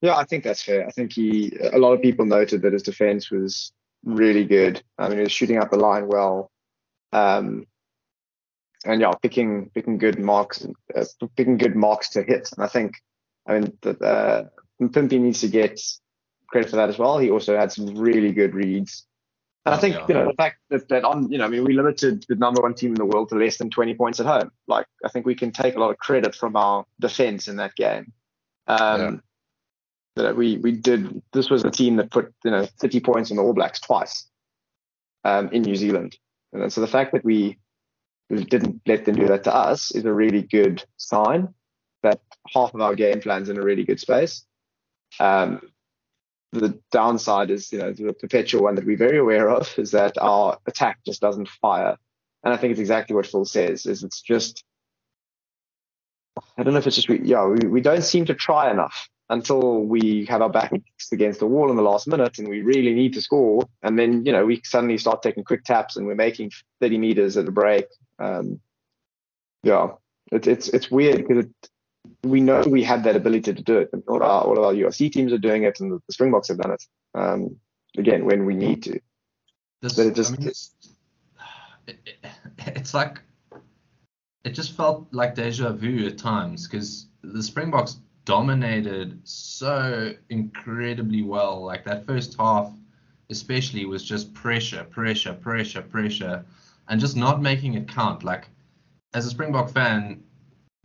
Yeah, 0.01 0.17
I 0.17 0.25
think 0.25 0.45
that's 0.45 0.63
fair. 0.63 0.87
I 0.87 0.91
think 0.91 1.13
he. 1.13 1.57
A 1.73 1.79
lot 1.79 1.93
of 1.93 2.03
people 2.03 2.27
noted 2.27 2.63
that 2.63 2.73
his 2.73 2.83
defense 2.83 3.31
was 3.31 3.73
really 4.05 4.45
good. 4.45 4.83
I 4.99 5.09
mean, 5.09 5.19
he 5.19 5.25
was 5.25 5.33
shooting 5.33 5.59
up 5.59 5.71
the 5.71 5.79
line 5.79 6.09
well, 6.09 6.51
um, 7.13 7.67
and 8.85 9.01
yeah, 9.01 9.13
picking 9.23 9.71
picking 9.71 9.99
good 9.99 10.19
marks, 10.19 10.67
uh, 10.95 11.05
picking 11.37 11.57
good 11.57 11.77
marks 11.77 12.11
to 12.11 12.23
hit. 12.23 12.51
And 12.57 12.65
I 12.65 12.69
think, 12.69 12.95
I 13.47 13.59
mean, 13.59 13.79
that 13.83 14.03
uh, 14.03 14.45
Pimpy 14.81 15.21
needs 15.21 15.41
to 15.41 15.49
get 15.49 15.81
credit 16.49 16.71
for 16.71 16.77
that 16.77 16.89
as 16.89 16.99
well. 16.99 17.19
He 17.19 17.31
also 17.31 17.57
had 17.57 17.73
some 17.73 17.95
really 17.97 18.33
good 18.33 18.55
reads. 18.55 19.07
And 19.67 19.75
I 19.75 19.79
think, 19.79 19.95
yeah. 19.95 20.05
you 20.09 20.15
know, 20.15 20.27
the 20.27 20.35
fact 20.35 20.59
that, 20.69 20.89
that 20.91 21.05
on, 21.05 21.31
you 21.33 21.39
know, 21.39 21.47
I 21.47 21.49
mean, 21.49 21.65
we 21.65 21.73
limited 21.73 22.25
the 22.29 22.35
number 22.35 22.61
one 22.61 22.75
team 22.75 22.91
in 22.91 22.97
the 22.97 23.07
world 23.07 23.31
to 23.31 23.37
less 23.37 23.57
than 23.57 23.71
20 23.71 23.95
points 23.95 24.21
at 24.21 24.27
home. 24.27 24.51
Like, 24.69 24.87
I 25.03 25.09
think 25.09 25.25
we 25.25 25.35
can 25.35 25.53
take 25.53 25.75
a 25.75 25.81
lot 25.81 25.91
of 25.91 25.97
credit 25.97 26.35
from 26.35 26.55
our 26.55 26.85
defense 27.01 27.49
in 27.49 27.57
that 27.57 27.75
game. 27.75 28.13
Um, 28.67 29.01
yeah. 29.01 29.11
That 30.17 30.37
we, 30.37 30.59
we 30.59 30.73
did, 30.73 31.23
this 31.33 31.51
was 31.51 31.65
a 31.65 31.71
team 31.71 31.97
that 31.97 32.11
put, 32.11 32.33
you 32.45 32.51
know, 32.53 32.67
30 32.81 33.01
points 33.01 33.31
on 33.31 33.37
the 33.37 33.43
All 33.43 33.53
Blacks 33.53 33.81
twice 33.81 34.27
um, 35.25 35.49
in 35.49 35.63
New 35.63 35.75
Zealand. 35.75 36.17
And 36.53 36.73
so 36.73 36.81
the 36.81 36.87
fact 36.87 37.13
that 37.13 37.25
we 37.25 37.59
didn't 38.31 38.81
let 38.87 39.05
them 39.05 39.17
do 39.17 39.27
that 39.27 39.45
to 39.45 39.55
us 39.55 39.91
is 39.95 40.05
a 40.05 40.13
really 40.13 40.43
good 40.43 40.85
sign 40.97 41.49
that 42.03 42.21
half 42.53 42.75
of 42.75 42.81
our 42.81 42.95
game 42.95 43.21
plan's 43.21 43.49
in 43.49 43.59
a 43.59 43.63
really 43.63 43.85
good 43.85 43.99
space. 43.99 44.45
Um, 45.19 45.61
the 46.53 46.79
downside 46.93 47.51
is, 47.51 47.73
you 47.73 47.79
know, 47.79 47.93
the 47.93 48.13
perpetual 48.13 48.63
one 48.63 48.77
that 48.77 48.87
we're 48.87 48.97
very 48.97 49.19
aware 49.19 49.51
of 49.51 49.75
is 49.79 49.91
that 49.91 50.17
our 50.19 50.59
attack 50.67 50.99
just 51.05 51.21
doesn't 51.21 51.49
fire. 51.49 51.97
And 52.45 52.55
I 52.55 52.57
think 52.57 52.73
it's 52.73 52.81
exactly 52.81 53.17
what 53.17 53.27
Phil 53.27 53.45
says, 53.45 53.87
is 53.87 54.05
it's 54.05 54.21
just, 54.21 54.63
I 56.57 56.63
don't 56.63 56.75
know 56.75 56.79
if 56.79 56.87
it's 56.87 56.97
just, 56.97 57.09
we, 57.09 57.21
yeah, 57.23 57.47
we, 57.47 57.67
we 57.67 57.81
don't 57.81 58.05
seem 58.05 58.27
to 58.27 58.35
try 58.35 58.71
enough 58.71 59.09
until 59.31 59.85
we 59.85 60.27
have 60.27 60.43
our 60.43 60.51
back 60.51 60.73
against 61.13 61.41
the 61.41 61.47
wall 61.47 61.71
in 61.71 61.77
the 61.77 61.83
last 61.83 62.07
minute 62.07 62.39
and 62.39 62.49
we 62.49 62.63
really 62.63 62.95
need 62.95 63.15
to 63.15 63.23
score. 63.23 63.67
And 63.83 63.99
then, 63.99 64.25
you 64.25 64.33
know, 64.33 64.45
we 64.45 64.61
suddenly 64.65 64.99
start 64.99 65.23
taking 65.23 65.45
quick 65.45 65.65
taps 65.65 65.97
and 65.97 66.07
we're 66.07 66.15
making 66.15 66.53
30 66.81 66.99
meters 66.99 67.37
at 67.37 67.49
a 67.49 67.53
break. 67.53 67.87
Um, 68.19 68.61
yeah, 69.63 69.89
it, 70.31 70.47
it's, 70.47 70.69
it's 70.69 70.91
weird 70.91 71.27
because 71.27 71.47
it, 71.47 71.71
we 72.23 72.41
know 72.41 72.63
we 72.67 72.83
had 72.83 73.05
that 73.05 73.17
ability 73.17 73.55
to 73.55 73.63
do 73.63 73.79
it. 73.79 73.91
And 73.93 74.03
all, 74.07 74.23
our, 74.23 74.43
all 74.43 74.59
of 74.59 74.65
our 74.65 74.73
URC 74.73 75.13
teams 75.13 75.33
are 75.33 75.39
doing 75.39 75.63
it, 75.63 75.81
and 75.81 75.93
the, 75.93 76.13
Springboks 76.13 76.49
have 76.49 76.59
done 76.59 76.73
it. 76.73 76.85
Um, 77.15 77.57
again, 77.97 78.25
when 78.25 78.45
we 78.45 78.55
need 78.55 78.83
to. 78.85 79.01
This, 79.81 79.95
but 79.95 80.07
it 80.07 80.15
just 80.15 80.35
I 80.35 80.37
mean, 80.37 80.49
it's, 80.49 80.75
it, 81.87 81.99
it, 82.05 82.31
it's 82.77 82.95
like 82.95 83.21
it 84.45 84.51
just 84.51 84.77
felt 84.77 85.07
like 85.13 85.35
deja 85.35 85.73
vu 85.73 86.07
at 86.07 86.19
times 86.19 86.69
because 86.69 87.09
the 87.23 87.43
Springboks 87.43 87.99
dominated 88.25 89.21
so 89.25 90.13
incredibly 90.31 91.23
well. 91.23 91.65
Like 91.65 91.85
that 91.85 92.07
first 92.07 92.37
half, 92.39 92.73
especially, 93.31 93.85
was 93.85 94.05
just 94.05 94.33
pressure, 94.35 94.85
pressure, 94.85 95.35
pressure, 95.35 95.83
pressure, 95.83 96.45
and 96.89 97.01
just 97.01 97.17
not 97.17 97.43
making 97.43 97.75
it 97.75 97.89
count. 97.89 98.25
Like 98.25 98.49
as 99.15 99.27
a 99.27 99.31
Springbok 99.31 99.71
fan, 99.71 100.23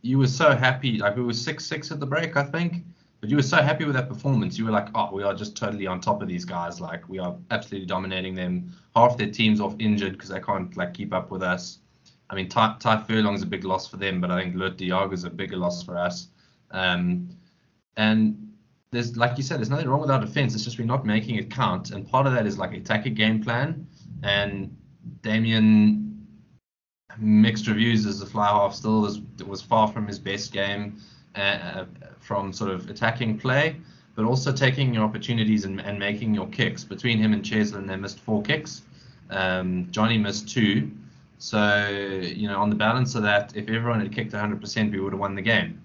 you 0.02 0.18
were 0.18 0.26
so 0.26 0.54
happy. 0.54 0.98
Like 0.98 1.16
we 1.16 1.22
were 1.22 1.32
six 1.32 1.66
six 1.66 1.90
at 1.90 2.00
the 2.00 2.06
break, 2.06 2.36
I 2.36 2.44
think. 2.44 2.84
But 3.20 3.28
you 3.28 3.36
were 3.36 3.42
so 3.42 3.58
happy 3.58 3.84
with 3.84 3.94
that 3.96 4.08
performance. 4.08 4.56
You 4.56 4.64
were 4.64 4.70
like, 4.70 4.88
oh, 4.94 5.10
we 5.12 5.22
are 5.22 5.34
just 5.34 5.54
totally 5.54 5.86
on 5.86 6.00
top 6.00 6.22
of 6.22 6.28
these 6.28 6.46
guys. 6.46 6.80
Like 6.80 7.06
we 7.06 7.18
are 7.18 7.36
absolutely 7.50 7.86
dominating 7.86 8.34
them. 8.34 8.72
Half 8.96 9.18
their 9.18 9.30
team's 9.30 9.60
off 9.60 9.74
injured 9.78 10.12
because 10.12 10.30
they 10.30 10.40
can't 10.40 10.74
like 10.76 10.94
keep 10.94 11.12
up 11.12 11.30
with 11.30 11.42
us. 11.42 11.80
I 12.30 12.34
mean, 12.34 12.48
Tadhg, 12.48 12.80
Tadhg 12.80 13.06
Furlong's 13.06 13.42
a 13.42 13.46
big 13.46 13.64
loss 13.64 13.86
for 13.88 13.98
them, 13.98 14.20
but 14.20 14.30
I 14.30 14.40
think 14.40 14.56
de 14.56 14.88
Jager's 14.88 15.24
a 15.24 15.30
bigger 15.30 15.56
loss 15.56 15.82
for 15.82 15.98
us. 15.98 16.28
Um, 16.70 17.30
and 17.96 18.52
there's, 18.90 19.16
like 19.16 19.36
you 19.36 19.42
said, 19.42 19.58
there's 19.58 19.70
nothing 19.70 19.88
wrong 19.88 20.00
with 20.00 20.10
our 20.10 20.20
defense. 20.20 20.54
It's 20.54 20.64
just 20.64 20.78
we're 20.78 20.84
not 20.84 21.06
making 21.06 21.36
it 21.36 21.50
count. 21.50 21.90
And 21.90 22.08
part 22.08 22.26
of 22.26 22.32
that 22.32 22.46
is 22.46 22.58
like 22.58 22.72
attack 22.72 23.04
game 23.14 23.42
plan. 23.42 23.86
And 24.22 24.76
Damian, 25.22 26.26
mixed 27.18 27.66
reviews 27.66 28.06
as 28.06 28.22
a 28.22 28.26
fly 28.26 28.48
half. 28.48 28.74
Still 28.74 29.02
was 29.02 29.20
was 29.46 29.62
far 29.62 29.88
from 29.88 30.06
his 30.06 30.18
best 30.18 30.52
game 30.52 31.00
uh, 31.34 31.84
from 32.18 32.52
sort 32.52 32.70
of 32.70 32.88
attacking 32.90 33.38
play, 33.38 33.76
but 34.14 34.24
also 34.24 34.52
taking 34.52 34.94
your 34.94 35.04
opportunities 35.04 35.64
and, 35.64 35.80
and 35.80 35.98
making 35.98 36.34
your 36.34 36.48
kicks. 36.48 36.84
Between 36.84 37.18
him 37.18 37.32
and 37.32 37.44
Cheslin, 37.44 37.86
they 37.86 37.96
missed 37.96 38.20
four 38.20 38.42
kicks. 38.42 38.82
Um, 39.30 39.88
Johnny 39.90 40.18
missed 40.18 40.48
two. 40.48 40.90
So 41.38 41.88
you 41.88 42.48
know, 42.48 42.60
on 42.60 42.68
the 42.70 42.76
balance 42.76 43.14
of 43.14 43.22
that, 43.22 43.56
if 43.56 43.68
everyone 43.68 44.00
had 44.00 44.12
kicked 44.12 44.32
100%, 44.32 44.92
we 44.92 45.00
would 45.00 45.12
have 45.12 45.20
won 45.20 45.34
the 45.34 45.42
game. 45.42 45.80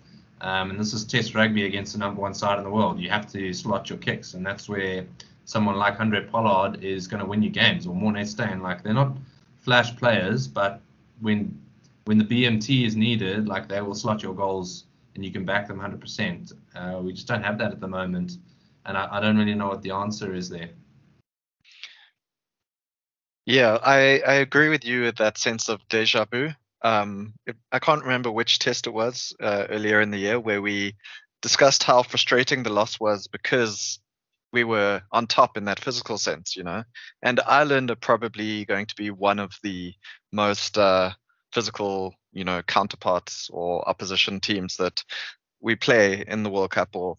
Um, 0.45 0.69
and 0.69 0.79
this 0.79 0.93
is 0.93 1.03
Test 1.03 1.33
rugby 1.33 1.65
against 1.65 1.93
the 1.93 1.97
number 1.97 2.21
one 2.21 2.35
side 2.35 2.59
in 2.59 2.63
the 2.63 2.69
world. 2.69 2.99
You 2.99 3.09
have 3.09 3.25
to 3.31 3.51
slot 3.51 3.89
your 3.89 3.97
kicks, 3.97 4.35
and 4.35 4.45
that's 4.45 4.69
where 4.69 5.03
someone 5.45 5.75
like 5.77 5.97
Handré 5.97 6.29
Pollard 6.29 6.83
is 6.83 7.07
going 7.07 7.19
to 7.19 7.25
win 7.25 7.41
you 7.41 7.49
games, 7.49 7.87
or 7.87 7.95
Morné 7.95 8.27
Steyn. 8.27 8.61
Like 8.61 8.83
they're 8.83 8.93
not 8.93 9.17
flash 9.61 9.95
players, 9.95 10.47
but 10.47 10.81
when 11.19 11.59
when 12.03 12.19
the 12.19 12.23
BMT 12.23 12.85
is 12.85 12.95
needed, 12.95 13.47
like 13.47 13.67
they 13.67 13.81
will 13.81 13.95
slot 13.95 14.21
your 14.21 14.35
goals 14.35 14.83
and 15.15 15.25
you 15.25 15.31
can 15.31 15.45
back 15.45 15.67
them 15.67 15.79
100%. 15.79 16.53
Uh, 16.75 16.99
we 17.01 17.11
just 17.11 17.25
don't 17.25 17.41
have 17.41 17.57
that 17.57 17.71
at 17.71 17.79
the 17.79 17.87
moment, 17.87 18.37
and 18.85 18.95
I, 18.95 19.07
I 19.13 19.19
don't 19.19 19.37
really 19.37 19.55
know 19.55 19.69
what 19.69 19.81
the 19.81 19.91
answer 19.91 20.35
is 20.35 20.47
there. 20.47 20.69
Yeah, 23.47 23.79
I, 23.81 24.21
I 24.27 24.33
agree 24.35 24.69
with 24.69 24.85
you 24.85 25.01
with 25.03 25.15
that 25.15 25.39
sense 25.39 25.69
of 25.69 25.79
deja 25.89 26.25
vu. 26.25 26.49
Um, 26.85 27.33
I 27.71 27.79
can't 27.79 28.03
remember 28.03 28.31
which 28.31 28.59
test 28.59 28.85
it 28.85 28.93
was 28.93 29.33
uh, 29.41 29.65
earlier 29.71 30.01
in 30.01 30.11
the 30.11 30.19
year 30.19 30.39
where 30.39 30.61
we 30.61 30.95
discussed 31.41 31.81
how 31.81 32.03
frustrating 32.03 32.61
the 32.61 32.71
loss 32.71 32.99
was 32.99 33.25
because 33.25 33.99
we 34.53 34.63
were 34.63 35.01
on 35.11 35.25
top 35.25 35.57
in 35.57 35.65
that 35.65 35.79
physical 35.79 36.19
sense, 36.19 36.55
you 36.55 36.61
know. 36.61 36.83
And 37.23 37.39
Ireland 37.47 37.89
are 37.89 37.95
probably 37.95 38.65
going 38.65 38.85
to 38.85 38.95
be 38.95 39.09
one 39.09 39.39
of 39.39 39.51
the 39.63 39.95
most 40.31 40.77
uh, 40.77 41.13
physical, 41.51 42.13
you 42.31 42.43
know, 42.43 42.61
counterparts 42.61 43.49
or 43.51 43.89
opposition 43.89 44.39
teams 44.39 44.77
that 44.77 45.03
we 45.61 45.75
play 45.75 46.23
in 46.27 46.43
the 46.43 46.51
World 46.51 46.69
Cup 46.69 46.89
or, 46.95 47.15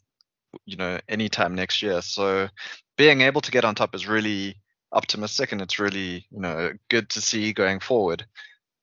you 0.64 0.76
know, 0.76 1.00
anytime 1.08 1.56
next 1.56 1.82
year. 1.82 2.02
So 2.02 2.48
being 2.96 3.22
able 3.22 3.40
to 3.40 3.50
get 3.50 3.64
on 3.64 3.74
top 3.74 3.96
is 3.96 4.06
really 4.06 4.58
optimistic 4.92 5.50
and 5.50 5.60
it's 5.60 5.80
really 5.80 6.24
you 6.30 6.40
know 6.40 6.70
good 6.88 7.10
to 7.10 7.20
see 7.20 7.52
going 7.52 7.80
forward 7.80 8.24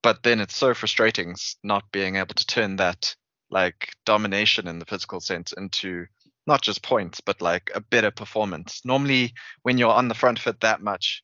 but 0.04 0.22
then 0.22 0.40
it's 0.40 0.56
so 0.56 0.76
frustrating 0.76 1.36
not 1.64 1.92
being 1.92 2.18
able 2.18 2.36
to 2.36 2.46
turn 2.46 2.76
that 2.76 3.16
like 3.50 3.94
domination 4.06 4.68
in 4.68 4.78
the 4.78 4.86
physical 4.86 5.20
sense 5.20 5.54
into 5.54 6.06
not 6.46 6.62
just 6.62 6.84
points 6.84 7.22
but 7.22 7.42
like 7.42 7.72
a 7.74 7.82
better 7.82 8.12
performance. 8.12 8.82
Normally 8.86 9.34
when 9.64 9.78
you're 9.78 9.94
on 9.94 10.10
the 10.10 10.16
front 10.16 10.38
foot 10.38 10.60
that 10.62 10.82
much 10.82 11.24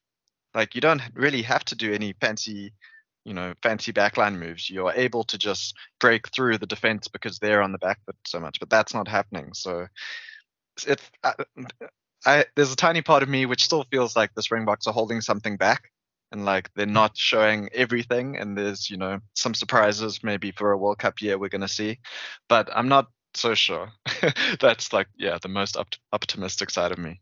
like 0.56 0.74
you 0.74 0.82
don't 0.82 1.02
really 1.14 1.44
have 1.44 1.64
to 1.66 1.76
do 1.76 1.94
any 1.94 2.14
fancy 2.20 2.74
you 3.26 3.34
know 3.34 3.54
fancy 3.62 3.92
backline 3.92 4.40
moves. 4.40 4.70
You're 4.70 4.94
able 4.96 5.26
to 5.26 5.38
just 5.38 5.76
break 6.00 6.30
through 6.30 6.58
the 6.58 6.66
defense 6.66 7.08
because 7.08 7.38
they're 7.38 7.62
on 7.62 7.74
the 7.74 7.78
back 7.78 8.00
foot 8.06 8.16
so 8.26 8.40
much 8.40 8.60
but 8.60 8.70
that's 8.70 8.94
not 8.94 9.08
happening. 9.08 9.52
So 9.54 9.88
it 10.88 11.02
uh, 11.24 11.34
I 12.26 12.46
there's 12.56 12.72
a 12.72 12.78
tiny 12.78 13.02
part 13.02 13.24
of 13.24 13.30
me 13.30 13.46
which 13.46 13.66
still 13.66 13.84
feels 13.92 14.16
like 14.16 14.34
the 14.36 14.44
Springboks 14.44 14.88
are 14.88 14.94
holding 14.94 15.20
something 15.20 15.58
back 15.58 15.92
and 16.32 16.46
like 16.46 16.70
they're 16.76 16.86
not 16.86 17.18
showing 17.18 17.70
everything 17.74 18.38
and 18.38 18.58
there's 18.58 18.90
you 18.90 18.98
know 18.98 19.20
some 19.34 19.54
surprises 19.54 20.24
maybe 20.24 20.52
for 20.52 20.72
a 20.72 20.78
World 20.78 21.00
Cup 21.00 21.22
year 21.22 21.38
we're 21.38 21.50
going 21.50 21.62
to 21.62 21.68
see 21.68 22.00
but 22.48 22.70
I'm 22.76 22.88
not 22.88 23.08
so 23.34 23.54
sure 23.54 23.92
that's 24.60 24.94
like 24.94 25.08
yeah 25.18 25.38
the 25.42 25.50
most 25.50 25.78
op- 25.78 25.96
optimistic 26.14 26.70
side 26.70 26.92
of 26.92 26.98
me 26.98 27.22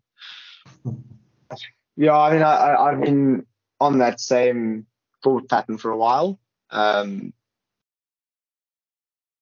yeah 1.96 2.18
I 2.18 2.34
mean 2.34 2.44
I, 2.44 2.76
I've 2.76 3.02
been 3.02 3.46
on 3.80 4.00
that 4.00 4.20
same 4.20 4.86
thought 5.24 5.50
pattern 5.50 5.78
for 5.78 5.92
a 5.92 5.98
while 5.98 6.40
um, 6.70 7.34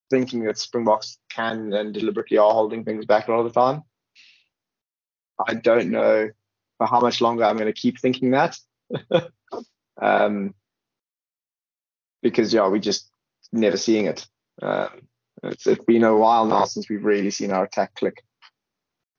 thinking 0.09 0.43
that 0.43 0.57
Springboks 0.57 1.17
can 1.29 1.73
and 1.73 1.93
deliberately 1.93 2.37
are 2.37 2.51
holding 2.51 2.83
things 2.83 3.05
back 3.05 3.27
a 3.27 3.31
lot 3.31 3.39
of 3.39 3.53
the 3.53 3.59
time 3.59 3.83
I 5.47 5.53
don't 5.53 5.91
know 5.91 6.29
for 6.77 6.87
how 6.87 6.99
much 6.99 7.21
longer 7.21 7.43
I'm 7.43 7.57
going 7.57 7.71
to 7.71 7.79
keep 7.79 7.99
thinking 7.99 8.31
that. 8.31 8.57
um, 10.01 10.53
because 12.21 12.53
yeah, 12.53 12.67
we 12.67 12.79
just 12.79 13.09
never 13.51 13.77
seeing 13.77 14.05
it. 14.05 14.25
Um, 14.61 15.07
it's, 15.43 15.67
it's 15.67 15.83
been 15.85 16.03
a 16.03 16.15
while 16.15 16.45
now 16.45 16.65
since 16.65 16.89
we've 16.89 17.03
really 17.03 17.31
seen 17.31 17.51
our 17.51 17.65
attack 17.65 17.93
click. 17.95 18.23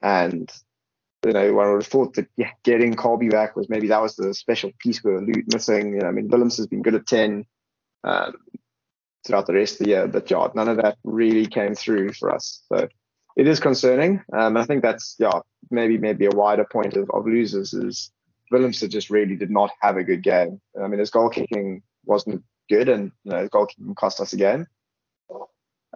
And 0.03 0.51
you 1.25 1.33
know, 1.33 1.53
one 1.55 1.71
would 1.73 1.83
have 1.83 1.91
thought 1.91 2.15
that 2.15 2.29
yeah, 2.37 2.51
getting 2.63 2.95
Kolbe 2.95 3.31
back 3.31 3.57
was 3.57 3.69
maybe 3.69 3.89
that 3.89 4.03
was 4.03 4.17
the 4.17 4.35
special 4.35 4.71
piece 4.79 5.03
we 5.03 5.13
were 5.13 5.27
missing. 5.53 5.95
You 5.95 6.01
know, 6.01 6.09
I 6.09 6.13
mean, 6.13 6.29
Willems 6.29 6.57
has 6.59 6.67
been 6.67 6.83
good 6.83 6.95
at 6.95 7.07
ten 7.07 7.45
um, 8.05 8.35
throughout 9.27 9.47
the 9.47 9.55
rest 9.55 9.81
of 9.81 9.85
the 9.85 9.91
year, 9.91 10.07
but 10.07 10.31
yeah, 10.31 10.47
none 10.55 10.69
of 10.69 10.77
that 10.79 10.99
really 11.05 11.47
came 11.47 11.75
through 11.75 12.13
for 12.13 12.33
us. 12.33 12.63
So 12.73 12.89
it 13.37 13.49
is 13.49 13.61
concerning. 13.61 14.23
Um, 14.33 14.57
I 14.57 14.65
think 14.65 14.83
that's 14.83 15.17
yeah 15.19 15.41
maybe 15.71 15.99
maybe 15.99 16.27
a 16.27 16.31
wider 16.31 16.65
point 16.65 16.97
of, 16.97 17.11
of 17.11 17.27
losers 17.27 17.75
is 17.75 18.11
Willemse 18.53 18.89
just 18.89 19.11
really 19.11 19.37
did 19.37 19.51
not 19.51 19.71
have 19.81 19.97
a 19.97 20.05
good 20.05 20.23
game. 20.23 20.61
I 20.81 20.89
mean 20.89 21.01
his 21.01 21.11
goal 21.11 21.29
kicking 21.29 21.83
wasn't 22.05 22.45
good, 22.69 22.89
and 22.89 23.13
you 23.25 23.33
know 23.33 23.41
his 23.41 23.51
goal 23.51 23.67
kicking 23.67 23.95
cost 23.95 24.21
us 24.21 24.33
a 24.33 24.37
game. 24.37 24.67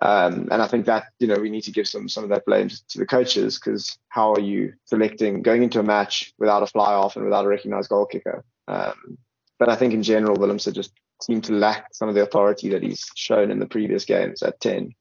Um, 0.02 0.48
and 0.50 0.62
I 0.62 0.66
think 0.66 0.86
that 0.86 1.08
you 1.18 1.26
know 1.26 1.36
we 1.36 1.50
need 1.50 1.64
to 1.64 1.72
give 1.72 1.86
some 1.86 2.08
some 2.08 2.24
of 2.24 2.30
that 2.30 2.46
blame 2.46 2.68
to 2.68 2.98
the 2.98 3.06
coaches 3.06 3.58
because 3.58 3.98
how 4.08 4.32
are 4.32 4.40
you 4.40 4.72
selecting 4.86 5.42
going 5.42 5.62
into 5.62 5.80
a 5.80 5.84
match 5.84 6.32
without 6.38 6.62
a 6.62 6.66
fly 6.66 6.94
off 6.94 7.16
and 7.16 7.24
without 7.24 7.44
a 7.44 7.48
recognised 7.48 7.90
goal 7.90 8.06
kicker? 8.06 8.44
Um, 8.66 9.18
but 9.58 9.68
I 9.68 9.76
think 9.76 9.92
in 9.92 10.02
general 10.02 10.36
Willemse 10.36 10.72
just 10.72 10.92
seemed 11.22 11.44
to 11.44 11.52
lack 11.52 11.92
some 11.92 12.08
of 12.08 12.14
the 12.14 12.22
authority 12.22 12.70
that 12.70 12.82
he's 12.82 13.06
shown 13.14 13.50
in 13.50 13.58
the 13.58 13.66
previous 13.66 14.06
games 14.06 14.42
at 14.42 14.58
ten. 14.60 14.94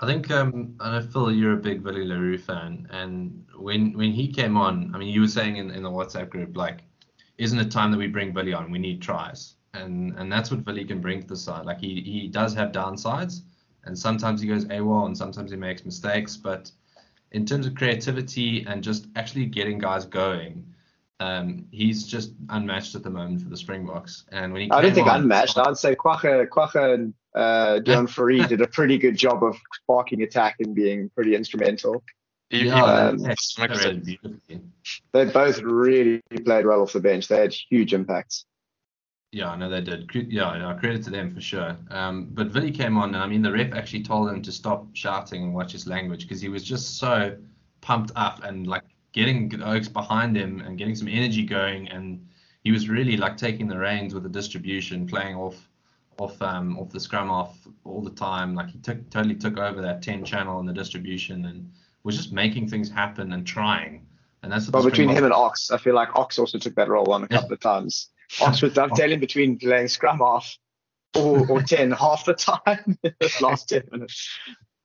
I 0.00 0.06
think 0.06 0.30
um, 0.30 0.76
I 0.80 0.92
know 0.92 1.06
Phil, 1.06 1.32
you're 1.32 1.54
a 1.54 1.56
big 1.56 1.82
Willie 1.82 2.06
le 2.06 2.18
Roux 2.18 2.38
fan, 2.38 2.86
and 2.90 3.44
when 3.56 3.92
when 3.94 4.12
he 4.12 4.28
came 4.28 4.56
on, 4.56 4.92
I 4.94 4.98
mean, 4.98 5.08
you 5.08 5.22
were 5.22 5.28
saying 5.28 5.56
in, 5.56 5.70
in 5.70 5.82
the 5.82 5.90
WhatsApp 5.90 6.30
group, 6.30 6.56
like, 6.56 6.80
isn't 7.36 7.58
it 7.58 7.70
time 7.70 7.90
that 7.90 7.98
we 7.98 8.06
bring 8.06 8.32
Billy 8.32 8.52
on? 8.52 8.70
We 8.70 8.78
need 8.78 9.02
tries, 9.02 9.54
and 9.74 10.14
and 10.16 10.30
that's 10.30 10.50
what 10.50 10.64
Billy 10.64 10.84
can 10.84 11.00
bring 11.00 11.22
to 11.22 11.26
the 11.26 11.36
side. 11.36 11.64
Like 11.64 11.80
he 11.80 12.00
he 12.02 12.28
does 12.28 12.54
have 12.54 12.70
downsides, 12.70 13.42
and 13.84 13.98
sometimes 13.98 14.40
he 14.40 14.46
goes 14.46 14.66
AWOL, 14.66 15.06
and 15.06 15.18
sometimes 15.18 15.50
he 15.50 15.56
makes 15.56 15.84
mistakes, 15.84 16.36
but 16.36 16.70
in 17.32 17.44
terms 17.44 17.66
of 17.66 17.74
creativity 17.74 18.64
and 18.66 18.82
just 18.82 19.06
actually 19.16 19.46
getting 19.46 19.78
guys 19.78 20.04
going, 20.06 20.64
um, 21.20 21.66
he's 21.70 22.06
just 22.06 22.32
unmatched 22.50 22.94
at 22.94 23.02
the 23.02 23.10
moment 23.10 23.42
for 23.42 23.48
the 23.48 23.56
Springboks. 23.56 24.24
And 24.30 24.52
when 24.52 24.62
he 24.62 24.70
I 24.70 24.80
don't 24.80 24.94
think 24.94 25.08
on, 25.08 25.22
unmatched. 25.22 25.58
I'd 25.58 25.76
say 25.76 25.94
Kwagga, 25.94 26.48
Kwagga 26.48 26.94
and 26.94 27.14
uh, 27.34 27.80
Deon 27.80 28.08
Fourie 28.08 28.46
did 28.46 28.60
a 28.60 28.66
pretty 28.66 28.98
good 28.98 29.16
job 29.16 29.42
of 29.44 29.56
sparking 29.82 30.22
attack 30.22 30.56
and 30.60 30.74
being 30.74 31.10
pretty 31.10 31.34
instrumental. 31.34 32.02
Yeah, 32.50 32.82
um, 32.82 33.18
they 35.12 35.24
both 35.26 35.60
really 35.60 36.22
played 36.44 36.64
well 36.64 36.80
off 36.80 36.94
the 36.94 37.00
bench. 37.00 37.28
They 37.28 37.36
had 37.36 37.52
huge 37.52 37.92
impacts. 37.92 38.46
Yeah, 39.32 39.50
I 39.50 39.56
know 39.56 39.68
they 39.68 39.82
did. 39.82 40.10
Yeah, 40.14 40.56
yeah, 40.56 40.74
credit 40.80 41.04
to 41.04 41.10
them 41.10 41.34
for 41.34 41.42
sure. 41.42 41.76
Um, 41.90 42.28
but 42.32 42.46
Vinny 42.46 42.70
came 42.70 42.96
on, 42.96 43.14
and 43.14 43.22
I 43.22 43.26
mean, 43.26 43.42
the 43.42 43.52
ref 43.52 43.74
actually 43.74 44.02
told 44.02 44.30
him 44.30 44.40
to 44.40 44.50
stop 44.50 44.86
shouting 44.94 45.42
and 45.42 45.54
watch 45.54 45.72
his 45.72 45.86
language 45.86 46.22
because 46.22 46.40
he 46.40 46.48
was 46.48 46.64
just 46.64 46.96
so 46.96 47.36
pumped 47.82 48.12
up 48.16 48.42
and 48.44 48.66
like 48.66 48.84
getting 49.12 49.62
Ox 49.62 49.86
behind 49.86 50.34
him 50.34 50.60
and 50.60 50.78
getting 50.78 50.94
some 50.94 51.08
energy 51.08 51.44
going, 51.44 51.88
and 51.88 52.26
he 52.64 52.72
was 52.72 52.88
really 52.88 53.18
like 53.18 53.36
taking 53.36 53.68
the 53.68 53.76
reins 53.76 54.14
with 54.14 54.22
the 54.22 54.28
distribution, 54.30 55.06
playing 55.06 55.36
off 55.36 55.68
off 56.18 56.40
um, 56.42 56.78
off 56.78 56.90
the 56.90 57.00
scrum 57.00 57.30
off 57.30 57.56
all 57.84 58.02
the 58.02 58.10
time. 58.10 58.54
Like 58.54 58.70
he 58.70 58.78
took 58.78 59.08
totally 59.10 59.34
took 59.34 59.58
over 59.58 59.80
that 59.82 60.02
10 60.02 60.24
channel 60.24 60.60
and 60.60 60.68
the 60.68 60.72
distribution 60.72 61.46
and 61.46 61.70
was 62.02 62.16
just 62.16 62.32
making 62.32 62.68
things 62.68 62.90
happen 62.90 63.32
and 63.32 63.46
trying. 63.46 64.06
And 64.42 64.52
that's 64.52 64.70
well 64.70 64.84
between 64.84 65.08
him 65.08 65.24
and 65.24 65.32
Ox, 65.32 65.70
I 65.70 65.78
feel 65.78 65.94
like 65.94 66.14
Ox 66.14 66.38
also 66.38 66.58
took 66.58 66.74
that 66.76 66.88
role 66.88 67.12
on 67.12 67.24
a 67.24 67.28
couple 67.28 67.52
of 67.52 67.60
times. 67.60 68.10
Ox 68.40 68.62
was 68.62 68.74
dovetailing 68.74 69.20
between 69.20 69.58
playing 69.58 69.88
scrum 69.88 70.20
off 70.20 70.56
or, 71.16 71.50
or 71.50 71.62
10 71.62 71.90
half 71.92 72.24
the 72.24 72.34
time 72.34 72.98
last 73.40 73.68
10 73.70 73.82
minutes. 73.90 74.28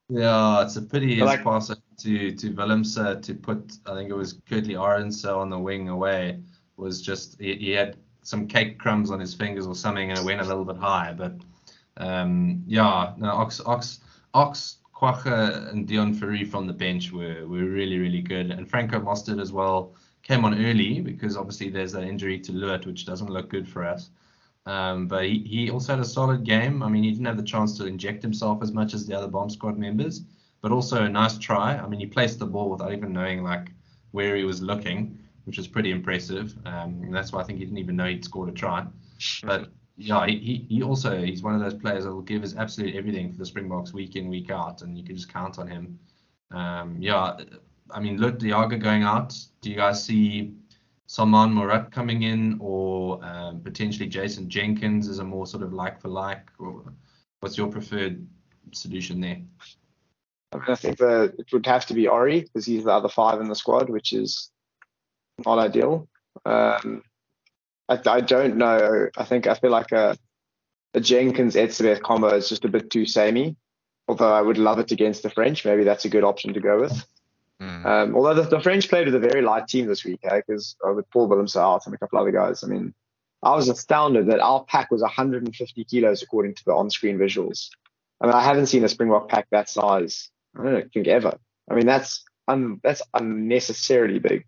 Yeah, 0.09 0.63
it's 0.63 0.75
a 0.75 0.81
pity 0.81 1.15
his 1.15 1.23
like, 1.23 1.43
pass 1.43 1.67
to 1.67 2.31
to 2.31 2.51
Willemse 2.51 3.21
to 3.21 3.33
put 3.35 3.73
I 3.85 3.93
think 3.95 4.09
it 4.09 4.15
was 4.15 4.33
Kurt-Lee 4.49 4.75
Arendse 4.75 5.25
on 5.25 5.49
the 5.49 5.57
wing 5.57 5.89
away 5.89 6.39
was 6.77 7.01
just 7.01 7.39
he, 7.39 7.55
he 7.55 7.71
had 7.71 7.97
some 8.23 8.47
cake 8.47 8.79
crumbs 8.79 9.11
on 9.11 9.19
his 9.19 9.33
fingers 9.33 9.67
or 9.67 9.75
something, 9.75 10.09
and 10.09 10.19
it 10.19 10.25
went 10.25 10.41
a 10.41 10.45
little 10.45 10.65
bit 10.65 10.77
higher. 10.77 11.13
But 11.13 11.33
um, 11.97 12.63
yeah, 12.65 13.13
no, 13.17 13.29
Ox, 13.29 13.61
Ox, 13.65 13.99
Ox, 14.33 14.77
Kwagga, 14.95 15.69
and 15.69 15.87
Deon 15.87 16.15
Fourie 16.15 16.49
from 16.49 16.65
the 16.65 16.73
bench 16.73 17.11
were 17.11 17.45
were 17.47 17.65
really 17.65 17.99
really 17.99 18.21
good, 18.21 18.51
and 18.51 18.69
Franco 18.69 18.99
Mostert 18.99 19.41
as 19.41 19.51
well 19.51 19.93
came 20.23 20.45
on 20.45 20.65
early 20.65 21.01
because 21.01 21.35
obviously 21.35 21.69
there's 21.69 21.91
that 21.91 22.03
injury 22.03 22.39
to 22.39 22.53
Lewis, 22.53 22.85
which 22.85 23.05
doesn't 23.05 23.29
look 23.29 23.49
good 23.49 23.67
for 23.67 23.85
us. 23.85 24.09
Um, 24.65 25.07
but 25.07 25.25
he, 25.25 25.39
he 25.39 25.69
also 25.69 25.93
had 25.93 26.01
a 26.01 26.05
solid 26.05 26.45
game. 26.45 26.81
I 26.81 26.87
mean, 26.87 27.03
he 27.03 27.11
didn't 27.11 27.25
have 27.25 27.35
the 27.35 27.43
chance 27.43 27.77
to 27.77 27.85
inject 27.85 28.23
himself 28.23 28.63
as 28.63 28.71
much 28.71 28.93
as 28.93 29.05
the 29.05 29.13
other 29.13 29.27
bomb 29.27 29.49
squad 29.49 29.77
members, 29.77 30.21
but 30.61 30.71
also 30.71 31.03
a 31.03 31.09
nice 31.09 31.37
try. 31.37 31.77
I 31.77 31.85
mean, 31.89 31.99
he 31.99 32.05
placed 32.05 32.39
the 32.39 32.45
ball 32.45 32.69
without 32.69 32.93
even 32.93 33.11
knowing 33.11 33.43
like 33.43 33.67
where 34.11 34.37
he 34.37 34.45
was 34.45 34.61
looking 34.61 35.19
which 35.45 35.57
was 35.57 35.67
pretty 35.67 35.91
impressive. 35.91 36.55
Um, 36.65 37.01
and 37.03 37.13
that's 37.13 37.31
why 37.31 37.41
I 37.41 37.43
think 37.43 37.59
he 37.59 37.65
didn't 37.65 37.79
even 37.79 37.95
know 37.95 38.05
he'd 38.05 38.25
scored 38.25 38.49
a 38.49 38.51
try. 38.51 38.85
But 39.43 39.69
yeah, 39.97 40.25
he, 40.25 40.65
he 40.69 40.83
also 40.83 41.21
he's 41.21 41.43
one 41.43 41.55
of 41.55 41.61
those 41.61 41.73
players 41.73 42.05
that 42.05 42.13
will 42.13 42.21
give 42.21 42.41
his 42.41 42.55
absolute 42.55 42.95
everything 42.95 43.31
for 43.31 43.37
the 43.37 43.45
Springboks 43.45 43.93
week 43.93 44.15
in 44.15 44.29
week 44.29 44.49
out, 44.49 44.81
and 44.81 44.97
you 44.97 45.03
can 45.03 45.15
just 45.15 45.31
count 45.31 45.59
on 45.59 45.67
him. 45.67 45.99
Um, 46.51 46.97
yeah, 46.99 47.37
I 47.91 47.99
mean, 47.99 48.17
look, 48.17 48.39
de 48.39 48.49
Jager 48.49 48.77
going 48.77 49.03
out. 49.03 49.37
Do 49.61 49.69
you 49.69 49.75
guys 49.75 50.03
see 50.03 50.53
Salmaan 51.07 51.53
Moerat 51.53 51.91
coming 51.91 52.23
in, 52.23 52.57
or 52.59 53.23
um, 53.23 53.61
potentially 53.61 54.07
Jason 54.07 54.49
Jenkins 54.49 55.07
as 55.07 55.19
a 55.19 55.23
more 55.23 55.45
sort 55.45 55.63
of 55.63 55.73
like 55.73 56.01
for 56.01 56.09
like? 56.09 56.49
Or 56.59 56.83
what's 57.39 57.57
your 57.57 57.67
preferred 57.67 58.25
solution 58.71 59.19
there. 59.19 59.41
I 60.51 60.57
mean, 60.57 60.65
I 60.67 60.75
think 60.75 60.97
the, 60.97 61.33
it 61.37 61.51
would 61.51 61.65
have 61.65 61.85
to 61.87 61.93
be 61.93 62.07
Orie 62.07 62.41
because 62.41 62.65
he's 62.65 62.83
the 62.83 62.91
other 62.91 63.09
five 63.09 63.41
in 63.41 63.49
the 63.49 63.55
squad, 63.55 63.89
which 63.89 64.13
is 64.13 64.51
not 65.45 65.59
ideal. 65.59 66.07
Um, 66.45 67.03
I, 67.89 67.99
I 68.05 68.21
don't 68.21 68.57
know. 68.57 69.09
I 69.17 69.23
think 69.23 69.47
I 69.47 69.55
feel 69.55 69.71
like 69.71 69.91
a, 69.91 70.17
a 70.93 70.99
Jenkins 70.99 71.55
Etzebeth 71.55 72.01
combo 72.01 72.35
is 72.35 72.49
just 72.49 72.65
a 72.65 72.69
bit 72.69 72.89
too 72.89 73.05
samey. 73.05 73.55
Although 74.07 74.33
I 74.33 74.41
would 74.41 74.57
love 74.57 74.79
it 74.79 74.91
against 74.91 75.23
the 75.23 75.29
French, 75.29 75.63
maybe 75.63 75.83
that's 75.83 76.05
a 76.05 76.09
good 76.09 76.25
option 76.25 76.53
to 76.53 76.59
go 76.59 76.81
with. 76.81 77.05
Mm. 77.61 77.85
Um, 77.85 78.15
although 78.15 78.33
the, 78.33 78.43
the 78.43 78.59
French 78.59 78.89
played 78.89 79.05
with 79.05 79.15
a 79.15 79.19
very 79.19 79.41
light 79.41 79.67
team 79.67 79.87
this 79.87 80.03
week, 80.03 80.19
because 80.21 80.75
uh, 80.85 80.91
with 80.91 81.09
Paul 81.09 81.29
Willemse 81.29 81.55
out 81.55 81.85
and 81.85 81.95
a 81.95 81.97
couple 81.97 82.19
other 82.19 82.31
guys. 82.31 82.63
I 82.63 82.67
mean, 82.67 82.93
I 83.41 83.55
was 83.55 83.69
astounded 83.69 84.27
that 84.27 84.39
our 84.39 84.63
pack 84.65 84.91
was 84.91 85.01
150 85.01 85.83
kilos 85.85 86.21
according 86.21 86.55
to 86.55 86.65
the 86.65 86.73
on-screen 86.73 87.17
visuals. 87.17 87.69
I 88.19 88.27
mean, 88.27 88.35
I 88.35 88.43
haven't 88.43 88.67
seen 88.67 88.83
a 88.83 88.89
Springbok 88.89 89.29
pack 89.29 89.47
that 89.51 89.69
size. 89.69 90.29
I 90.57 90.63
don't 90.63 90.93
think 90.93 91.07
ever. 91.07 91.37
I 91.69 91.75
mean, 91.75 91.85
that's 91.85 92.23
un, 92.47 92.79
that's 92.83 93.01
unnecessarily 93.13 94.19
big. 94.19 94.45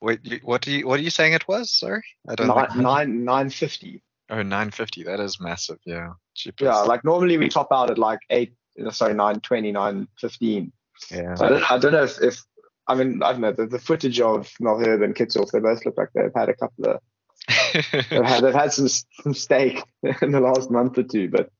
Wait, 0.00 0.40
what 0.44 0.62
do 0.62 0.70
you 0.70 0.86
what 0.86 1.00
are 1.00 1.02
you 1.02 1.10
saying 1.10 1.32
it 1.32 1.48
was? 1.48 1.72
Sorry, 1.72 2.02
I 2.28 2.34
don't. 2.34 2.48
Nine, 2.48 2.66
think- 2.68 2.80
nine, 2.82 3.24
950. 3.24 4.02
Oh, 4.30 4.42
950. 4.42 5.04
That 5.04 5.20
is 5.20 5.40
massive. 5.40 5.78
Yeah. 5.84 6.10
Jeepers. 6.34 6.66
Yeah, 6.66 6.80
like 6.82 7.02
normally 7.04 7.38
we 7.38 7.48
top 7.48 7.68
out 7.72 7.90
at 7.90 7.98
like 7.98 8.20
eight, 8.30 8.54
uh, 8.84 8.90
sorry, 8.90 9.14
920, 9.14 9.72
915. 9.72 10.72
yeah. 11.10 11.34
So 11.34 11.46
I 11.46 11.48
don't, 11.48 11.70
I 11.72 11.78
don't 11.78 11.92
know 11.92 12.02
if, 12.04 12.20
if 12.22 12.42
I 12.86 12.94
mean, 12.94 13.22
I 13.22 13.32
don't 13.32 13.40
know, 13.40 13.52
the, 13.52 13.66
the 13.66 13.78
footage 13.78 14.20
of 14.20 14.48
Malherbe 14.60 15.02
and 15.02 15.14
Kitshoff, 15.14 15.50
they 15.50 15.60
both 15.60 15.84
look 15.84 15.96
like 15.96 16.10
they've 16.14 16.30
had 16.34 16.48
a 16.48 16.54
couple 16.54 16.84
of, 16.86 17.00
they've 17.92 18.24
had, 18.24 18.42
they've 18.42 18.54
had 18.54 18.72
some, 18.72 18.88
some 18.88 19.34
steak 19.34 19.82
in 20.22 20.30
the 20.32 20.40
last 20.40 20.70
month 20.70 20.96
or 20.98 21.02
two, 21.02 21.28
but 21.28 21.50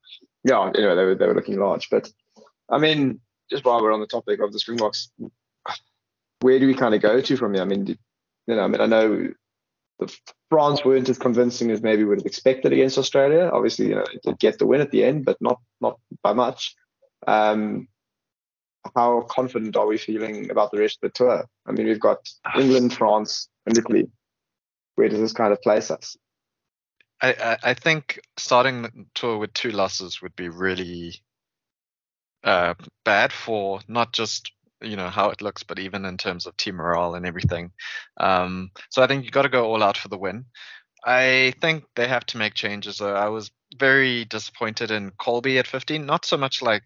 yeah, 0.45 0.71
anyway, 0.75 0.95
they 0.95 1.05
were, 1.05 1.15
they 1.15 1.27
were 1.27 1.35
looking 1.35 1.59
large. 1.59 1.89
But 1.91 2.11
I 2.71 2.79
mean, 2.79 3.21
just 3.51 3.65
while 3.65 3.83
we're 3.83 3.93
on 3.93 4.01
the 4.01 4.07
topic 4.07 4.41
of 4.41 4.53
the 4.53 4.59
Springboks, 4.61 5.11
where 6.41 6.59
do 6.59 6.67
we 6.67 6.75
kind 6.75 6.95
of 6.95 7.03
go 7.03 7.21
to 7.21 7.37
from 7.37 7.55
here? 7.55 7.63
I 7.63 7.67
mean, 7.67 7.85
do- 7.85 7.97
you 8.49 8.57
know, 8.57 8.63
I 8.63 8.69
mean, 8.69 8.81
I 8.81 8.87
know 8.87 9.29
the 9.99 10.19
France 10.49 10.85
weren't 10.85 11.09
as 11.09 11.19
convincing 11.19 11.71
as 11.71 11.83
maybe 11.83 12.03
would 12.03 12.19
have 12.19 12.27
expected 12.27 12.73
against 12.73 12.99
Australia. 12.99 13.51
Obviously, 13.53 13.89
you 13.89 13.95
know, 13.95 14.05
they 14.11 14.31
did 14.31 14.39
get 14.39 14.59
the 14.59 14.67
win 14.67 14.81
at 14.81 14.91
the 14.91 15.05
end, 15.05 15.25
but 15.25 15.37
not 15.41 15.61
not 15.81 16.01
by 16.23 16.33
much. 16.33 16.75
Um, 17.27 17.89
how 18.97 19.23
confident 19.29 19.77
are 19.77 19.87
we 19.87 19.99
feeling 19.99 20.51
about 20.51 20.71
the 20.71 20.79
rest 20.79 20.99
of 21.03 21.11
the 21.11 21.17
tour? 21.19 21.45
I 21.67 21.73
mean, 21.73 21.87
we've 21.87 22.01
got 22.01 22.27
England, 22.57 22.95
France, 22.95 23.49
and 23.67 23.77
Italy. 23.77 24.09
Where 24.95 25.11
does 25.11 25.21
this 25.21 25.33
kind 25.35 25.53
of 25.53 25.61
place 25.61 25.91
us? 25.91 26.17
I 27.21 27.59
I 27.63 27.75
think 27.75 28.19
starting 28.39 28.83
the 28.83 28.93
tour 29.15 29.37
with 29.37 29.53
two 29.53 29.73
losses 29.73 30.23
would 30.23 30.37
be 30.37 30.49
really 30.49 31.21
uh, 32.45 32.75
bad 33.05 33.33
for 33.33 33.81
not 33.89 34.13
just 34.13 34.53
you 34.83 34.97
know 34.97 35.09
how 35.09 35.31
it 35.31 35.43
looks, 35.43 35.63
but 35.63 35.79
even 35.79 36.05
in 36.05 36.17
terms 36.17 36.47
of 36.47 36.57
team 36.57 36.77
morale 36.77 37.15
and 37.15 37.27
everything. 37.27 37.73
Um, 38.19 38.71
so 38.91 39.03
I 39.03 39.07
think 39.07 39.25
you 39.25 39.31
got 39.31 39.43
to 39.43 39.49
go 39.49 39.67
all 39.67 39.83
out 39.83 39.97
for 39.97 40.09
the 40.09 40.19
win. 40.19 40.47
I 41.05 41.55
think 41.61 41.85
they 41.95 42.09
have 42.09 42.27
to 42.27 42.39
make 42.39 42.55
changes. 42.55 42.99
Though. 42.99 43.15
I 43.15 43.29
was 43.29 43.51
very 43.77 44.25
disappointed 44.25 44.91
in 44.91 45.11
Kolbe 45.13 45.59
at 45.59 45.67
15. 45.67 46.05
Not 46.05 46.25
so 46.25 46.37
much 46.37 46.63
like 46.63 46.83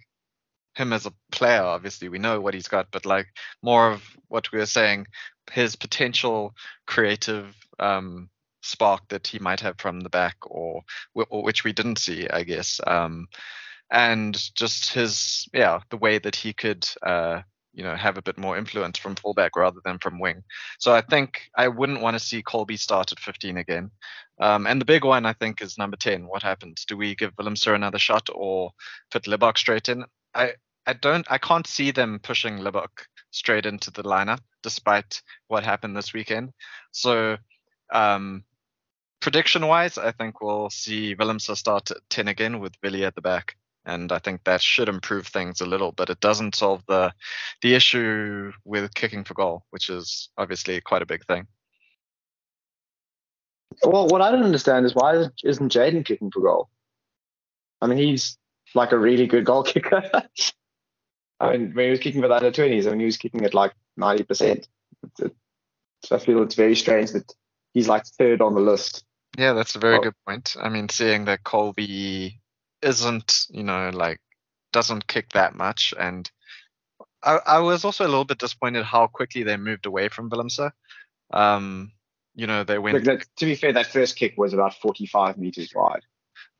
him 0.74 0.92
as 0.92 1.06
a 1.06 1.14
player. 1.30 1.62
Obviously, 1.62 2.08
we 2.08 2.18
know 2.18 2.40
what 2.40 2.54
he's 2.54 2.68
got, 2.68 2.88
but 2.90 3.06
like 3.06 3.26
more 3.62 3.90
of 3.92 4.02
what 4.28 4.50
we 4.52 4.58
were 4.58 4.66
saying, 4.66 5.06
his 5.50 5.76
potential 5.76 6.54
creative 6.86 7.54
um, 7.78 8.28
spark 8.62 9.08
that 9.08 9.26
he 9.26 9.38
might 9.38 9.60
have 9.60 9.78
from 9.78 10.00
the 10.00 10.10
back, 10.10 10.36
or, 10.42 10.82
or 11.14 11.42
which 11.42 11.64
we 11.64 11.72
didn't 11.72 11.98
see, 11.98 12.28
I 12.28 12.42
guess. 12.44 12.80
Um, 12.86 13.26
and 13.90 14.34
just 14.54 14.94
his, 14.94 15.48
yeah, 15.52 15.80
the 15.90 15.98
way 15.98 16.18
that 16.18 16.36
he 16.36 16.52
could, 16.52 16.88
uh, 17.02 17.42
you 17.72 17.82
know, 17.82 17.94
have 17.94 18.18
a 18.18 18.22
bit 18.22 18.38
more 18.38 18.58
influence 18.58 18.98
from 18.98 19.16
fullback 19.16 19.56
rather 19.56 19.80
than 19.84 19.98
from 19.98 20.20
wing. 20.20 20.42
So 20.78 20.92
I 20.92 21.00
think 21.00 21.50
I 21.56 21.68
wouldn't 21.68 22.02
want 22.02 22.14
to 22.14 22.24
see 22.24 22.42
Kolbe 22.42 22.78
start 22.78 23.12
at 23.12 23.20
15 23.20 23.56
again. 23.56 23.90
Um, 24.40 24.66
and 24.66 24.80
the 24.80 24.84
big 24.84 25.04
one, 25.04 25.24
I 25.24 25.32
think, 25.32 25.62
is 25.62 25.78
number 25.78 25.96
10. 25.96 26.26
What 26.26 26.42
happens? 26.42 26.84
Do 26.84 26.96
we 26.96 27.14
give 27.14 27.34
Willemse 27.36 27.72
another 27.72 27.98
shot 27.98 28.28
or 28.32 28.72
put 29.10 29.24
Libbok 29.24 29.56
straight 29.56 29.88
in? 29.88 30.04
I, 30.34 30.52
I 30.86 30.94
don't, 30.94 31.26
I 31.30 31.38
can't 31.38 31.66
see 31.66 31.90
them 31.90 32.18
pushing 32.22 32.58
Libbok 32.58 32.88
straight 33.30 33.66
into 33.66 33.90
the 33.90 34.02
lineup, 34.02 34.40
despite 34.62 35.22
what 35.48 35.64
happened 35.64 35.96
this 35.96 36.12
weekend. 36.12 36.52
So, 36.90 37.36
um, 37.92 38.44
prediction 39.20 39.66
wise, 39.66 39.96
I 39.96 40.12
think 40.12 40.40
we'll 40.40 40.70
see 40.70 41.14
Willemse 41.14 41.56
start 41.56 41.90
at 41.90 41.98
10 42.10 42.28
again 42.28 42.58
with 42.58 42.80
Billy 42.80 43.04
at 43.04 43.14
the 43.14 43.22
back. 43.22 43.56
And 43.84 44.12
I 44.12 44.18
think 44.20 44.44
that 44.44 44.62
should 44.62 44.88
improve 44.88 45.26
things 45.26 45.60
a 45.60 45.66
little, 45.66 45.90
but 45.92 46.08
it 46.08 46.20
doesn't 46.20 46.54
solve 46.54 46.82
the 46.86 47.12
the 47.62 47.74
issue 47.74 48.52
with 48.64 48.94
kicking 48.94 49.24
for 49.24 49.34
goal, 49.34 49.64
which 49.70 49.90
is 49.90 50.28
obviously 50.38 50.80
quite 50.80 51.02
a 51.02 51.06
big 51.06 51.24
thing. 51.26 51.46
Well, 53.84 54.06
what 54.08 54.20
I 54.20 54.30
don't 54.30 54.44
understand 54.44 54.86
is 54.86 54.94
why 54.94 55.24
isn't 55.44 55.72
Jaden 55.72 56.04
kicking 56.04 56.30
for 56.30 56.40
goal? 56.40 56.68
I 57.80 57.86
mean, 57.86 57.98
he's 57.98 58.38
like 58.74 58.92
a 58.92 58.98
really 58.98 59.26
good 59.26 59.44
goal 59.44 59.62
kicker. 59.64 60.02
I 61.40 61.50
mean, 61.52 61.72
when 61.74 61.86
he 61.86 61.90
was 61.90 61.98
kicking 62.00 62.22
for 62.22 62.28
the 62.28 62.34
under 62.34 62.52
20s, 62.52 62.86
I 62.86 62.90
mean, 62.90 63.00
he 63.00 63.06
was 63.06 63.16
kicking 63.16 63.44
at 63.44 63.54
like 63.54 63.72
90%. 63.98 64.64
So 65.18 65.30
I 66.16 66.18
feel 66.18 66.42
it's 66.42 66.54
very 66.54 66.76
strange 66.76 67.10
that 67.12 67.32
he's 67.74 67.88
like 67.88 68.06
third 68.06 68.40
on 68.40 68.54
the 68.54 68.60
list. 68.60 69.04
Yeah, 69.36 69.52
that's 69.54 69.74
a 69.74 69.78
very 69.80 69.96
Oh. 69.96 70.02
good 70.02 70.14
point. 70.26 70.56
I 70.60 70.68
mean, 70.68 70.88
seeing 70.88 71.24
that 71.24 71.42
Kolbe 71.42 72.38
isn't, 72.82 73.46
you 73.50 73.62
know, 73.62 73.90
like 73.90 74.20
doesn't 74.72 75.06
kick 75.06 75.30
that 75.30 75.54
much, 75.54 75.94
and 75.98 76.30
I, 77.22 77.38
I 77.46 77.58
was 77.60 77.84
also 77.84 78.04
a 78.04 78.08
little 78.08 78.24
bit 78.24 78.38
disappointed 78.38 78.84
how 78.84 79.06
quickly 79.06 79.42
they 79.42 79.56
moved 79.56 79.86
away 79.86 80.08
from 80.08 80.30
Willemse. 80.30 80.72
Um, 81.32 81.92
you 82.34 82.46
know, 82.46 82.64
they 82.64 82.78
went 82.78 83.04
that, 83.04 83.26
to 83.36 83.44
be 83.44 83.54
fair, 83.54 83.72
that 83.72 83.86
first 83.86 84.16
kick 84.16 84.34
was 84.36 84.52
about 84.52 84.74
45 84.74 85.38
meters 85.38 85.72
wide. 85.74 86.02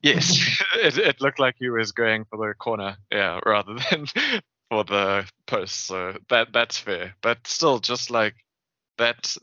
Yes, 0.02 0.62
it, 0.76 0.98
it 0.98 1.20
looked 1.20 1.38
like 1.38 1.56
he 1.58 1.70
was 1.70 1.92
going 1.92 2.24
for 2.24 2.36
the 2.36 2.54
corner, 2.54 2.96
yeah, 3.10 3.40
rather 3.44 3.74
than 3.90 4.06
for 4.70 4.84
the 4.84 5.28
post. 5.46 5.86
So 5.86 6.16
that 6.28 6.52
that's 6.52 6.78
fair, 6.78 7.14
but 7.22 7.46
still, 7.46 7.78
just 7.78 8.10
like 8.10 8.34
that, 8.98 9.36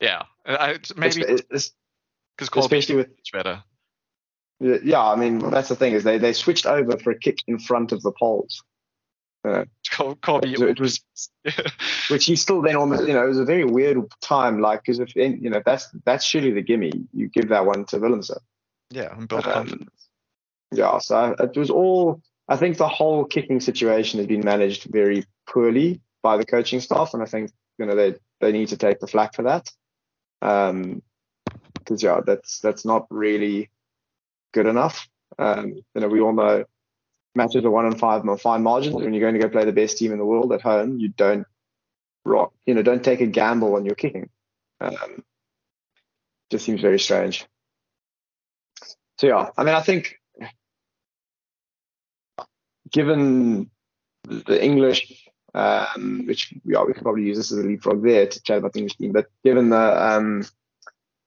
yeah. 0.00 0.22
I 0.46 0.78
maybe 0.96 1.20
because 1.22 1.72
especially 2.56 2.96
with 2.96 3.08
much 3.08 3.32
better. 3.32 3.62
Yeah, 4.60 5.02
I 5.02 5.16
mean 5.16 5.38
that's 5.50 5.68
the 5.68 5.76
thing 5.76 5.92
is 5.94 6.04
they 6.04 6.18
they 6.18 6.32
switched 6.32 6.66
over 6.66 6.96
for 6.98 7.10
a 7.10 7.18
kick 7.18 7.38
in 7.46 7.58
front 7.58 7.92
of 7.92 8.02
the 8.02 8.12
poles, 8.12 8.62
uh, 9.44 9.64
Col- 9.90 10.16
Kolbe, 10.16 10.56
So 10.56 10.66
it 10.66 10.80
was- 10.80 11.00
which 12.10 12.24
he 12.26 12.36
still 12.36 12.62
then 12.62 12.76
almost 12.76 13.06
you 13.06 13.12
know 13.12 13.24
it 13.24 13.28
was 13.28 13.38
a 13.40 13.44
very 13.44 13.64
weird 13.64 13.98
time 14.22 14.60
like 14.60 14.82
because 14.82 15.00
if 15.00 15.14
you 15.16 15.50
know 15.50 15.62
that's 15.64 15.88
that's 16.04 16.24
surely 16.24 16.50
the 16.52 16.62
gimme 16.62 16.92
you 17.12 17.28
give 17.28 17.48
that 17.48 17.66
one 17.66 17.84
to 17.86 17.98
Willemse. 17.98 18.30
yeah, 18.90 19.12
and 19.16 19.28
build 19.28 19.44
Um, 19.46 19.52
confidence. 19.52 20.08
Yeah, 20.72 20.98
so 20.98 21.36
it 21.38 21.56
was 21.56 21.70
all. 21.70 22.20
I 22.48 22.56
think 22.56 22.76
the 22.76 22.88
whole 22.88 23.24
kicking 23.24 23.60
situation 23.60 24.18
has 24.18 24.26
been 24.26 24.44
managed 24.44 24.84
very 24.84 25.24
poorly 25.46 26.00
by 26.22 26.36
the 26.36 26.44
coaching 26.44 26.80
staff, 26.80 27.12
and 27.14 27.22
I 27.22 27.26
think 27.26 27.50
you 27.78 27.86
know 27.86 27.94
they 27.94 28.14
they 28.40 28.52
need 28.52 28.68
to 28.68 28.76
take 28.76 28.98
the 29.00 29.06
flak 29.06 29.34
for 29.34 29.42
that. 29.44 29.70
Um, 30.42 31.02
because 31.74 32.02
yeah, 32.02 32.20
that's 32.26 32.60
that's 32.60 32.84
not 32.84 33.06
really 33.10 33.70
good 34.54 34.66
enough. 34.66 35.06
Um, 35.38 35.74
you 35.94 36.00
know, 36.00 36.08
we 36.08 36.20
all 36.20 36.32
know 36.32 36.64
matches 37.34 37.64
are 37.64 37.70
one 37.70 37.86
and 37.86 37.98
five 37.98 38.22
fine 38.40 38.62
margins. 38.62 38.94
When 38.94 39.12
you're 39.12 39.20
going 39.20 39.34
to 39.34 39.46
go 39.46 39.50
play 39.50 39.64
the 39.64 39.72
best 39.72 39.98
team 39.98 40.12
in 40.12 40.18
the 40.18 40.24
world 40.24 40.52
at 40.52 40.62
home, 40.62 40.98
you 40.98 41.08
don't 41.08 41.46
rock, 42.24 42.54
you 42.64 42.72
know, 42.72 42.82
don't 42.82 43.04
take 43.04 43.20
a 43.20 43.26
gamble 43.26 43.74
on 43.74 43.84
your 43.84 43.96
kicking. 43.96 44.30
Um, 44.80 45.22
just 46.50 46.64
seems 46.64 46.80
very 46.80 46.98
strange. 46.98 47.46
So 49.18 49.26
yeah, 49.26 49.50
I 49.56 49.64
mean, 49.64 49.74
I 49.74 49.80
think 49.80 50.20
given 52.90 53.70
the 54.24 54.62
English, 54.62 55.28
um, 55.54 56.24
which 56.26 56.54
yeah, 56.64 56.82
we 56.84 56.92
could 56.92 57.02
probably 57.02 57.24
use 57.24 57.36
this 57.36 57.52
as 57.52 57.58
a 57.58 57.62
leapfrog 57.62 58.02
there 58.02 58.26
to 58.26 58.42
chat 58.42 58.58
about 58.58 58.72
the 58.72 58.80
English 58.80 58.96
team, 58.96 59.12
but 59.12 59.26
given 59.44 59.70
the 59.70 60.12
um, 60.12 60.44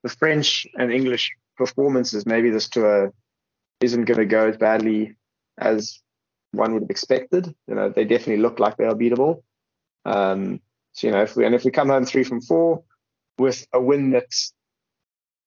the 0.03 0.09
French 0.09 0.67
and 0.77 0.91
English 0.91 1.31
performances, 1.57 2.25
maybe 2.25 2.49
this 2.49 2.69
tour 2.69 3.13
isn't 3.81 4.05
going 4.05 4.19
to 4.19 4.25
go 4.25 4.47
as 4.47 4.57
badly 4.57 5.15
as 5.57 5.99
one 6.51 6.73
would 6.73 6.83
have 6.83 6.89
expected. 6.89 7.53
You 7.67 7.75
know, 7.75 7.89
they 7.89 8.05
definitely 8.05 8.41
look 8.41 8.59
like 8.59 8.77
they 8.77 8.85
are 8.85 8.95
beatable. 8.95 9.43
Um, 10.05 10.61
so 10.93 11.07
you 11.07 11.13
know, 11.13 11.21
if 11.21 11.35
we 11.35 11.45
and 11.45 11.53
if 11.53 11.63
we 11.63 11.71
come 11.71 11.89
home 11.89 12.05
three 12.05 12.23
from 12.23 12.41
four 12.41 12.83
with 13.37 13.67
a 13.73 13.79
win 13.79 14.11
that, 14.11 14.29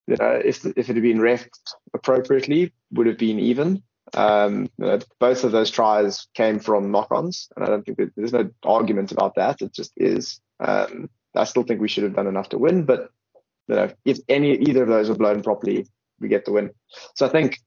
you 0.07 0.17
know, 0.21 0.41
if 0.45 0.65
if 0.65 0.89
it 0.91 0.95
had 0.95 1.03
been 1.03 1.19
refed 1.19 1.49
appropriately, 1.95 2.73
would 2.93 3.07
have 3.07 3.19
been 3.19 3.39
even. 3.41 3.83
Um, 4.15 4.69
you 4.79 4.87
know, 4.87 4.99
both 5.21 5.45
of 5.45 5.53
those 5.53 5.71
tries 5.71 6.27
came 6.35 6.59
from 6.59 6.91
knock-ons, 6.91 7.49
and 7.55 7.65
I 7.65 7.69
don't 7.69 7.85
think 7.85 7.99
that, 7.99 8.11
there's 8.17 8.33
no 8.33 8.51
argument 8.65 9.13
about 9.13 9.37
that. 9.37 9.63
It 9.63 9.73
just 9.73 9.93
is. 9.97 10.41
Um, 10.59 11.09
I 11.35 11.45
still 11.45 11.63
think 11.63 11.81
we 11.81 11.89
should 11.89 12.03
have 12.03 12.17
done 12.17 12.27
enough 12.27 12.49
to 12.49 12.59
win, 12.59 12.85
but 12.85 13.11
you 13.69 13.77
know, 13.77 13.91
if 14.05 14.19
any 14.29 14.57
either 14.57 14.83
of 14.83 14.89
those 14.89 15.11
are 15.11 15.15
blown 15.15 15.43
properly, 15.43 15.87
we 16.21 16.29
get 16.29 16.45
the 16.45 16.53
win. 16.53 16.71
So 17.15 17.27
I 17.27 17.29
think 17.29 17.59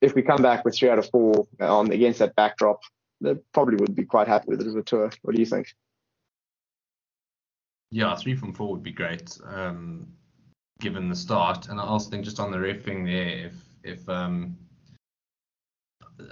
if 0.00 0.14
we 0.14 0.22
come 0.22 0.42
back 0.42 0.64
with 0.64 0.76
three 0.76 0.90
out 0.90 0.98
of 0.98 1.08
four 1.10 1.46
on 1.60 1.90
against 1.90 2.20
that 2.20 2.36
backdrop, 2.36 2.80
they 3.20 3.34
probably 3.52 3.76
would 3.76 3.94
be 3.94 4.04
quite 4.04 4.28
happy 4.28 4.46
with 4.48 4.60
it 4.60 4.66
as 4.66 4.74
a 4.74 4.82
tour. 4.82 5.10
What 5.22 5.34
do 5.34 5.40
you 5.40 5.46
think? 5.46 5.68
Yeah, 7.90 8.14
three 8.14 8.36
from 8.36 8.52
four 8.52 8.70
would 8.70 8.82
be 8.82 8.92
great, 8.92 9.36
um, 9.46 10.06
given 10.80 11.08
the 11.08 11.16
start. 11.16 11.68
And 11.68 11.80
I 11.80 11.84
also 11.84 12.10
think 12.10 12.24
just 12.24 12.38
on 12.38 12.50
the 12.50 12.58
refing 12.58 13.04
there, 13.06 13.46
if 13.46 13.54
if 13.82 14.08
um, 14.08 14.56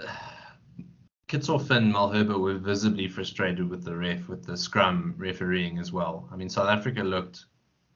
Kitshoff 1.27 1.69
and 1.71 1.93
Malherbe 1.93 2.39
were 2.39 2.57
visibly 2.57 3.07
frustrated 3.07 3.69
with 3.69 3.83
the 3.83 3.95
ref, 3.95 4.29
with 4.29 4.45
the 4.45 4.55
scrum 4.55 5.13
refereeing 5.17 5.77
as 5.77 5.91
well. 5.91 6.29
I 6.31 6.37
mean, 6.37 6.49
South 6.49 6.69
Africa 6.69 7.03
looked 7.03 7.47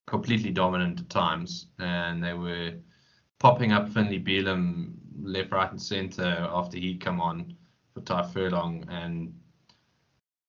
completely 0.07 0.51
dominant 0.51 0.99
at 0.99 1.09
times, 1.09 1.67
and 1.79 2.21
they 2.21 2.33
were 2.33 2.73
popping 3.41 3.71
up 3.71 3.89
Finlay 3.89 4.19
Bealham 4.19 4.93
left, 5.19 5.51
right, 5.51 5.71
and 5.71 5.81
centre 5.81 6.47
after 6.51 6.77
he'd 6.77 7.01
come 7.01 7.19
on 7.19 7.55
for 7.93 8.01
Tadhg 8.01 8.31
Furlong, 8.31 8.85
and 8.89 9.33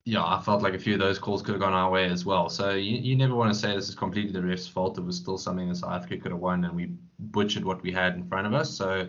yeah, 0.05 0.23
I 0.23 0.43
felt 0.45 0.63
like 0.63 0.75
a 0.75 0.79
few 0.79 0.95
of 0.95 1.01
those 1.01 1.19
calls 1.19 1.41
could 1.41 1.53
have 1.53 1.61
gone 1.61 1.73
our 1.73 1.91
way 1.91 2.05
as 2.05 2.27
well. 2.27 2.49
So 2.51 2.73
you, 2.73 2.99
you 2.99 3.17
never 3.17 3.35
want 3.35 3.53
to 3.53 3.59
say 3.59 3.75
this 3.75 3.89
is 3.89 3.95
completely 3.95 4.33
the 4.33 4.43
ref's 4.43 4.67
fault. 4.67 4.99
It 4.99 5.05
was 5.05 5.17
still 5.17 5.39
something 5.39 5.69
that 5.69 5.77
South 5.77 5.93
Africa 5.93 6.19
could 6.19 6.33
have 6.33 6.41
won, 6.41 6.65
and 6.65 6.75
we 6.75 6.91
butchered 7.19 7.65
what 7.65 7.83
we 7.83 7.93
had 7.93 8.15
in 8.15 8.29
front 8.29 8.47
of 8.47 8.53
us. 8.53 8.71
So 8.71 9.09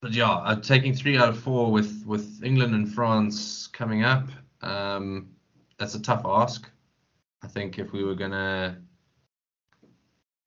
but 0.00 0.12
yeah, 0.12 0.30
uh, 0.32 0.56
taking 0.56 0.94
three 0.94 1.18
out 1.18 1.28
of 1.28 1.38
four 1.38 1.70
with 1.70 2.04
with 2.06 2.42
England 2.42 2.74
and 2.74 2.92
France 2.92 3.68
coming 3.68 4.04
up, 4.04 4.28
um, 4.62 5.28
that's 5.78 5.94
a 5.94 6.02
tough 6.02 6.22
ask. 6.24 6.68
I 7.42 7.48
think 7.48 7.78
if 7.78 7.92
we 7.92 8.02
were 8.02 8.16
gonna 8.16 8.82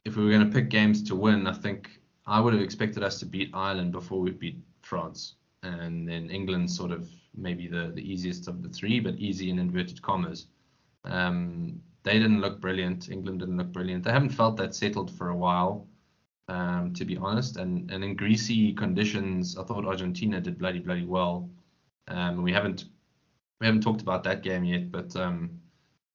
if 0.05 0.15
we 0.15 0.25
were 0.25 0.31
gonna 0.31 0.51
pick 0.51 0.69
games 0.69 1.03
to 1.03 1.15
win, 1.15 1.47
I 1.47 1.53
think 1.53 1.99
I 2.25 2.39
would 2.39 2.53
have 2.53 2.61
expected 2.61 3.03
us 3.03 3.19
to 3.19 3.25
beat 3.25 3.51
Ireland 3.53 3.91
before 3.91 4.19
we 4.19 4.31
beat 4.31 4.59
France, 4.81 5.35
and 5.63 6.07
then 6.07 6.29
England 6.29 6.69
sort 6.71 6.91
of 6.91 7.09
maybe 7.35 7.67
the 7.67 7.91
the 7.93 8.01
easiest 8.01 8.47
of 8.47 8.63
the 8.63 8.69
three, 8.69 8.99
but 8.99 9.15
easy 9.15 9.49
in 9.49 9.59
inverted 9.59 10.01
commas. 10.01 10.47
Um, 11.03 11.81
they 12.03 12.13
didn't 12.13 12.41
look 12.41 12.61
brilliant. 12.61 13.09
England 13.09 13.39
didn't 13.39 13.57
look 13.57 13.71
brilliant. 13.71 14.03
They 14.03 14.11
haven't 14.11 14.29
felt 14.29 14.57
that 14.57 14.75
settled 14.75 15.11
for 15.11 15.29
a 15.29 15.35
while 15.35 15.87
um, 16.47 16.93
to 16.93 17.05
be 17.05 17.17
honest. 17.17 17.57
And 17.57 17.89
and 17.91 18.03
in 18.03 18.15
greasy 18.15 18.73
conditions, 18.73 19.57
I 19.57 19.63
thought 19.63 19.85
Argentina 19.85 20.41
did 20.41 20.57
bloody 20.57 20.79
bloody 20.79 21.05
well. 21.05 21.49
Um, 22.07 22.43
we 22.43 22.51
haven't 22.51 22.85
we 23.59 23.65
haven't 23.67 23.81
talked 23.81 24.01
about 24.01 24.23
that 24.23 24.43
game 24.43 24.63
yet, 24.63 24.91
but 24.91 25.15
um, 25.15 25.59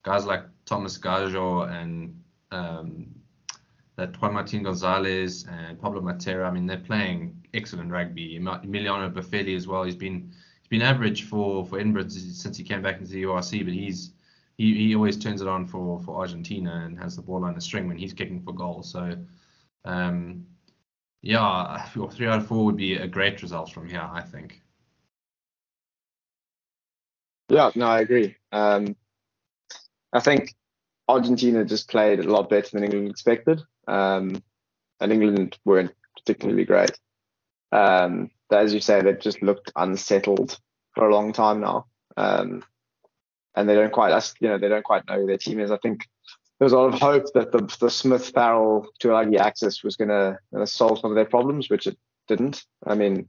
guys 0.05 0.27
like 0.27 0.45
Thomas 0.67 0.97
Gallo 0.99 1.63
and 1.63 2.23
um, 2.51 3.07
that 3.97 4.21
Juan 4.21 4.35
Martin 4.35 4.63
Gonzalez 4.63 5.47
and 5.51 5.81
Pablo 5.81 6.01
Matera, 6.01 6.47
I 6.47 6.51
mean, 6.51 6.67
they're 6.67 6.79
playing 6.79 7.41
excellent 7.55 7.91
rugby. 7.91 8.39
Emiliano 8.39 9.13
Boffelli 9.13 9.57
as 9.57 9.67
well. 9.67 9.85
He's 9.85 9.97
been 9.97 10.33
he's 10.61 10.69
been 10.69 10.83
average 10.83 11.25
for 11.25 11.65
for 11.67 11.79
Edinburgh 11.79 12.09
since 12.09 12.57
he 12.57 12.65
came 12.65 12.83
back 12.83 12.99
into 12.99 13.13
the 13.13 13.25
URC, 13.25 13.65
but 13.65 13.75
he's 13.75 14.13
he, 14.57 14.75
he 14.75 14.95
always 14.95 15.17
turns 15.17 15.41
it 15.41 15.49
on 15.49 15.67
for 15.67 16.01
for 16.01 16.19
Argentina 16.19 16.83
and 16.87 16.99
has 16.99 17.17
the 17.17 17.23
ball 17.23 17.45
on 17.45 17.55
the 17.55 17.61
string 17.61 17.89
when 17.89 17.99
he's 17.99 18.13
kicking 18.13 18.43
for 18.43 18.53
goal. 18.53 18.83
So 18.83 19.17
um, 19.85 20.47
yeah, 21.23 21.85
three 21.87 22.27
out 22.27 22.41
of 22.41 22.47
four 22.47 22.65
would 22.65 22.77
be 22.77 22.95
a 22.95 23.07
great 23.07 23.43
result 23.43 23.73
from 23.73 23.89
here, 23.89 24.09
I 24.13 24.23
think. 24.23 24.63
Yeah, 27.49 27.71
no, 27.75 27.87
I 27.87 28.01
agree. 28.01 28.37
Um, 28.53 28.97
I 30.13 30.21
think 30.21 30.55
Argentina 31.11 31.65
just 31.65 31.89
played 31.89 32.21
a 32.21 32.31
lot 32.31 32.49
better 32.49 32.71
than 32.73 32.85
England 32.85 33.11
expected, 33.11 33.61
um, 33.87 34.43
and 35.01 35.13
England 35.13 35.59
weren't 35.65 35.95
particularly 36.17 36.65
great. 36.65 36.93
Um, 37.73 38.31
as 38.51 38.75
you 38.75 38.81
say, 38.81 39.01
they've 39.01 39.19
just 39.19 39.43
looked 39.43 39.73
unsettled 39.77 40.59
for 40.95 41.09
a 41.09 41.15
long 41.15 41.33
time 41.33 41.61
now, 41.61 41.87
um, 42.17 42.63
and 43.55 43.69
they 43.69 43.75
don't 43.75 43.93
quite, 43.93 44.33
you 44.41 44.49
know, 44.49 44.59
they 44.59 44.69
don't 44.69 44.85
quite 44.85 45.07
know 45.09 45.21
who 45.21 45.27
their 45.27 45.39
team 45.39 45.61
is. 45.61 45.71
I 45.71 45.79
think 45.79 46.07
there 46.59 46.67
was 46.67 46.73
a 46.73 46.79
lot 46.79 46.93
of 46.93 47.01
hope 47.01 47.25
that 47.35 47.53
the, 47.53 47.77
the 47.81 47.91
Smith 47.91 48.31
Farrell 48.35 48.87
Tuilagi 49.03 49.39
axis 49.39 49.83
was 49.83 49.97
going 49.97 50.09
to 50.09 50.39
solve 50.67 50.99
some 50.99 51.11
of 51.11 51.15
their 51.15 51.25
problems, 51.25 51.71
which 51.71 51.87
it 51.87 51.97
didn't. 52.29 52.65
I 52.87 52.95
mean, 52.95 53.27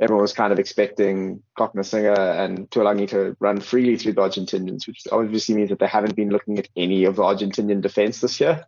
everyone 0.00 0.22
was 0.22 0.32
kind 0.32 0.52
of 0.52 0.58
expecting 0.58 1.42
Cokanasiga 1.58 2.40
and 2.40 2.70
Tuilagi 2.70 3.08
to 3.08 3.36
run 3.38 3.60
freely 3.60 3.96
through 3.96 4.14
the 4.14 4.22
Argentinians, 4.22 4.86
which 4.86 5.02
obviously 5.12 5.54
means 5.54 5.68
that 5.68 5.78
they 5.78 5.86
haven't 5.86 6.16
been 6.16 6.30
looking 6.30 6.58
at 6.58 6.68
any 6.76 7.04
of 7.04 7.16
the 7.16 7.22
Argentinian 7.22 7.82
defense 7.82 8.20
this 8.20 8.40
year, 8.40 8.64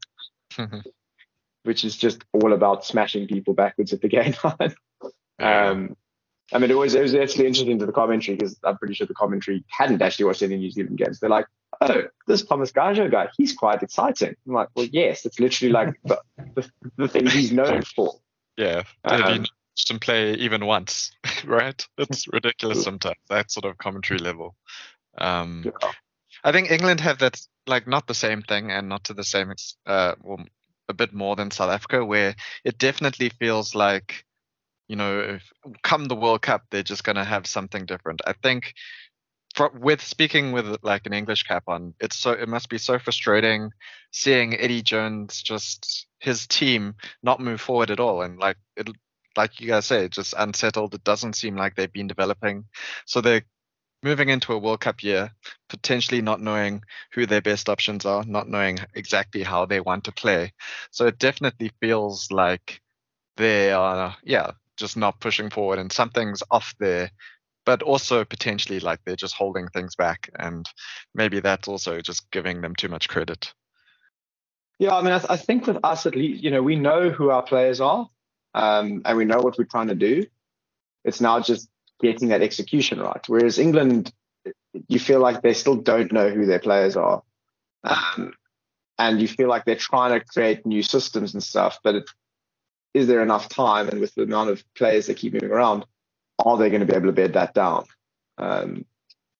which 1.64 1.84
is 1.84 1.96
just 1.96 2.22
all 2.32 2.52
about 2.52 2.84
smashing 2.84 3.26
people 3.26 3.54
backwards 3.54 3.92
at 3.92 4.02
the 4.02 4.08
game 4.16 4.34
line. 4.44 4.74
Um, 5.38 5.96
I 6.52 6.58
mean, 6.58 6.70
it 6.70 6.76
was, 6.76 6.94
it 6.94 7.00
was 7.00 7.14
actually 7.14 7.46
interesting 7.46 7.78
to 7.78 7.86
the 7.86 7.92
commentary 7.92 8.36
because 8.36 8.58
I'm 8.62 8.76
pretty 8.76 8.94
sure 8.94 9.06
the 9.06 9.14
commentary 9.14 9.64
hadn't 9.68 10.02
actually 10.02 10.26
watched 10.26 10.42
any 10.42 10.58
New 10.58 10.70
Zealand 10.70 10.98
games. 10.98 11.18
They're 11.18 11.30
like, 11.30 11.46
oh, 11.80 12.02
this 12.26 12.44
Thomas 12.44 12.72
Gallo 12.72 13.08
guy, 13.08 13.28
he's 13.38 13.54
quite 13.54 13.82
exciting. 13.82 14.36
I'm 14.46 14.52
like, 14.52 14.68
well, 14.76 14.86
yes, 14.92 15.24
it's 15.24 15.40
literally 15.40 15.72
like 15.72 15.94
the, 16.04 16.20
the, 16.54 16.70
the 16.98 17.08
thing 17.08 17.26
he's 17.26 17.52
known 17.52 17.82
for. 17.82 18.20
Yeah. 18.58 18.82
Um, 19.04 19.46
watched 19.82 19.90
him 19.90 19.98
play 19.98 20.34
even 20.34 20.64
once, 20.64 21.10
right? 21.44 21.86
It's 21.98 22.28
ridiculous 22.28 22.84
sometimes, 22.84 23.16
that 23.28 23.50
sort 23.50 23.64
of 23.64 23.78
commentary 23.78 24.20
level. 24.20 24.54
Um, 25.18 25.64
yeah. 25.64 25.90
I 26.44 26.52
think 26.52 26.70
England 26.70 27.00
have 27.00 27.18
that, 27.18 27.40
like, 27.66 27.86
not 27.88 28.06
the 28.06 28.14
same 28.14 28.42
thing 28.42 28.70
and 28.70 28.88
not 28.88 29.04
to 29.04 29.14
the 29.14 29.24
same, 29.24 29.52
uh, 29.86 30.14
well, 30.22 30.44
a 30.88 30.94
bit 30.94 31.12
more 31.12 31.34
than 31.36 31.50
South 31.50 31.70
Africa, 31.70 32.04
where 32.04 32.34
it 32.64 32.78
definitely 32.78 33.30
feels 33.30 33.74
like, 33.74 34.24
you 34.88 34.96
know, 34.96 35.18
if, 35.20 35.52
come 35.82 36.04
the 36.04 36.16
World 36.16 36.42
Cup, 36.42 36.62
they're 36.70 36.82
just 36.82 37.04
going 37.04 37.16
to 37.16 37.24
have 37.24 37.46
something 37.46 37.84
different. 37.84 38.20
I 38.24 38.34
think 38.34 38.74
for, 39.56 39.70
with 39.70 40.00
speaking 40.00 40.52
with 40.52 40.76
like 40.82 41.06
an 41.06 41.12
English 41.12 41.42
cap 41.44 41.64
on, 41.66 41.94
it's 42.00 42.16
so 42.16 42.32
it 42.32 42.48
must 42.48 42.68
be 42.68 42.78
so 42.78 42.98
frustrating 42.98 43.70
seeing 44.10 44.58
Eddie 44.58 44.82
Jones 44.82 45.42
just 45.42 46.06
his 46.20 46.46
team 46.46 46.94
not 47.22 47.38
move 47.38 47.60
forward 47.60 47.90
at 47.90 48.00
all, 48.00 48.22
and 48.22 48.38
like 48.38 48.56
it, 48.76 48.88
like 49.36 49.60
you 49.60 49.68
guys 49.68 49.86
say, 49.86 50.08
just 50.08 50.34
unsettled. 50.36 50.94
It 50.94 51.04
doesn't 51.04 51.36
seem 51.36 51.56
like 51.56 51.74
they've 51.74 51.92
been 51.92 52.08
developing, 52.08 52.64
so 53.06 53.20
they're 53.20 53.44
moving 54.02 54.30
into 54.30 54.52
a 54.52 54.58
World 54.58 54.80
Cup 54.80 55.02
year, 55.02 55.30
potentially 55.68 56.22
not 56.22 56.40
knowing 56.40 56.82
who 57.12 57.24
their 57.24 57.40
best 57.40 57.68
options 57.68 58.04
are, 58.04 58.24
not 58.24 58.48
knowing 58.48 58.78
exactly 58.94 59.42
how 59.44 59.64
they 59.64 59.80
want 59.80 60.04
to 60.04 60.12
play. 60.12 60.52
So 60.90 61.06
it 61.06 61.18
definitely 61.18 61.70
feels 61.80 62.30
like 62.32 62.80
they 63.36 63.70
are, 63.70 64.16
yeah, 64.24 64.52
just 64.76 64.96
not 64.96 65.20
pushing 65.20 65.50
forward, 65.50 65.78
and 65.78 65.92
something's 65.92 66.42
off 66.50 66.74
there 66.80 67.10
but 67.64 67.82
also 67.82 68.24
potentially 68.24 68.80
like 68.80 69.00
they're 69.04 69.16
just 69.16 69.34
holding 69.34 69.68
things 69.68 69.94
back 69.94 70.28
and 70.38 70.66
maybe 71.14 71.40
that's 71.40 71.68
also 71.68 72.00
just 72.00 72.30
giving 72.30 72.60
them 72.60 72.74
too 72.74 72.88
much 72.88 73.08
credit 73.08 73.52
yeah 74.78 74.94
i 74.94 75.02
mean 75.02 75.12
i, 75.12 75.18
th- 75.18 75.30
I 75.30 75.36
think 75.36 75.66
with 75.66 75.78
us 75.84 76.06
at 76.06 76.16
least 76.16 76.42
you 76.42 76.50
know 76.50 76.62
we 76.62 76.76
know 76.76 77.10
who 77.10 77.30
our 77.30 77.42
players 77.42 77.80
are 77.80 78.08
um, 78.54 79.02
and 79.04 79.16
we 79.16 79.24
know 79.24 79.38
what 79.38 79.56
we're 79.58 79.64
trying 79.64 79.88
to 79.88 79.94
do 79.94 80.24
it's 81.04 81.20
now 81.20 81.40
just 81.40 81.68
getting 82.00 82.28
that 82.28 82.42
execution 82.42 83.00
right 83.00 83.24
whereas 83.28 83.58
england 83.58 84.12
you 84.88 84.98
feel 84.98 85.20
like 85.20 85.42
they 85.42 85.54
still 85.54 85.76
don't 85.76 86.12
know 86.12 86.28
who 86.28 86.46
their 86.46 86.58
players 86.58 86.96
are 86.96 87.22
um, 87.84 88.32
and 88.98 89.20
you 89.20 89.28
feel 89.28 89.48
like 89.48 89.64
they're 89.64 89.76
trying 89.76 90.18
to 90.18 90.24
create 90.24 90.66
new 90.66 90.82
systems 90.82 91.34
and 91.34 91.42
stuff 91.42 91.78
but 91.82 91.94
it, 91.94 92.10
is 92.94 93.06
there 93.06 93.22
enough 93.22 93.48
time 93.48 93.88
and 93.88 94.00
with 94.00 94.14
the 94.14 94.22
amount 94.22 94.50
of 94.50 94.62
players 94.74 95.06
that 95.06 95.16
keep 95.16 95.32
moving 95.32 95.50
around 95.50 95.84
are 96.44 96.56
they 96.56 96.70
going 96.70 96.80
to 96.80 96.86
be 96.86 96.94
able 96.94 97.06
to 97.06 97.12
bed 97.12 97.34
that 97.34 97.54
down? 97.54 97.84
Um, 98.38 98.84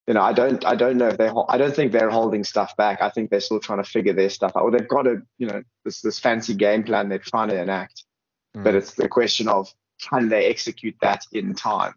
you 0.07 0.15
know, 0.15 0.23
I 0.23 0.33
don't, 0.33 0.65
I 0.65 0.75
don't 0.75 0.97
know 0.97 1.09
if 1.09 1.19
they, 1.19 1.31
I 1.49 1.59
don't 1.59 1.75
think 1.75 1.93
they're 1.93 2.11
holding 2.11 2.45
stuff 2.45 2.77
back. 2.77 3.01
I 3.01 3.11
think 3.11 3.31
they're 3.31 3.41
still 3.41 3.61
trying 3.61 3.83
to 3.83 3.89
figure 3.89 4.13
their 4.13 4.31
stuff 4.31 4.53
out. 4.57 4.63
Or 4.63 4.71
they've 4.71 4.89
got 4.89 5.07
a, 5.07 5.23
you 5.39 5.47
know, 5.47 5.63
this 5.85 6.01
this 6.01 6.19
fancy 6.19 6.55
game 6.55 6.83
plan 6.83 7.09
they're 7.09 7.19
trying 7.19 7.49
to 7.51 7.61
enact, 7.61 8.05
mm. 8.57 8.65
but 8.65 8.75
it's 8.75 8.95
the 8.95 9.09
question 9.09 9.49
of 9.49 9.73
can 10.01 10.29
they 10.29 10.47
execute 10.47 10.97
that 11.03 11.25
in 11.33 11.55
time? 11.55 11.95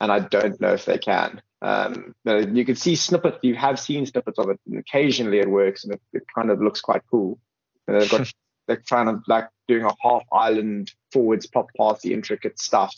And 0.00 0.10
I 0.10 0.20
don't 0.20 0.60
know 0.60 0.72
if 0.72 0.84
they 0.84 0.98
can. 0.98 1.40
Um, 1.62 2.14
you, 2.24 2.50
you 2.52 2.64
can 2.64 2.76
see 2.76 2.94
snippets. 2.94 3.38
You 3.42 3.54
have 3.54 3.78
seen 3.78 4.04
snippets 4.06 4.38
of 4.38 4.50
it, 4.50 4.60
and 4.66 4.78
occasionally 4.78 5.38
it 5.38 5.48
works, 5.48 5.84
and 5.84 5.94
it, 5.94 6.00
it 6.12 6.22
kind 6.34 6.50
of 6.50 6.60
looks 6.60 6.80
quite 6.80 7.02
cool. 7.10 7.38
And 7.86 8.00
they've 8.00 8.10
got 8.10 8.32
they're 8.66 8.82
trying 8.86 9.06
to 9.06 9.20
like 9.26 9.48
doing 9.68 9.84
a 9.84 9.94
half 10.02 10.22
island 10.32 10.92
forwards 11.12 11.46
pop 11.46 11.68
past 11.76 12.02
the 12.02 12.12
intricate 12.12 12.58
stuff 12.58 12.94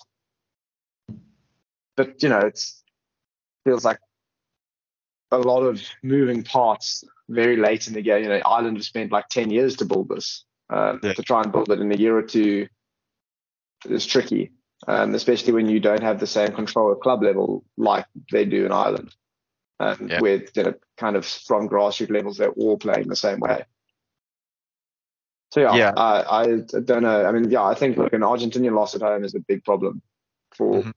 but 1.97 2.23
you 2.23 2.29
know, 2.29 2.39
it 2.39 2.61
feels 3.65 3.85
like 3.85 3.99
a 5.33 5.39
lot 5.39 5.63
of 5.63 5.83
moving 6.03 6.45
parts 6.45 7.03
very 7.29 7.57
late 7.57 7.89
in 7.89 7.95
the 7.95 8.03
game. 8.03 8.23
You 8.23 8.29
know, 8.29 8.41
Ireland 8.45 8.77
have 8.77 8.85
spent 8.85 9.11
like 9.11 9.29
10 9.29 9.51
years 9.51 9.77
to 9.77 9.85
build 9.85 10.09
this. 10.09 10.45
Um, 10.69 11.01
yeah. 11.03 11.15
To 11.15 11.23
try 11.23 11.43
and 11.43 11.53
build 11.53 11.71
it 11.71 11.81
in 11.81 11.93
a 11.93 11.97
year 11.97 12.17
or 12.17 12.23
two 12.23 12.69
is 13.91 14.07
tricky, 14.07 14.53
um, 14.87 15.15
especially 15.15 15.53
when 15.53 15.69
you 15.69 15.81
don't 15.81 16.03
have 16.03 16.21
the 16.21 16.27
same 16.27 16.53
control 16.53 16.93
at 16.93 17.01
club 17.01 17.23
level 17.23 17.65
like 17.77 18.07
they 18.31 18.45
do 18.45 18.67
in 18.67 18.73
Ireland, 18.73 19.15
um, 19.81 20.09
yeah. 20.11 20.21
with 20.21 20.51
you 20.57 20.65
know, 20.65 20.75
kind 20.97 21.17
of 21.17 21.25
from 21.25 21.69
grassroots 21.69 22.11
levels, 22.11 22.39
they're 22.39 22.51
all 22.51 22.79
playing 22.79 23.09
the 23.09 23.17
same 23.17 23.41
way. 23.41 23.65
So 25.53 25.61
yeah, 25.61 25.75
yeah. 25.77 25.93
I, 25.97 26.43
I 26.43 26.47
don't 26.85 27.03
know. 27.03 27.25
I 27.25 27.33
mean, 27.33 27.51
yeah, 27.51 27.63
I 27.63 27.75
think 27.75 27.97
look, 27.97 28.13
an 28.13 28.21
Argentinian 28.21 28.75
loss 28.75 28.95
at 28.95 29.03
home 29.03 29.25
is 29.25 29.35
a 29.35 29.41
big 29.41 29.65
problem 29.65 30.03
for 30.55 30.81
mm-hmm 30.81 30.91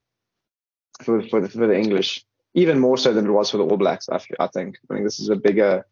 for 1.03 1.21
for 1.29 1.41
the, 1.41 1.49
for 1.49 1.67
the 1.67 1.77
English. 1.77 2.25
even 2.53 2.79
more 2.79 2.97
so 2.97 3.13
than 3.13 3.25
it 3.25 3.31
was 3.31 3.49
for 3.49 3.57
the 3.57 3.65
All 3.65 3.77
Blacks. 3.77 4.09
I, 4.09 4.19
I 4.39 4.47
think. 4.47 4.77
I 4.89 4.93
think 4.93 5.05
this 5.05 5.19
is 5.19 5.29
a 5.29 5.35
bigger 5.35 5.85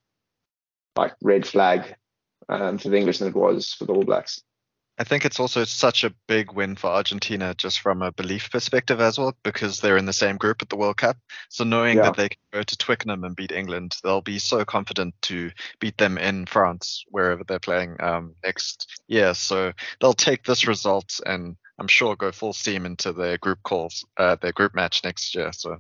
like 0.96 1.14
red 1.22 1.46
flag 1.46 1.96
um, 2.50 2.78
for 2.78 2.90
the 2.90 2.98
English 2.98 3.20
than 3.20 3.30
it 3.30 3.36
was 3.36 3.74
for 3.74 3.86
the 3.86 3.94
All 3.94 4.04
Blacks. 4.04 4.42
I 5.00 5.04
think 5.04 5.26
it's 5.26 5.40
also 5.40 5.64
such 5.64 6.04
a 6.04 6.14
big 6.28 6.52
win 6.52 6.76
for 6.76 6.88
Argentina 6.88 7.54
just 7.56 7.82
from 7.82 8.02
a 8.02 8.12
belief 8.12 8.50
perspective 8.50 9.00
as 9.00 9.20
well, 9.20 9.36
because 9.44 9.80
they're 9.80 9.98
in 9.98 10.06
the 10.06 10.14
same 10.14 10.38
group 10.38 10.62
at 10.62 10.70
the 10.70 10.76
World 10.76 10.98
Cup. 10.98 11.18
So 11.50 11.64
knowing 11.64 11.98
yeah. 11.98 12.04
that 12.04 12.18
they 12.18 12.30
can 12.30 12.40
go 12.52 12.64
to 12.64 12.78
Twickenham 12.78 13.24
and 13.24 13.36
beat 13.36 13.52
England, 13.52 13.94
they'll 14.04 14.22
be 14.22 14.40
so 14.40 14.66
confident 14.66 15.14
to 15.24 15.52
beat 15.80 15.98
them 15.98 16.18
in 16.18 16.48
France, 16.48 17.06
wherever 17.10 17.44
they're 17.44 17.60
playing 17.60 17.98
um, 18.02 18.34
next 18.44 19.02
year. 19.08 19.36
So 19.36 19.72
they'll 20.02 20.14
take 20.14 20.44
this 20.44 20.68
result 20.68 21.20
and 21.26 21.58
I'm 21.78 21.88
sure 21.88 22.16
go 22.16 22.32
full 22.32 22.54
steam 22.54 22.88
into 22.88 23.14
their 23.14 23.38
group 23.38 23.62
calls, 23.62 24.04
uh, 24.18 24.38
their 24.42 24.52
group 24.52 24.74
match 24.74 25.04
next 25.04 25.36
year. 25.36 25.52
So 25.54 25.78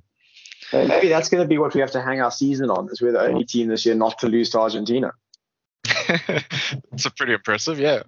maybe 0.71 1.07
that's 1.07 1.29
going 1.29 1.43
to 1.43 1.47
be 1.47 1.57
what 1.57 1.73
we 1.73 1.81
have 1.81 1.91
to 1.91 2.01
hang 2.03 2.21
our 2.21 2.29
season 2.29 2.69
on, 2.69 2.89
is 2.91 3.01
we're 3.01 3.13
the 3.13 3.21
only 3.21 3.45
team 3.45 3.67
this 3.67 3.83
year 3.83 3.95
not 3.95 4.19
to 4.19 4.27
lose 4.27 4.51
to 4.51 4.59
Argentina. 4.59 5.11
it's 5.85 7.05
a 7.05 7.11
pretty 7.11 7.33
impressive, 7.33 7.79
yeah. 7.79 8.03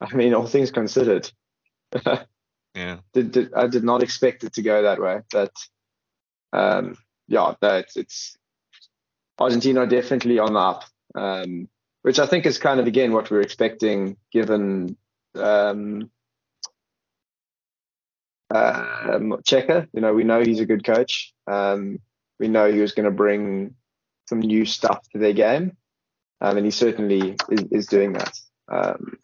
I 0.00 0.14
mean, 0.14 0.34
all 0.34 0.46
things 0.46 0.70
considered. 0.70 1.30
yeah. 2.74 2.98
Did, 3.12 3.32
did, 3.32 3.54
I 3.54 3.66
did 3.66 3.84
not 3.84 4.02
expect 4.02 4.44
it 4.44 4.54
to 4.54 4.62
go 4.62 4.82
that 4.82 5.00
way, 5.00 5.20
but 5.30 5.52
um, 6.52 6.96
yeah, 7.28 7.54
that 7.60 7.88
it's 7.96 8.36
Argentina 9.38 9.86
definitely 9.86 10.38
on 10.38 10.54
the 10.54 10.58
up, 10.58 10.84
um, 11.14 11.68
which 12.02 12.18
I 12.18 12.26
think 12.26 12.46
is 12.46 12.58
kind 12.58 12.80
of 12.80 12.86
again 12.86 13.12
what 13.12 13.30
we 13.30 13.38
are 13.38 13.42
expecting 13.42 14.16
given 14.32 14.96
um, 15.34 16.10
um, 18.50 19.32
Cheika. 19.42 19.88
You 19.92 20.00
know, 20.00 20.14
we 20.14 20.24
know 20.24 20.42
he's 20.42 20.60
a 20.60 20.66
good 20.66 20.84
coach. 20.84 21.32
Um, 21.46 22.00
we 22.38 22.48
know 22.48 22.70
he 22.70 22.80
was 22.80 22.92
going 22.92 23.04
to 23.04 23.10
bring 23.10 23.74
some 24.28 24.40
new 24.40 24.64
stuff 24.64 25.06
to 25.10 25.18
their 25.18 25.32
game, 25.32 25.76
um, 26.40 26.56
and 26.56 26.66
he 26.66 26.70
certainly 26.70 27.36
is, 27.50 27.62
is 27.70 27.86
doing 27.86 28.12
that. 28.14 28.38
Um, 28.68 29.18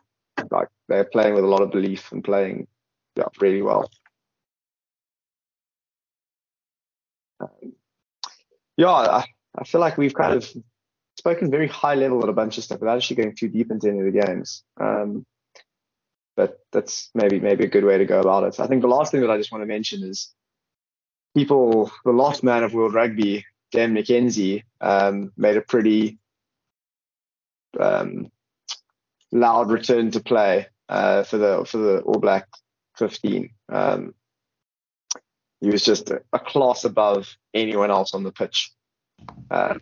like 0.50 0.68
they're 0.88 1.04
playing 1.04 1.34
with 1.34 1.44
a 1.44 1.48
lot 1.48 1.62
of 1.62 1.70
belief 1.70 2.12
and 2.12 2.24
playing 2.24 2.66
yeah, 3.16 3.24
really 3.40 3.62
well. 3.62 3.90
Um, 7.40 7.72
yeah, 8.76 8.90
I, 8.90 9.24
I 9.56 9.64
feel 9.64 9.80
like 9.80 9.98
we've 9.98 10.14
kind 10.14 10.34
of 10.34 10.50
spoken 11.18 11.50
very 11.50 11.68
high 11.68 11.94
level 11.94 12.22
at 12.22 12.28
a 12.28 12.32
bunch 12.32 12.58
of 12.58 12.64
stuff 12.64 12.80
without 12.80 12.96
actually 12.96 13.16
going 13.16 13.36
too 13.36 13.48
deep 13.48 13.70
into 13.70 13.88
any 13.88 13.98
of 13.98 14.06
the 14.06 14.20
games. 14.20 14.64
Um, 14.80 15.26
but 16.36 16.60
that's 16.72 17.10
maybe 17.14 17.40
maybe 17.40 17.64
a 17.64 17.68
good 17.68 17.84
way 17.84 17.98
to 17.98 18.06
go 18.06 18.20
about 18.20 18.44
it. 18.44 18.58
I 18.58 18.66
think 18.66 18.82
the 18.82 18.88
last 18.88 19.12
thing 19.12 19.20
that 19.20 19.30
I 19.30 19.36
just 19.36 19.52
want 19.52 19.62
to 19.62 19.66
mention 19.66 20.02
is 20.02 20.32
people, 21.36 21.90
the 22.04 22.12
lost 22.12 22.42
man 22.42 22.62
of 22.62 22.72
world 22.72 22.94
rugby, 22.94 23.44
Dan 23.70 23.94
McKenzie, 23.94 24.62
um, 24.80 25.32
made 25.36 25.56
a 25.56 25.62
pretty 25.62 26.18
um, 27.78 28.30
loud 29.32 29.70
return 29.70 30.10
to 30.12 30.20
play 30.20 30.66
uh, 30.88 31.24
for 31.24 31.38
the 31.38 31.64
for 31.64 31.78
the 31.78 32.00
All 32.00 32.20
Black 32.20 32.46
15. 32.98 33.50
Um, 33.68 34.14
he 35.60 35.70
was 35.70 35.84
just 35.84 36.10
a, 36.10 36.22
a, 36.32 36.38
class 36.38 36.84
above 36.84 37.36
anyone 37.54 37.90
else 37.90 38.14
on 38.14 38.24
the 38.24 38.32
pitch, 38.32 38.72
um, 39.50 39.80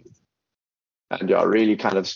and 1.11 1.29
yeah, 1.29 1.43
really 1.43 1.77
kind 1.77 1.97
of 1.97 2.13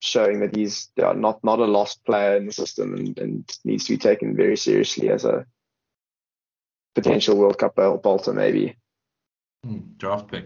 showing 0.00 0.40
that 0.40 0.54
he's 0.54 0.90
yeah, 0.96 1.12
not 1.12 1.42
not 1.42 1.58
a 1.58 1.64
lost 1.64 2.04
player 2.04 2.36
in 2.36 2.46
the 2.46 2.52
system 2.52 2.94
and, 2.94 3.18
and 3.18 3.58
needs 3.64 3.84
to 3.86 3.94
be 3.94 3.98
taken 3.98 4.36
very 4.36 4.56
seriously 4.56 5.08
as 5.08 5.24
a 5.24 5.46
potential 6.94 7.36
World 7.36 7.58
Cup 7.58 7.76
bolter, 7.76 8.32
maybe. 8.32 8.76
Mm, 9.66 9.96
draft 9.96 10.28
pick. 10.28 10.44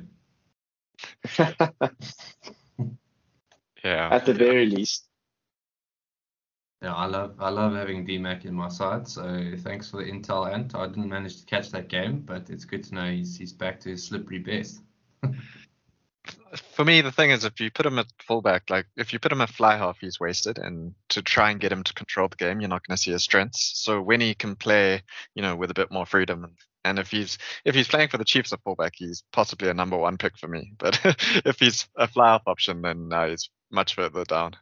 yeah. 3.84 4.08
At 4.12 4.26
the 4.26 4.34
very 4.34 4.66
least. 4.66 5.06
Yeah, 6.82 6.94
I 6.94 7.06
love 7.06 7.34
I 7.38 7.48
love 7.48 7.74
having 7.74 8.06
DMAC 8.06 8.44
in 8.44 8.54
my 8.54 8.68
side. 8.68 9.08
So 9.08 9.52
thanks 9.58 9.90
for 9.90 9.98
the 9.98 10.10
intel, 10.10 10.52
Ant. 10.52 10.74
I 10.74 10.86
didn't 10.86 11.08
manage 11.08 11.40
to 11.40 11.46
catch 11.46 11.70
that 11.70 11.88
game, 11.88 12.20
but 12.20 12.50
it's 12.50 12.64
good 12.64 12.84
to 12.84 12.94
know 12.94 13.10
he's 13.10 13.36
he's 13.36 13.52
back 13.52 13.80
to 13.80 13.90
his 13.90 14.04
slippery 14.04 14.38
best. 14.38 14.82
for 16.72 16.84
me, 16.84 17.00
the 17.00 17.12
thing 17.12 17.30
is, 17.30 17.44
if 17.44 17.60
you 17.60 17.70
put 17.70 17.86
him 17.86 17.98
at 17.98 18.06
fullback, 18.26 18.68
like 18.70 18.86
if 18.96 19.12
you 19.12 19.18
put 19.18 19.32
him 19.32 19.40
at 19.40 19.50
fly 19.50 19.76
half, 19.76 19.98
he's 20.00 20.20
wasted. 20.20 20.58
And 20.58 20.94
to 21.10 21.22
try 21.22 21.50
and 21.50 21.60
get 21.60 21.72
him 21.72 21.82
to 21.82 21.94
control 21.94 22.28
the 22.28 22.36
game, 22.36 22.60
you're 22.60 22.68
not 22.68 22.86
going 22.86 22.96
to 22.96 23.02
see 23.02 23.12
his 23.12 23.22
strengths. 23.22 23.72
So 23.82 24.00
when 24.00 24.20
he 24.20 24.34
can 24.34 24.56
play, 24.56 25.02
you 25.34 25.42
know, 25.42 25.56
with 25.56 25.70
a 25.70 25.74
bit 25.74 25.90
more 25.90 26.06
freedom, 26.06 26.56
and, 26.84 26.98
if 26.98 27.10
he's 27.10 27.38
if 27.64 27.74
he's 27.74 27.88
playing 27.88 28.08
for 28.08 28.18
the 28.18 28.24
Chiefs 28.24 28.52
at 28.52 28.62
fullback, 28.62 28.92
he's 28.94 29.24
possibly 29.32 29.68
a 29.68 29.74
number 29.74 29.96
one 29.96 30.18
pick 30.18 30.38
for 30.38 30.46
me. 30.46 30.72
But 30.78 31.00
if 31.44 31.58
he's 31.58 31.88
a 31.96 32.06
fly 32.06 32.28
half 32.28 32.42
option, 32.46 32.82
then 32.82 33.08
no, 33.08 33.30
he's 33.30 33.50
much 33.70 33.94
further 33.94 34.24
down. 34.24 34.56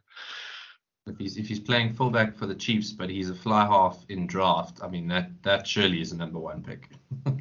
If 1.07 1.19
he's 1.19 1.37
if 1.37 1.47
he's 1.47 1.59
playing 1.59 1.93
fullback 1.93 2.35
for 2.35 2.47
the 2.47 2.55
Chiefs, 2.55 2.91
but 2.91 3.11
he's 3.11 3.29
a 3.29 3.35
fly 3.35 3.65
half 3.65 4.03
in 4.09 4.25
draft, 4.25 4.79
I 4.81 4.87
mean 4.87 5.07
that 5.09 5.29
that 5.43 5.67
surely 5.67 6.01
is 6.01 6.11
a 6.11 6.17
number 6.17 6.39
one 6.39 6.63
pick. 6.63 6.89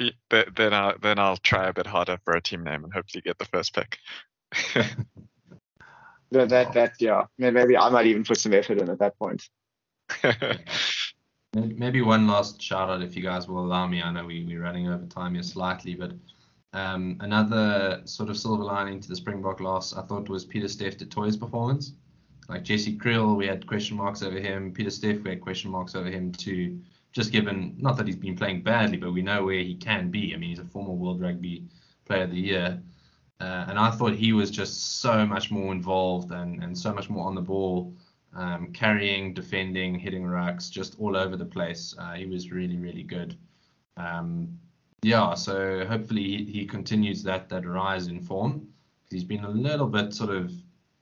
yeah. 0.00 0.42
Then 0.56 0.74
I'll 0.74 0.98
then 0.98 1.20
I'll 1.20 1.36
try 1.36 1.68
a 1.68 1.72
bit 1.72 1.86
harder 1.86 2.18
for 2.24 2.34
a 2.34 2.40
team 2.40 2.64
name 2.64 2.82
and 2.82 2.92
hopefully 2.92 3.22
get 3.22 3.38
the 3.38 3.44
first 3.44 3.74
pick. 3.74 3.98
that 6.32 6.48
that 6.48 6.72
that 6.72 6.94
yeah. 6.98 7.26
Maybe 7.38 7.76
I 7.76 7.88
might 7.90 8.06
even 8.06 8.24
put 8.24 8.38
some 8.38 8.54
effort 8.54 8.78
in 8.78 8.90
at 8.90 8.98
that 8.98 9.16
point. 9.18 9.48
Maybe 11.54 12.02
one 12.02 12.26
last 12.26 12.60
shout 12.60 12.90
out 12.90 13.02
if 13.02 13.14
you 13.14 13.22
guys 13.22 13.46
will 13.46 13.64
allow 13.64 13.86
me. 13.86 14.02
I 14.02 14.10
know 14.10 14.24
we, 14.24 14.44
we're 14.44 14.62
running 14.62 14.88
over 14.88 15.06
time 15.06 15.34
here 15.34 15.44
slightly, 15.44 15.94
but 15.94 16.12
um, 16.72 17.18
another 17.20 18.00
sort 18.04 18.30
of 18.30 18.36
silver 18.36 18.64
lining 18.64 18.98
to 19.00 19.08
the 19.08 19.14
Springbok 19.14 19.60
loss 19.60 19.94
I 19.94 20.02
thought 20.02 20.30
was 20.30 20.44
Pieter-Steph 20.44 20.96
du 20.96 21.04
Toit's 21.04 21.36
performance 21.36 21.92
like 22.52 22.64
Jesse 22.64 22.98
Kriel, 22.98 23.34
we 23.34 23.46
had 23.46 23.66
question 23.66 23.96
marks 23.96 24.22
over 24.22 24.38
him. 24.38 24.72
Pieter-Steph, 24.72 25.22
we 25.22 25.30
had 25.30 25.40
question 25.40 25.70
marks 25.70 25.94
over 25.94 26.10
him 26.10 26.32
too. 26.32 26.80
Just 27.12 27.32
given, 27.32 27.74
not 27.78 27.96
that 27.96 28.06
he's 28.06 28.16
been 28.16 28.36
playing 28.36 28.62
badly, 28.62 28.98
but 28.98 29.12
we 29.12 29.22
know 29.22 29.46
where 29.46 29.60
he 29.60 29.74
can 29.74 30.10
be. 30.10 30.34
I 30.34 30.36
mean, 30.36 30.50
he's 30.50 30.58
a 30.58 30.64
former 30.64 30.92
World 30.92 31.22
Rugby 31.22 31.64
Player 32.04 32.24
of 32.24 32.30
the 32.30 32.36
Year. 32.36 32.82
Uh, 33.40 33.64
and 33.68 33.78
I 33.78 33.90
thought 33.90 34.12
he 34.12 34.34
was 34.34 34.50
just 34.50 35.00
so 35.00 35.24
much 35.26 35.50
more 35.50 35.72
involved 35.72 36.30
and, 36.30 36.62
and 36.62 36.76
so 36.76 36.92
much 36.92 37.08
more 37.08 37.26
on 37.26 37.34
the 37.34 37.40
ball, 37.40 37.94
um, 38.36 38.70
carrying, 38.72 39.32
defending, 39.32 39.98
hitting 39.98 40.24
rucks, 40.24 40.70
just 40.70 41.00
all 41.00 41.16
over 41.16 41.38
the 41.38 41.46
place. 41.46 41.94
Uh, 41.98 42.12
he 42.12 42.26
was 42.26 42.52
really, 42.52 42.76
really 42.76 43.02
good. 43.02 43.34
Um, 43.96 44.58
yeah, 45.02 45.32
so 45.34 45.86
hopefully 45.86 46.22
he, 46.22 46.44
he 46.44 46.66
continues 46.66 47.22
that 47.22 47.48
that 47.48 47.66
rise 47.66 48.08
in 48.08 48.20
form. 48.20 48.68
He's 49.10 49.24
been 49.24 49.44
a 49.44 49.50
little 49.50 49.88
bit 49.88 50.12
sort 50.12 50.30
of 50.30 50.52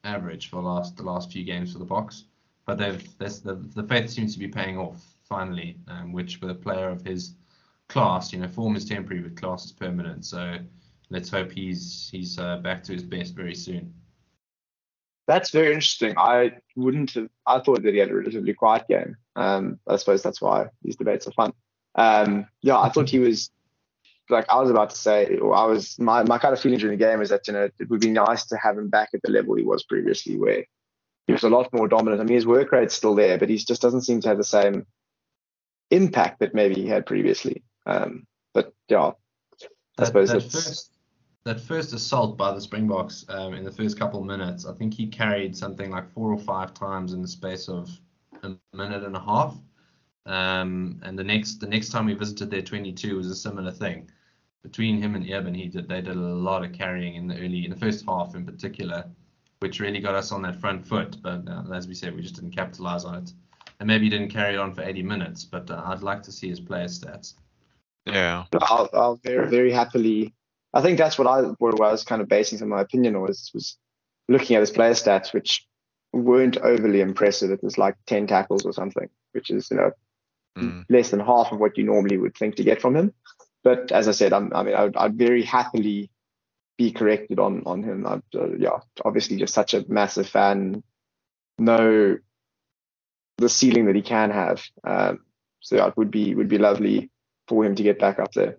average 0.04 0.48
for 0.48 0.62
last 0.62 0.96
the 0.96 1.02
last 1.02 1.32
few 1.32 1.44
games 1.44 1.72
for 1.72 1.78
the 1.78 1.86
Boks, 1.86 2.24
but 2.66 2.78
they've 2.78 3.18
the 3.18 3.60
the 3.74 3.84
faith 3.84 4.10
seems 4.10 4.32
to 4.34 4.38
be 4.38 4.48
paying 4.48 4.78
off 4.78 5.02
finally, 5.22 5.76
um, 5.88 6.12
which 6.12 6.40
with 6.40 6.50
a 6.50 6.54
player 6.54 6.88
of 6.88 7.02
his 7.02 7.34
class, 7.88 8.32
you 8.32 8.38
know, 8.38 8.48
form 8.48 8.76
is 8.76 8.84
temporary, 8.84 9.22
but 9.22 9.36
class 9.36 9.64
is 9.64 9.72
permanent. 9.72 10.24
So 10.24 10.56
let's 11.10 11.30
hope 11.30 11.52
he's 11.52 12.08
he's 12.10 12.38
uh, 12.38 12.58
back 12.58 12.82
to 12.84 12.92
his 12.92 13.02
best 13.02 13.34
very 13.34 13.54
soon. 13.54 13.92
That's 15.26 15.50
very 15.50 15.68
interesting. 15.68 16.14
I 16.16 16.52
wouldn't 16.76 17.12
have. 17.12 17.28
I 17.46 17.60
thought 17.60 17.82
that 17.82 17.94
he 17.94 18.00
had 18.00 18.10
a 18.10 18.14
relatively 18.14 18.54
quiet 18.54 18.88
game. 18.88 19.16
Um, 19.36 19.78
I 19.86 19.96
suppose 19.96 20.22
that's 20.22 20.40
why 20.40 20.66
these 20.82 20.96
debates 20.96 21.26
are 21.28 21.32
fun. 21.32 21.52
Um, 21.94 22.46
yeah, 22.62 22.78
I 22.78 22.88
thought 22.88 23.08
he 23.08 23.18
was 23.18 23.50
like 24.30 24.46
I 24.48 24.60
was 24.60 24.70
about 24.70 24.90
to 24.90 24.96
say, 24.96 25.36
or 25.36 25.54
I 25.54 25.64
was 25.64 25.98
my, 25.98 26.22
my 26.22 26.38
kind 26.38 26.52
of 26.52 26.60
feeling 26.60 26.78
during 26.78 26.98
the 26.98 27.04
game 27.04 27.20
is 27.20 27.30
that 27.30 27.46
you 27.46 27.52
know 27.52 27.68
it 27.78 27.90
would 27.90 28.00
be 28.00 28.10
nice 28.10 28.46
to 28.46 28.56
have 28.56 28.76
him 28.78 28.88
back 28.88 29.10
at 29.14 29.22
the 29.22 29.30
level 29.30 29.54
he 29.54 29.64
was 29.64 29.82
previously, 29.84 30.36
where 30.36 30.64
he 31.26 31.32
was 31.32 31.42
a 31.42 31.48
lot 31.48 31.72
more 31.72 31.88
dominant. 31.88 32.20
I 32.20 32.24
mean, 32.24 32.34
his 32.34 32.46
work 32.46 32.72
rate's 32.72 32.94
still 32.94 33.14
there, 33.14 33.38
but 33.38 33.48
he 33.48 33.56
just 33.56 33.82
doesn't 33.82 34.02
seem 34.02 34.20
to 34.22 34.28
have 34.28 34.38
the 34.38 34.44
same 34.44 34.86
impact 35.90 36.40
that 36.40 36.54
maybe 36.54 36.74
he 36.74 36.86
had 36.86 37.06
previously. 37.06 37.62
Um, 37.86 38.26
but 38.54 38.72
yeah, 38.88 39.12
I 39.98 40.04
suppose 40.04 40.30
that 40.30 40.42
first, 40.42 40.92
that 41.44 41.60
first 41.60 41.92
assault 41.92 42.36
by 42.36 42.52
the 42.52 42.60
Springboks 42.60 43.24
um, 43.28 43.54
in 43.54 43.64
the 43.64 43.72
first 43.72 43.98
couple 43.98 44.20
of 44.20 44.26
minutes, 44.26 44.66
I 44.66 44.74
think 44.74 44.94
he 44.94 45.06
carried 45.06 45.56
something 45.56 45.90
like 45.90 46.10
four 46.12 46.32
or 46.32 46.38
five 46.38 46.74
times 46.74 47.12
in 47.12 47.22
the 47.22 47.28
space 47.28 47.68
of 47.68 47.90
a 48.42 48.52
minute 48.72 49.04
and 49.04 49.16
a 49.16 49.20
half. 49.20 49.56
Um, 50.26 51.00
and 51.02 51.18
the 51.18 51.24
next 51.24 51.60
the 51.60 51.66
next 51.66 51.88
time 51.88 52.06
we 52.06 52.14
visited 52.14 52.50
their 52.50 52.62
22 52.62 53.16
was 53.16 53.28
a 53.28 53.34
similar 53.34 53.70
thing 53.70 54.08
between 54.62 55.00
him 55.00 55.14
and 55.14 55.28
Eben, 55.28 55.54
he 55.54 55.68
did 55.68 55.88
they 55.88 56.00
did 56.00 56.16
a 56.16 56.20
lot 56.20 56.64
of 56.64 56.72
carrying 56.72 57.14
in 57.14 57.26
the 57.26 57.36
early 57.36 57.64
in 57.64 57.70
the 57.70 57.76
first 57.76 58.04
half 58.06 58.34
in 58.34 58.44
particular, 58.44 59.04
which 59.60 59.80
really 59.80 60.00
got 60.00 60.14
us 60.14 60.32
on 60.32 60.42
that 60.42 60.60
front 60.60 60.86
foot. 60.86 61.16
But 61.22 61.48
uh, 61.48 61.64
as 61.72 61.88
we 61.88 61.94
said, 61.94 62.14
we 62.14 62.22
just 62.22 62.34
didn't 62.34 62.52
capitalize 62.54 63.04
on 63.04 63.16
it, 63.16 63.32
and 63.78 63.86
maybe 63.86 64.04
he 64.04 64.10
didn't 64.10 64.30
carry 64.30 64.54
it 64.54 64.58
on 64.58 64.74
for 64.74 64.82
80 64.82 65.02
minutes. 65.02 65.44
But 65.44 65.70
uh, 65.70 65.82
I'd 65.84 66.02
like 66.02 66.22
to 66.24 66.32
see 66.32 66.48
his 66.48 66.60
player 66.60 66.86
stats. 66.86 67.34
Yeah, 68.06 68.44
I'll, 68.60 68.88
I'll 68.92 69.20
very 69.24 69.48
very 69.48 69.72
happily. 69.72 70.34
I 70.72 70.82
think 70.82 70.98
that's 70.98 71.18
what 71.18 71.26
I 71.26 71.42
what 71.58 71.80
I 71.80 71.90
was 71.90 72.04
kind 72.04 72.22
of 72.22 72.28
basing 72.28 72.58
some 72.58 72.70
of 72.70 72.76
my 72.76 72.82
opinion 72.82 73.16
on 73.16 73.22
was 73.22 73.50
was 73.54 73.76
looking 74.28 74.56
at 74.56 74.60
his 74.60 74.70
player 74.70 74.92
stats, 74.92 75.32
which 75.32 75.66
weren't 76.12 76.58
overly 76.58 77.00
impressive. 77.00 77.50
It 77.50 77.62
was 77.62 77.78
like 77.78 77.96
10 78.06 78.26
tackles 78.26 78.64
or 78.64 78.72
something, 78.72 79.08
which 79.32 79.50
is 79.50 79.70
you 79.70 79.76
know 79.76 79.90
mm. 80.58 80.84
less 80.88 81.10
than 81.10 81.20
half 81.20 81.52
of 81.52 81.58
what 81.58 81.78
you 81.78 81.84
normally 81.84 82.16
would 82.16 82.36
think 82.36 82.56
to 82.56 82.64
get 82.64 82.80
from 82.80 82.96
him. 82.96 83.12
But 83.62 83.92
as 83.92 84.08
I 84.08 84.12
said, 84.12 84.32
I'm, 84.32 84.52
I 84.54 84.62
mean, 84.62 84.74
I'd, 84.74 84.96
I'd 84.96 85.14
very 85.14 85.42
happily 85.42 86.10
be 86.78 86.92
corrected 86.92 87.38
on 87.38 87.62
on 87.66 87.82
him. 87.82 88.06
Uh, 88.06 88.20
yeah, 88.58 88.78
obviously 89.04 89.36
just 89.36 89.54
such 89.54 89.74
a 89.74 89.84
massive 89.88 90.28
fan. 90.28 90.82
Know 91.58 92.18
the 93.38 93.48
ceiling 93.48 93.86
that 93.86 93.96
he 93.96 94.02
can 94.02 94.30
have. 94.30 94.62
Um, 94.84 95.20
so 95.60 95.76
yeah, 95.76 95.88
it 95.88 95.96
would 95.96 96.10
be 96.10 96.34
would 96.34 96.48
be 96.48 96.58
lovely 96.58 97.10
for 97.48 97.64
him 97.64 97.74
to 97.74 97.82
get 97.82 97.98
back 97.98 98.18
up 98.18 98.32
there. 98.32 98.58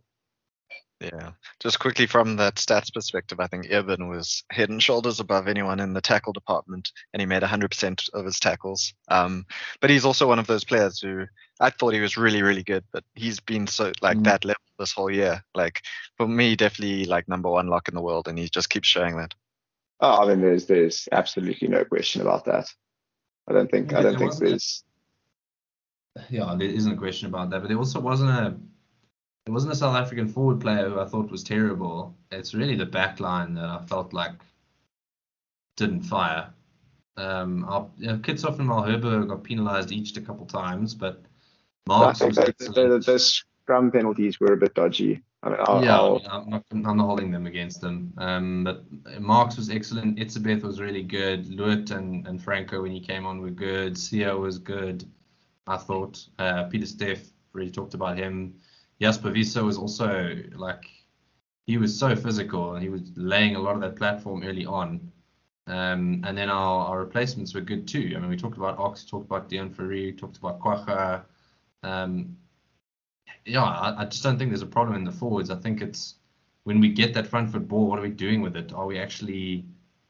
Yeah, 1.02 1.32
just 1.60 1.80
quickly 1.80 2.06
from 2.06 2.36
that 2.36 2.56
stats 2.56 2.94
perspective, 2.94 3.40
I 3.40 3.48
think 3.48 3.72
Eben 3.72 4.08
was 4.08 4.44
head 4.52 4.70
and 4.70 4.82
shoulders 4.82 5.20
above 5.20 5.48
anyone 5.48 5.80
in 5.80 5.94
the 5.94 6.02
tackle 6.02 6.32
department, 6.32 6.92
and 7.12 7.20
he 7.20 7.26
made 7.26 7.42
100% 7.42 8.10
of 8.14 8.26
his 8.26 8.40
tackles. 8.40 8.94
Um, 9.08 9.48
but 9.80 9.90
he's 9.90 10.06
also 10.06 10.28
one 10.28 10.38
of 10.38 10.46
those 10.46 10.64
players 10.64 11.00
who 11.00 11.26
I 11.60 11.72
thought 11.72 11.96
he 11.96 12.02
was 12.02 12.18
really, 12.18 12.44
really 12.44 12.62
good, 12.62 12.84
but 12.94 13.04
he's 13.16 13.40
been 13.40 13.66
so 13.66 13.92
like 14.02 14.18
mm. 14.18 14.26
that 14.26 14.46
level 14.46 14.62
this 14.78 14.92
whole 14.92 15.10
year. 15.10 15.44
Like 15.56 15.82
for 16.18 16.28
me, 16.28 16.56
definitely 16.56 17.06
like 17.06 17.28
number 17.28 17.50
one 17.50 17.68
lock 17.68 17.88
in 17.88 17.96
the 17.96 18.02
world, 18.02 18.28
and 18.28 18.38
he 18.38 18.48
just 18.48 18.70
keeps 18.70 18.88
showing 18.88 19.18
that. 19.18 19.34
Oh, 20.02 20.24
I 20.24 20.28
mean, 20.28 20.42
there's 20.42 20.68
there's 20.68 21.10
absolutely 21.12 21.68
no 21.68 21.84
question 21.84 22.22
about 22.22 22.46
that. 22.46 22.68
I 23.50 23.54
don't 23.54 23.72
think 23.72 23.92
yeah, 23.92 24.00
I 24.00 24.02
don't 24.04 24.20
think 24.20 24.36
there's. 24.36 24.84
Yeah, 26.30 26.56
there 26.60 26.68
isn't 26.68 26.92
a 26.92 26.98
question 26.98 27.28
about 27.30 27.50
that, 27.50 27.62
but 27.62 27.70
there 27.70 27.78
also 27.78 28.00
wasn't 28.00 28.32
a 28.32 28.56
it 29.46 29.52
wasn't 29.52 29.74
a 29.74 29.76
South 29.76 29.96
African 29.96 30.28
forward 30.28 30.60
player 30.60 30.90
who 30.90 31.00
I 31.00 31.06
thought 31.06 31.32
was 31.32 31.44
terrible. 31.44 32.16
It's 32.32 32.54
really 32.54 32.76
the 32.76 32.86
back 32.86 33.20
line 33.20 33.56
that 33.56 33.66
I 33.66 33.82
felt 33.88 34.14
like 34.14 34.34
didn't 35.78 36.02
fire. 36.02 36.54
Um, 37.18 37.66
our, 37.68 37.88
you 37.98 38.08
know, 38.08 38.18
Kitshoff 38.18 38.60
and 38.60 38.70
Malherbe 38.70 39.28
got 39.28 39.44
penalised 39.44 39.92
each 39.92 40.16
a 40.16 40.22
couple 40.22 40.46
times, 40.46 40.94
but 40.94 41.24
Marx 41.88 42.22
was 42.22 42.36
the, 42.36 42.54
the, 42.60 43.04
the, 43.06 43.20
scrum 43.20 43.92
penalties 43.92 44.40
were 44.40 44.54
a 44.54 44.58
bit 44.58 44.74
dodgy. 44.76 45.22
I 45.44 45.50
mean, 45.50 45.58
I'll, 45.62 45.84
yeah, 45.84 45.98
I'll, 45.98 46.22
I'm, 46.30 46.50
not, 46.50 46.64
I'm 46.72 46.98
not 46.98 47.06
holding 47.06 47.32
them 47.32 47.48
against 47.48 47.82
them. 47.82 48.14
Um, 48.18 48.64
but 48.64 48.86
Marx 49.20 49.58
was 49.58 49.72
excellent. 49.72 50.20
Etzebeth 50.20 50.62
was 50.62 50.80
really 50.80 51.02
good. 51.02 51.48
Lewitt 51.48 51.90
and, 51.90 52.28
and 52.28 52.42
Franco 52.42 52.84
when 52.84 52.92
he 52.92 53.00
came 53.00 53.26
on 53.26 53.42
were 53.42 53.50
good. 53.50 53.96
Siya 53.96 54.40
was 54.40 54.60
good. 54.60 55.04
I 55.66 55.78
thought 55.78 56.24
uh, 56.38 56.66
Pieter-Steph 56.66 57.24
really 57.54 57.72
talked 57.72 57.96
about 57.96 58.18
him. 58.18 58.56
Jasper 59.02 59.32
Wiese 59.32 59.56
was 59.56 59.78
also 59.78 60.38
like 60.56 60.86
he 61.66 61.78
was 61.78 61.98
so 61.98 62.16
physical 62.16 62.76
and 62.76 62.84
he 62.84 62.90
was 62.90 63.02
laying 63.16 63.56
a 63.56 63.60
lot 63.60 63.74
of 63.74 63.82
that 63.82 63.96
platform 63.96 64.44
early 64.44 64.66
on. 64.66 65.12
Um, 65.68 66.24
and 66.26 66.38
then 66.38 66.50
our, 66.50 66.88
our 66.88 67.00
replacements 67.00 67.54
were 67.56 67.62
good 67.62 67.88
too. 67.88 68.14
I 68.16 68.20
mean, 68.20 68.30
we 68.30 68.38
talked 68.38 68.58
about 68.58 68.78
Ox, 68.78 69.04
talked 69.04 69.26
about 69.26 69.50
Deon 69.50 69.74
Fourie, 69.74 70.12
talked 70.12 70.38
about 70.38 70.60
Kwagga. 70.60 71.24
Um, 71.82 72.38
yeah, 73.46 73.64
I, 73.64 74.02
I, 74.02 74.06
just 74.06 74.22
don't 74.22 74.38
think 74.38 74.52
there's 74.52 74.62
a 74.62 74.68
problem 74.68 74.96
in 74.96 75.04
the 75.04 75.12
forwards. 75.12 75.50
I 75.50 75.56
think 75.56 75.82
it's 75.82 76.16
when 76.64 76.80
we 76.80 76.90
get 76.90 77.14
that 77.16 77.26
front 77.26 77.52
foot 77.52 77.68
ball, 77.68 77.88
what 77.88 77.98
are 77.98 78.04
we 78.04 78.10
doing 78.10 78.42
with 78.42 78.56
it? 78.56 78.72
Are 78.72 78.86
we 78.86 79.00
actually 79.00 79.66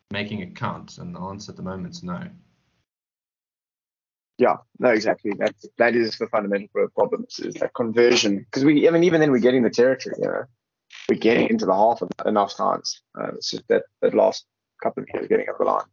making 0.09 0.39
it 0.39 0.55
count? 0.55 0.97
And 0.97 1.15
the 1.15 1.19
answer 1.19 1.51
at 1.51 1.55
the 1.55 1.63
moment 1.63 1.95
is 1.95 2.03
no. 2.03 2.27
Yeah, 4.37 4.57
no, 4.79 4.89
exactly. 4.89 5.33
That 5.37 5.55
that 5.77 5.95
is 5.95 6.17
the 6.17 6.27
fundamental 6.27 6.87
problem 6.95 7.25
is 7.29 7.53
that 7.55 7.73
conversion. 7.75 8.39
Because 8.39 8.65
we, 8.65 8.87
I 8.87 8.91
mean, 8.91 9.03
even 9.03 9.21
then 9.21 9.31
we're 9.31 9.39
getting 9.39 9.63
the 9.63 9.69
territory. 9.69 10.15
You 10.19 10.27
know, 10.27 10.43
we're 11.09 11.19
getting 11.19 11.49
into 11.49 11.65
the 11.65 11.75
half 11.75 12.01
of 12.01 12.09
enough 12.25 12.55
times. 12.55 13.01
Uh, 13.19 13.29
it's 13.35 13.51
just 13.51 13.67
that 13.67 13.83
that 14.01 14.15
last 14.15 14.45
couple 14.81 15.03
of 15.03 15.09
years 15.13 15.27
getting 15.27 15.47
up 15.49 15.57
the 15.59 15.65
line. 15.65 15.85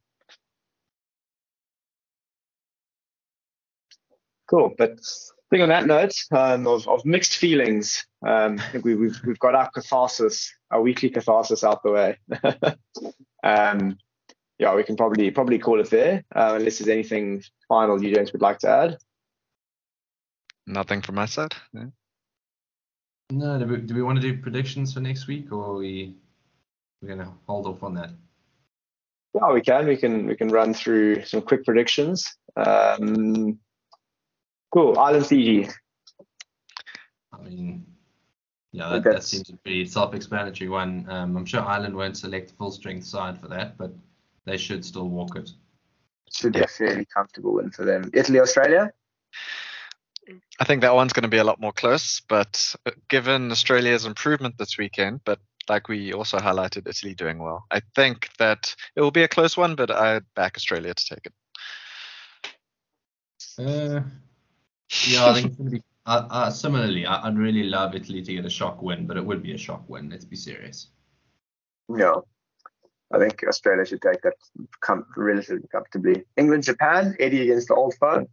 Cool, 4.48 4.74
but 4.78 4.92
I 4.92 5.46
think 5.50 5.62
on 5.62 5.68
that 5.70 5.86
note 5.86 6.14
um, 6.32 6.66
of, 6.66 6.88
of 6.88 7.04
mixed 7.04 7.36
feelings, 7.36 8.06
um, 8.26 8.58
I 8.58 8.68
think 8.70 8.84
we, 8.84 8.92
have 8.92 9.00
we've, 9.00 9.20
we've 9.26 9.38
got 9.38 9.54
our 9.54 9.70
catharsis, 9.70 10.54
our 10.70 10.80
weekly 10.80 11.10
catharsis 11.10 11.64
out 11.64 11.82
the 11.82 11.92
way. 11.92 12.18
um, 13.44 13.98
yeah, 14.58 14.74
we 14.74 14.82
can 14.82 14.96
probably 14.96 15.30
probably 15.30 15.58
call 15.58 15.80
it 15.80 15.90
there, 15.90 16.24
uh, 16.34 16.54
unless 16.56 16.78
there's 16.78 16.88
anything 16.88 17.42
final 17.68 18.02
you 18.02 18.14
guys 18.14 18.32
would 18.32 18.42
like 18.42 18.58
to 18.60 18.68
add. 18.68 18.98
Nothing 20.66 21.00
from 21.00 21.14
my 21.14 21.26
side. 21.26 21.54
Yeah. 21.72 21.86
No, 23.30 23.58
do 23.58 23.66
we, 23.66 23.76
do 23.78 23.94
we 23.94 24.02
want 24.02 24.20
to 24.20 24.22
do 24.22 24.40
predictions 24.40 24.94
for 24.94 25.00
next 25.00 25.26
week, 25.26 25.52
or 25.52 25.74
we 25.74 26.14
we're 27.00 27.08
gonna 27.08 27.32
hold 27.46 27.66
off 27.66 27.82
on 27.82 27.94
that? 27.94 28.10
Yeah, 29.34 29.52
we 29.52 29.60
can. 29.60 29.86
We 29.86 29.96
can 29.96 30.26
we 30.26 30.34
can 30.34 30.48
run 30.48 30.74
through 30.74 31.24
some 31.24 31.42
quick 31.42 31.64
predictions. 31.64 32.26
Um, 32.56 33.58
cool. 34.72 34.98
Ireland 34.98 35.26
Fiji. 35.26 35.68
I 37.32 37.42
mean, 37.42 37.86
yeah, 38.72 38.88
that, 38.88 39.04
that 39.04 39.22
seems 39.22 39.46
to 39.48 39.58
be 39.62 39.84
self-explanatory 39.84 40.68
one. 40.68 41.06
Um, 41.08 41.36
I'm 41.36 41.44
sure 41.44 41.60
Ireland 41.60 41.94
won't 41.94 42.16
select 42.16 42.52
full 42.58 42.72
strength 42.72 43.06
side 43.06 43.40
for 43.40 43.48
that, 43.48 43.78
but 43.78 43.92
they 44.48 44.56
should 44.56 44.84
still 44.84 45.08
walk 45.08 45.36
it. 45.36 45.50
Should 46.32 46.52
be 46.52 46.60
a 46.60 46.66
fairly 46.66 47.06
comfortable 47.06 47.54
win 47.54 47.70
for 47.70 47.84
them. 47.84 48.10
Italy, 48.12 48.40
Australia. 48.40 48.92
I 50.60 50.64
think 50.64 50.82
that 50.82 50.94
one's 50.94 51.12
going 51.12 51.22
to 51.22 51.28
be 51.28 51.38
a 51.38 51.44
lot 51.44 51.60
more 51.60 51.72
close, 51.72 52.20
but 52.28 52.74
uh, 52.84 52.90
given 53.08 53.50
Australia's 53.50 54.04
improvement 54.04 54.58
this 54.58 54.76
weekend, 54.76 55.20
but 55.24 55.38
like 55.68 55.88
we 55.88 56.12
also 56.12 56.38
highlighted 56.38 56.88
Italy 56.88 57.14
doing 57.14 57.38
well, 57.38 57.64
I 57.70 57.80
think 57.94 58.28
that 58.38 58.74
it 58.94 59.00
will 59.00 59.10
be 59.10 59.22
a 59.22 59.28
close 59.28 59.56
one, 59.56 59.74
but 59.74 59.90
I'd 59.90 60.24
back 60.34 60.56
Australia 60.56 60.92
to 60.92 61.04
take 61.06 61.26
it. 61.26 61.32
Uh, 63.58 64.00
yeah, 65.06 65.26
I 65.26 65.34
think 65.34 65.46
it's 65.46 65.56
going 65.56 65.70
to 65.70 65.76
be 65.76 65.82
uh, 66.06 66.26
uh, 66.30 66.50
similarly. 66.50 67.06
I, 67.06 67.28
would 67.28 67.38
really 67.38 67.64
love 67.64 67.94
Italy 67.94 68.22
to 68.22 68.34
get 68.34 68.44
a 68.44 68.50
shock 68.50 68.82
win, 68.82 69.06
but 69.06 69.16
it 69.16 69.24
would 69.24 69.42
be 69.42 69.52
a 69.52 69.58
shock 69.58 69.88
win. 69.88 70.08
Let's 70.10 70.24
be 70.24 70.36
serious. 70.36 70.88
No, 71.88 72.24
I 73.12 73.18
think 73.18 73.42
Australia 73.46 73.86
should 73.86 74.02
take 74.02 74.22
that 74.22 74.34
com- 74.80 75.06
relatively 75.16 75.68
comfortably. 75.68 76.24
England, 76.36 76.64
Japan, 76.64 77.16
Eddie 77.18 77.42
against 77.42 77.68
the 77.68 77.74
old 77.74 77.94
foe. 77.94 78.26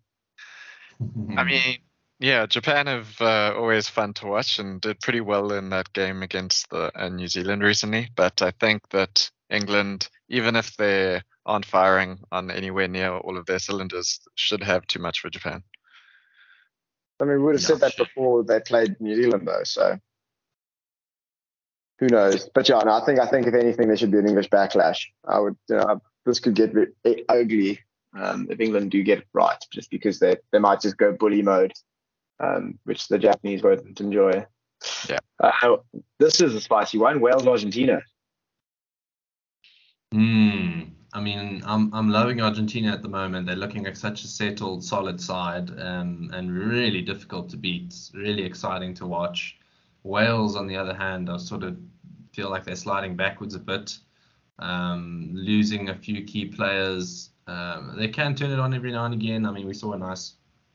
I 1.37 1.43
mean, 1.43 1.77
yeah, 2.19 2.45
Japan 2.45 2.87
have 2.87 3.21
uh, 3.21 3.53
always 3.55 3.89
fun 3.89 4.13
to 4.15 4.27
watch 4.27 4.59
and 4.59 4.81
did 4.81 4.99
pretty 5.01 5.21
well 5.21 5.51
in 5.53 5.69
that 5.69 5.91
game 5.93 6.23
against 6.23 6.69
the 6.69 6.91
uh, 6.95 7.09
New 7.09 7.27
Zealand 7.27 7.61
recently. 7.61 8.09
But 8.15 8.41
I 8.41 8.51
think 8.51 8.89
that 8.89 9.29
England, 9.49 10.09
even 10.29 10.55
if 10.55 10.75
they 10.77 11.21
aren't 11.45 11.65
firing 11.65 12.19
on 12.31 12.51
anywhere 12.51 12.87
near 12.87 13.17
all 13.17 13.37
of 13.37 13.45
their 13.45 13.59
cylinders, 13.59 14.19
should 14.35 14.63
have 14.63 14.87
too 14.87 14.99
much 14.99 15.19
for 15.19 15.29
Japan. 15.29 15.63
I 17.21 17.25
mean, 17.25 17.37
we 17.37 17.43
would 17.43 17.55
have 17.55 17.63
said 17.63 17.79
that 17.79 17.97
before 17.97 18.43
they 18.43 18.59
played 18.59 18.99
New 18.99 19.15
Zealand, 19.15 19.47
though. 19.47 19.63
So 19.63 19.99
who 21.99 22.07
knows? 22.07 22.49
But 22.53 22.67
yeah, 22.67 22.79
no, 22.79 22.91
I 22.91 23.05
think 23.05 23.19
I 23.19 23.27
think 23.27 23.47
if 23.47 23.53
anything, 23.53 23.87
there 23.87 23.97
should 23.97 24.11
be 24.11 24.19
an 24.19 24.27
English 24.27 24.49
backlash. 24.49 25.05
I 25.27 25.39
would. 25.39 25.55
You 25.69 25.77
know, 25.77 26.01
this 26.25 26.39
could 26.39 26.55
get 26.55 26.73
ugly 27.29 27.79
um, 28.17 28.47
if 28.49 28.59
England 28.59 28.91
do 28.91 29.03
get 29.03 29.19
it 29.19 29.27
right, 29.33 29.63
just 29.71 29.89
because 29.89 30.19
they 30.19 30.37
they 30.51 30.59
might 30.59 30.81
just 30.81 30.97
go 30.97 31.11
bully 31.13 31.41
mode, 31.41 31.73
um, 32.39 32.79
which 32.83 33.07
the 33.07 33.17
Japanese 33.17 33.63
won't 33.63 33.99
enjoy. 33.99 34.45
Yeah. 35.09 35.19
Uh, 35.39 35.77
this 36.19 36.41
is 36.41 36.53
a 36.55 36.61
spicy 36.61 36.97
one. 36.97 37.21
Wales, 37.21 37.47
Argentina. 37.47 38.01
Hmm. 40.11 40.81
I 41.13 41.21
mean, 41.21 41.61
I'm 41.65 41.93
I'm 41.93 42.09
loving 42.09 42.41
Argentina 42.41 42.91
at 42.91 43.01
the 43.01 43.07
moment. 43.07 43.47
They're 43.47 43.55
looking 43.55 43.85
like 43.85 43.95
such 43.95 44.23
a 44.25 44.27
settled, 44.27 44.83
solid 44.83 45.19
side, 45.21 45.69
um, 45.79 46.29
and 46.33 46.51
really 46.51 47.01
difficult 47.01 47.49
to 47.51 47.57
beat. 47.57 47.95
Really 48.13 48.43
exciting 48.43 48.93
to 48.95 49.07
watch. 49.07 49.57
Wales, 50.05 50.55
on 50.55 50.67
the 50.67 50.77
other 50.77 50.93
hand, 50.93 51.31
I 51.31 51.37
sort 51.37 51.63
of 51.63 51.77
feel 52.31 52.51
like 52.51 52.63
they're 52.63 52.75
sliding 52.75 53.15
backwards 53.15 53.55
a 53.55 53.59
bit, 53.59 53.97
um, 54.59 55.31
losing 55.33 55.89
a 55.89 55.95
few 55.95 56.23
key 56.23 56.45
players. 56.45 57.31
Um, 57.47 57.95
they 57.97 58.07
can 58.07 58.35
turn 58.35 58.51
it 58.51 58.59
on 58.59 58.73
every 58.73 58.91
now 58.91 59.05
and 59.05 59.15
again. 59.15 59.47
I 59.47 59.51
mean, 59.51 59.65
we 59.65 59.73
saw 59.73 59.93
a 59.93 59.97
nice 59.97 60.33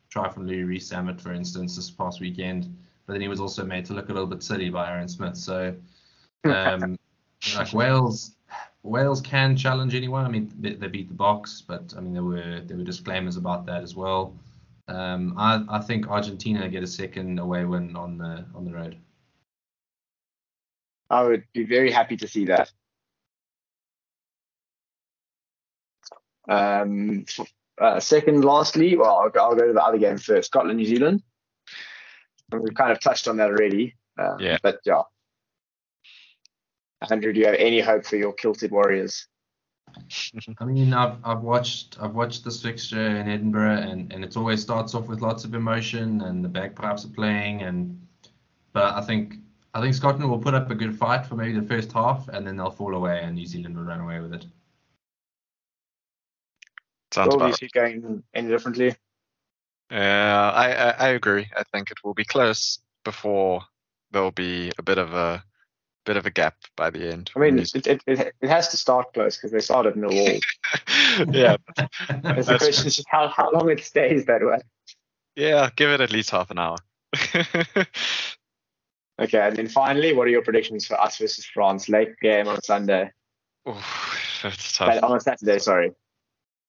try 0.09 0.29
from 0.29 0.49
Louis 0.49 0.65
Rees-Zammit, 0.65 1.21
for 1.21 1.33
instance, 1.33 1.77
this 1.77 1.91
past 1.93 2.21
weekend, 2.21 2.77
but 3.07 3.13
then 3.13 3.23
he 3.23 3.29
was 3.29 3.41
also 3.41 3.65
made 3.65 3.85
to 3.87 3.95
look 3.95 4.09
a 4.09 4.13
little 4.13 4.27
bit 4.27 4.43
silly 4.43 4.69
by 4.69 4.91
Aaron 4.91 5.07
Smith. 5.07 5.37
So, 5.37 5.77
um, 6.45 6.99
like 7.55 7.73
Wales, 7.73 8.35
Wales 8.83 9.21
can 9.21 9.57
challenge 9.57 9.95
anyone. 9.95 10.25
I 10.25 10.29
mean, 10.29 10.53
they, 10.59 10.75
they, 10.75 10.89
beat 10.89 11.09
the 11.09 11.15
Boks, 11.15 11.63
but 11.65 11.95
I 11.97 12.01
mean, 12.01 12.15
there 12.15 12.25
were 12.25 12.63
there 12.67 12.77
were 12.77 12.83
disclaimers 12.83 13.37
about 13.37 13.65
that 13.67 13.85
as 13.85 13.95
well. 13.95 14.35
Um, 14.89 15.35
I, 15.39 15.65
I 15.69 15.79
think 15.79 16.09
Argentina 16.09 16.69
get 16.69 16.83
a 16.83 16.87
second 16.89 17.39
away 17.39 17.65
win 17.65 17.95
on 17.95 18.19
the 18.19 18.45
on 18.57 18.65
the 18.65 18.73
road. 18.73 18.97
I 21.11 21.25
would 21.25 21.45
be 21.53 21.65
very 21.65 21.91
happy 21.91 22.17
to 22.19 22.29
see 22.29 22.47
that. 22.47 22.71
Um, 26.49 27.25
uh, 27.81 28.01
second, 28.01 28.45
lastly, 28.45 28.97
well, 28.97 29.17
I'll, 29.17 29.43
I'll, 29.43 29.57
go 29.57 29.67
to 29.67 29.73
the 29.73 29.83
other 29.83 29.99
game 29.99 30.19
first. 30.19 30.49
Scotland, 30.49 30.79
New 30.79 30.87
Zealand. 30.87 31.23
We've 32.53 32.75
kind 32.75 32.93
of 32.93 33.01
touched 33.01 33.29
on 33.29 33.37
that 33.39 33.51
already. 33.51 33.95
Um, 34.19 34.37
yeah. 34.39 34.59
But 34.63 34.81
yeah. 34.85 35.03
Andrew, 37.11 37.33
do 37.33 37.41
you 37.41 37.47
have 37.47 37.55
any 37.55 37.81
hope 37.81 38.05
for 38.05 38.17
your 38.17 38.33
kilted 38.33 38.71
Warriors? 38.71 39.27
I 40.61 40.65
mean, 40.65 40.93
I've 40.93 41.17
I've 41.25 41.41
watched 41.41 41.97
I've 42.01 42.15
watched 42.15 42.45
this 42.45 42.63
fixture 42.63 43.17
in 43.17 43.29
Edinburgh, 43.29 43.79
and, 43.79 44.13
and 44.13 44.25
it 44.25 44.37
always 44.37 44.63
starts 44.63 44.95
off 44.95 45.09
with 45.09 45.21
lots 45.21 45.45
of 45.45 45.55
emotion, 45.55 46.21
and 46.21 46.45
the 46.45 46.49
bagpipes 46.49 47.05
are 47.05 47.09
playing, 47.09 47.63
and 47.63 48.01
but 48.73 48.95
I 48.95 49.01
think 49.01 49.37
I 49.73 49.81
think 49.81 49.95
Scotland 49.95 50.29
will 50.29 50.39
put 50.39 50.55
up 50.55 50.71
a 50.71 50.75
good 50.75 50.99
fight 50.99 51.27
for 51.27 51.37
maybe 51.37 51.59
the 51.59 51.67
first 51.67 51.93
half, 51.93 52.29
and 52.29 52.47
then 52.47 52.57
they'll 52.57 52.71
fall 52.71 52.95
away, 52.95 53.21
and 53.23 53.37
New 53.37 53.47
Zealand 53.47 53.77
will 53.77 53.85
run 53.85 54.01
away 54.01 54.21
with 54.21 54.35
it. 54.35 54.47
Sounds 57.13 57.35
Will 57.35 57.41
you 57.41 57.47
about 57.47 57.59
see 57.59 57.67
it 57.67 57.73
going 57.73 58.23
any 58.35 58.49
differently? 58.49 58.95
Yeah, 59.91 60.53
I, 60.55 60.73
I 60.73 60.91
I 60.91 61.09
agree. 61.09 61.49
I 61.57 61.65
think 61.73 61.91
it 61.91 61.99
will 62.05 62.15
be 62.15 62.25
close 62.25 62.79
before 63.05 63.63
there'll 64.13 64.31
be 64.31 64.71
a 64.79 64.83
bit 64.83 64.99
of 64.99 65.13
a 65.13 65.43
bit 66.05 66.17
of 66.17 66.27
a 66.27 66.31
gap 66.31 66.57
by 66.77 66.91
the 66.91 67.11
end. 67.13 67.31
I 67.37 67.41
mean, 67.41 67.59
it, 67.59 67.75
it, 67.75 68.03
it, 68.07 68.35
it 68.41 68.49
has 68.49 68.69
to 68.69 68.77
start 68.77 69.13
close 69.13 69.37
because 69.37 69.53
they 69.53 69.61
started 69.61 69.95
in 69.95 70.03
the 70.03 70.09
wall. 70.09 70.39
yeah, 71.35 71.57
It's 72.37 72.49
the 72.49 72.59
question 72.59 72.87
is 72.87 72.97
just 72.97 73.09
how, 73.09 73.29
how 73.29 73.51
long 73.53 73.71
it 73.71 73.85
stays 73.85 74.25
that 74.27 74.41
way. 74.43 74.61
yeah. 75.37 75.71
Give 75.77 75.91
it 75.91 76.01
at 76.01 76.11
least 76.11 76.31
half 76.31 76.51
an 76.51 76.59
hour. 76.59 76.77
Okay, 79.21 79.39
and 79.39 79.57
then 79.57 79.69
finally, 79.69 80.15
what 80.15 80.27
are 80.27 80.31
your 80.31 80.43
predictions 80.43 80.87
for 80.87 80.99
us 81.01 81.19
versus 81.19 81.45
France? 81.45 81.89
Late 81.89 82.19
game 82.21 82.49
on 82.49 82.63
Sunday. 82.63 83.11
Oof, 83.69 84.41
But 84.43 84.57
tough. 84.75 85.03
on 85.03 85.17
a 85.17 85.21
Saturday, 85.21 85.59
sorry. 85.59 85.93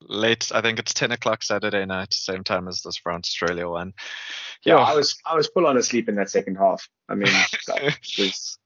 Late. 0.01 0.51
I 0.53 0.61
think 0.61 0.79
it's 0.79 0.93
ten 0.93 1.11
o'clock 1.11 1.43
Saturday 1.43 1.85
night, 1.85 2.13
same 2.13 2.43
time 2.43 2.67
as 2.67 2.81
this 2.81 2.97
France 2.97 3.29
Australia 3.29 3.69
one. 3.69 3.93
Yeah. 4.65 4.77
I 4.77 4.95
was 4.95 5.17
I 5.25 5.35
was 5.35 5.47
full 5.47 5.67
on 5.67 5.77
asleep 5.77 6.09
in 6.09 6.15
that 6.15 6.29
second 6.29 6.55
half. 6.55 6.87
I 7.07 7.15
mean, 7.15 7.31
was, 8.17 8.57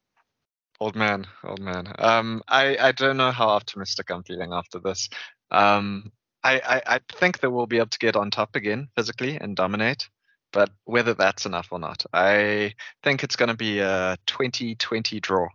Old 0.80 0.96
man, 0.96 1.26
old 1.44 1.60
man. 1.62 1.94
Um, 2.00 2.42
I, 2.48 2.78
I 2.78 2.92
don't 2.92 3.18
know 3.18 3.32
how 3.32 3.48
optimistic 3.50 4.10
I'm 4.12 4.24
feeling 4.24 4.52
after 4.52 4.80
this. 4.80 5.10
Um, 5.52 6.12
I, 6.44 6.60
I, 6.60 6.82
I 6.96 7.00
think 7.14 7.40
that 7.40 7.50
we'll 7.50 7.66
be 7.66 7.78
able 7.78 7.88
to 7.90 8.00
get 8.00 8.16
on 8.18 8.30
top 8.30 8.56
again 8.56 8.90
physically 8.96 9.38
and 9.40 9.56
dominate, 9.56 10.10
but 10.56 10.72
whether 10.86 11.14
that's 11.14 11.46
enough 11.46 11.68
or 11.70 11.80
not, 11.80 12.06
I 12.14 12.74
think 13.04 13.24
it's 13.26 13.36
going 13.36 13.50
to 13.50 13.58
be 13.58 13.80
a 13.80 14.18
20-20 14.26 15.22
draw. 15.22 15.48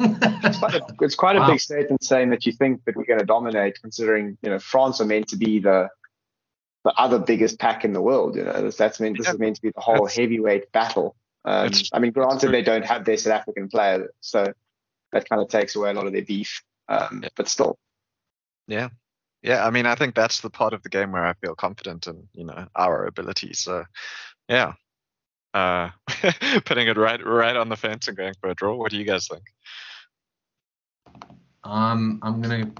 it's 0.00 0.58
quite 0.58 0.74
a, 0.74 0.86
it's 1.00 1.14
quite 1.14 1.36
a 1.36 1.40
Wow. 1.40 1.46
big 1.50 1.60
statement 1.60 2.02
saying 2.02 2.30
that 2.30 2.44
you 2.44 2.52
think 2.52 2.84
that 2.84 2.96
we're 2.96 3.04
going 3.04 3.20
to 3.20 3.24
dominate, 3.26 3.78
considering 3.80 4.36
you 4.42 4.50
know 4.50 4.58
France 4.58 5.00
are 5.00 5.04
meant 5.06 5.28
to 5.28 5.36
be 5.36 5.60
the 5.60 5.88
the 6.84 6.92
other 6.96 7.18
biggest 7.18 7.58
pack 7.58 7.84
in 7.84 7.92
the 7.92 8.00
world. 8.00 8.36
You 8.36 8.44
know, 8.44 8.70
that's 8.70 9.00
meant 9.00 9.16
this 9.18 9.26
Yeah. 9.26 9.32
is 9.34 9.38
meant 9.38 9.56
to 9.56 9.62
be 9.62 9.70
the 9.74 9.80
whole 9.80 10.06
It's- 10.06 10.16
heavy 10.16 10.38
battle. 10.72 11.16
Um, 11.44 11.70
I 11.92 11.98
mean, 12.00 12.12
granted 12.12 12.50
they 12.52 12.62
don't 12.62 12.84
have 12.84 13.04
their 13.04 13.16
South 13.16 13.32
African 13.32 13.68
player, 13.68 14.08
so 14.20 14.52
that 15.12 15.28
kind 15.28 15.40
of 15.42 15.48
takes 15.48 15.74
away 15.76 15.90
a 15.90 15.94
lot 15.94 16.06
of 16.06 16.12
their 16.12 16.24
beef. 16.24 16.62
Um, 16.88 17.20
Yeah. 17.22 17.28
But 17.36 17.48
still, 17.48 17.78
Yeah, 18.66 18.88
I 19.44 19.70
mean, 19.70 19.86
I 19.86 19.94
think 19.94 20.14
that's 20.14 20.40
the 20.40 20.50
part 20.50 20.72
of 20.72 20.82
the 20.82 20.88
game 20.88 21.12
where 21.12 21.26
I 21.26 21.32
feel 21.34 21.54
confident 21.54 22.06
in, 22.06 22.28
you 22.34 22.44
know, 22.44 22.66
our 22.74 23.06
ability. 23.06 23.54
So, 23.54 23.84
yeah. 24.48 24.72
Uh, 25.54 25.90
putting 26.64 26.88
it 26.88 26.96
right, 26.96 27.24
right 27.24 27.56
on 27.56 27.68
the 27.68 27.76
fence 27.76 28.08
and 28.08 28.16
going 28.16 28.34
for 28.40 28.50
a 28.50 28.54
draw. 28.54 28.76
What 28.76 28.90
do 28.90 28.98
you 28.98 29.04
guys 29.04 29.28
think? 29.28 29.42
Um, 31.64 32.18
I'm 32.22 32.40
gonna 32.40 32.70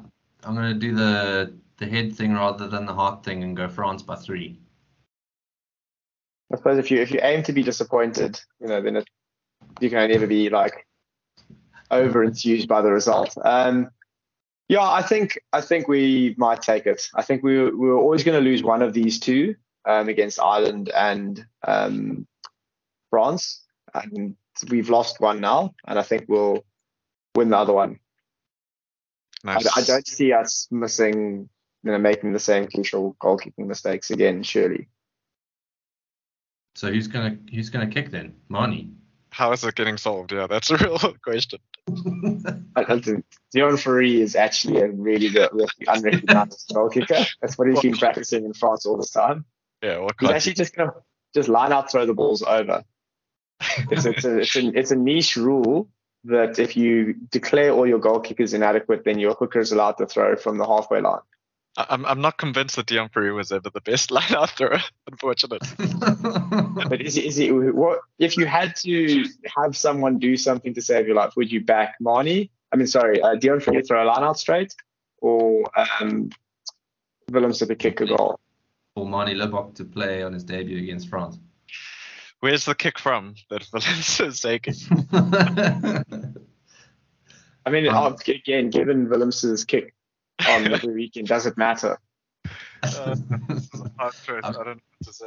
I'm 0.45 0.55
gonna 0.55 0.75
do 0.75 0.95
the 0.95 1.53
the 1.79 1.87
head 1.87 2.15
thing 2.15 2.35
rather 2.35 2.69
than 2.69 2.87
the 2.87 2.95
heart 2.95 3.25
thing 3.25 3.43
and 3.43 3.57
go 3.57 3.69
France 3.69 4.03
by 4.03 4.17
three. 4.17 4.59
I 6.53 6.57
suppose 6.57 6.79
if 6.79 6.91
you 6.91 7.01
if 7.01 7.11
you 7.11 7.21
aim 7.23 7.43
to 7.45 7.53
be 7.53 7.63
disappointed, 7.63 8.41
you 8.61 8.69
know, 8.69 8.81
then 8.81 8.97
it, 8.97 9.09
you 9.81 9.91
can 9.91 9.99
only 9.99 10.15
ever 10.15 10.27
be 10.27 10.51
like 10.51 10.87
over 11.91 12.23
enthused 12.23 12.69
by 12.69 12.83
the 12.83 12.93
result. 12.93 13.37
Um, 13.45 13.91
yeah, 14.69 14.89
I 14.89 15.03
think 15.03 15.39
I 15.53 15.61
think 15.63 15.89
we 15.89 16.35
might 16.37 16.61
take 16.61 16.87
it. 16.87 17.09
I 17.15 17.23
think 17.23 17.43
we 17.43 17.59
were, 17.59 17.77
we 17.77 17.89
were 17.89 17.99
always 17.99 18.23
going 18.23 18.43
to 18.43 18.51
lose 18.51 18.63
one 18.63 18.83
of 18.83 18.93
these 18.93 19.19
two 19.19 19.55
um, 19.87 20.09
against 20.09 20.39
Ireland 20.39 20.91
and 20.95 21.45
um, 21.67 22.27
France, 23.11 23.65
and 23.95 24.37
we've 24.71 24.91
lost 24.91 25.21
one 25.21 25.41
now, 25.41 25.75
and 25.87 25.99
I 25.99 26.03
think 26.03 26.27
we'll 26.29 26.65
win 27.35 27.49
the 27.49 27.57
other 27.57 27.73
one. 27.73 27.99
I, 29.47 29.55
Nice. 29.55 29.79
I 29.79 29.83
don't 29.83 30.07
see 30.07 30.33
us 30.33 30.67
missing, 30.71 31.49
you 31.85 31.93
know, 31.93 31.99
making 31.99 32.33
the 32.33 32.41
same 32.41 32.67
crucial 32.67 33.17
goal 33.21 33.39
kicking 33.39 33.69
mistakes 33.69 34.11
again. 34.11 34.43
Surely. 34.43 34.89
So 36.75 36.93
who's 36.93 37.09
gonna 37.09 37.39
who's 37.53 37.71
gonna 37.71 37.87
kick 37.87 38.11
then? 38.11 38.35
Manie. 38.49 38.91
How 39.39 39.53
is 39.53 39.63
it 39.63 39.77
getting 39.77 39.99
solved? 39.99 40.33
Yeah, 40.33 40.49
that's 40.49 40.69
a 40.69 40.77
real 40.85 40.99
question. 41.23 41.61
I 42.75 42.83
don't 42.83 43.05
think 43.05 43.25
Deon 43.55 43.79
Fourie 43.79 44.21
is 44.21 44.35
actually 44.35 44.81
a 44.81 44.89
really 44.89 45.29
good, 45.29 45.51
unrecognized 45.87 46.75
goal 46.75 46.89
kicker. 46.89 47.25
That's 47.41 47.57
what 47.57 47.69
he's 47.69 47.81
been 47.81 47.97
practicing 47.99 48.45
in 48.45 48.53
France 48.53 48.85
all 48.85 48.97
this 48.97 49.13
time. 49.13 49.45
Yeah, 49.81 49.99
what 49.99 50.17
He's 50.19 50.31
actually 50.31 50.55
just 50.55 50.75
gonna 50.75 50.93
just 51.37 51.49
line 51.49 51.73
out, 51.73 51.89
throw 51.89 52.05
the 52.05 52.15
balls 52.15 52.43
over. 52.43 52.83
It's 53.93 54.07
it's 54.07 54.25
a, 54.25 54.39
it's 54.39 54.57
a, 54.57 54.77
it's 54.77 54.91
a 54.91 54.97
niche 54.97 55.37
rule 55.37 55.89
that 56.25 56.59
if 56.59 56.77
you 56.77 57.15
declare 57.31 57.71
all 57.71 57.87
your 57.87 58.01
goal 58.01 58.19
kickers 58.19 58.55
inadequate, 58.55 59.05
then 59.05 59.21
your 59.21 59.35
hooker 59.35 59.61
is 59.61 59.71
allowed 59.71 59.99
to 59.99 60.07
throw 60.07 60.35
from 60.35 60.59
the 60.59 60.67
halfway 60.67 61.01
line. 61.01 61.21
I- 61.79 61.87
I'm 61.91 62.05
I'm 62.07 62.21
not 62.21 62.37
convinced 62.39 62.75
that 62.77 62.87
Deon 62.87 63.11
Fourie 63.13 63.33
was 63.33 63.53
ever 63.53 63.71
the 63.71 63.81
best 63.81 64.11
line 64.17 64.35
out 64.35 64.51
thrower. 64.51 64.81
Unfortunately. 65.11 65.61
But 66.89 67.01
is 67.03 67.15
he, 67.17 67.27
is 67.27 67.37
he 67.37 67.51
what 67.53 68.01
if 68.19 68.37
you 68.37 68.47
had 68.47 68.75
to 68.77 69.25
have 69.57 69.77
someone 69.77 70.19
do 70.19 70.37
something 70.37 70.75
to 70.75 70.81
save 70.83 71.07
your 71.07 71.17
life? 71.17 71.33
Would 71.37 71.51
you 71.53 71.61
back 71.65 71.97
Manie? 72.01 72.51
I 72.73 72.77
mean, 72.77 72.87
sorry, 72.87 73.21
uh, 73.23 73.35
Deon 73.37 73.63
Fourie 73.63 73.83
throw 73.87 74.03
a 74.03 74.07
line 74.07 74.23
out 74.25 74.39
straight, 74.39 74.75
or 75.19 75.65
um, 76.01 76.31
Willemse 77.31 77.67
to 77.67 77.75
kick 77.75 78.01
a 78.01 78.07
goal? 78.07 78.39
For 78.95 79.07
Manie 79.07 79.35
Libbok 79.35 79.75
to 79.77 79.85
play 79.85 80.23
on 80.23 80.33
his 80.33 80.45
debut 80.45 80.79
against 80.79 81.09
France. 81.09 81.39
Where's 82.41 82.65
the 82.65 82.75
kick 82.75 82.99
from 82.99 83.35
that 83.51 83.65
Valencia 83.73 84.27
is 84.27 84.41
taking? 84.41 84.75
I 87.67 87.71
mean, 87.71 87.89
Um, 87.89 87.95
uh, 87.95 88.17
again, 88.27 88.71
given 88.71 89.09
Willemse's 89.09 89.65
kick 89.65 89.95
on 90.47 90.65
the 90.71 90.93
weekend, 90.93 91.29
does 91.29 91.47
it 91.47 91.57
matter? 91.57 91.99
Uh, 92.83 93.17
this 93.49 93.69
is 93.73 93.81
a 93.81 93.91
hard 93.99 94.15
choice. 94.25 94.43
I 94.45 94.53
don't 94.53 94.67
know 94.67 94.73
what 94.73 95.05
to 95.05 95.13
say. 95.13 95.27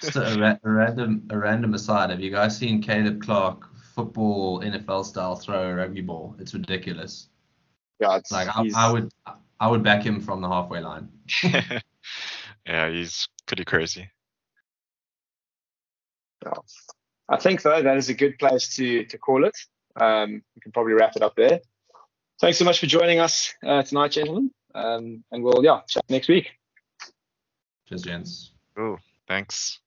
Just 0.00 0.16
a, 0.16 0.36
ra- 0.38 0.58
a 0.62 0.70
random 0.70 1.26
a 1.30 1.38
random 1.38 1.74
aside. 1.74 2.10
Have 2.10 2.20
you 2.20 2.30
guys 2.30 2.56
seen 2.56 2.80
Caleb 2.80 3.20
Clarke 3.20 3.68
football 3.94 4.60
NFL 4.60 5.04
style 5.04 5.34
throw 5.34 5.70
a 5.70 5.74
rugby 5.74 6.00
ball? 6.00 6.36
It's 6.38 6.54
ridiculous. 6.54 7.28
Yeah, 7.98 8.16
it's, 8.16 8.30
Like 8.30 8.48
I, 8.56 8.68
I 8.76 8.92
would 8.92 9.12
I 9.60 9.68
would 9.68 9.82
back 9.82 10.04
him 10.04 10.20
from 10.20 10.40
the 10.40 10.48
halfway 10.48 10.80
line. 10.80 11.08
yeah, 12.66 12.90
he's 12.90 13.28
pretty 13.46 13.64
crazy. 13.64 14.08
I 17.28 17.36
think 17.36 17.62
though 17.62 17.82
that 17.82 17.96
is 17.96 18.08
a 18.08 18.14
good 18.14 18.38
place 18.38 18.74
to 18.76 19.04
to 19.04 19.18
call 19.18 19.44
it. 19.44 19.56
Um, 19.96 20.42
we 20.54 20.60
can 20.60 20.72
probably 20.72 20.94
wrap 20.94 21.16
it 21.16 21.22
up 21.22 21.36
there. 21.36 21.60
Thanks 22.42 22.58
so 22.58 22.64
much 22.64 22.80
for 22.80 22.86
joining 22.86 23.20
us 23.20 23.54
uh, 23.64 23.84
tonight, 23.84 24.10
gentlemen. 24.10 24.50
Um, 24.74 25.22
and 25.30 25.44
we'll 25.44 25.64
yeah 25.64 25.82
chat 25.86 26.02
next 26.08 26.26
week. 26.26 26.50
Cheers, 27.86 28.02
gents. 28.02 28.50
Ooh, 28.76 28.98
thanks. 29.28 29.78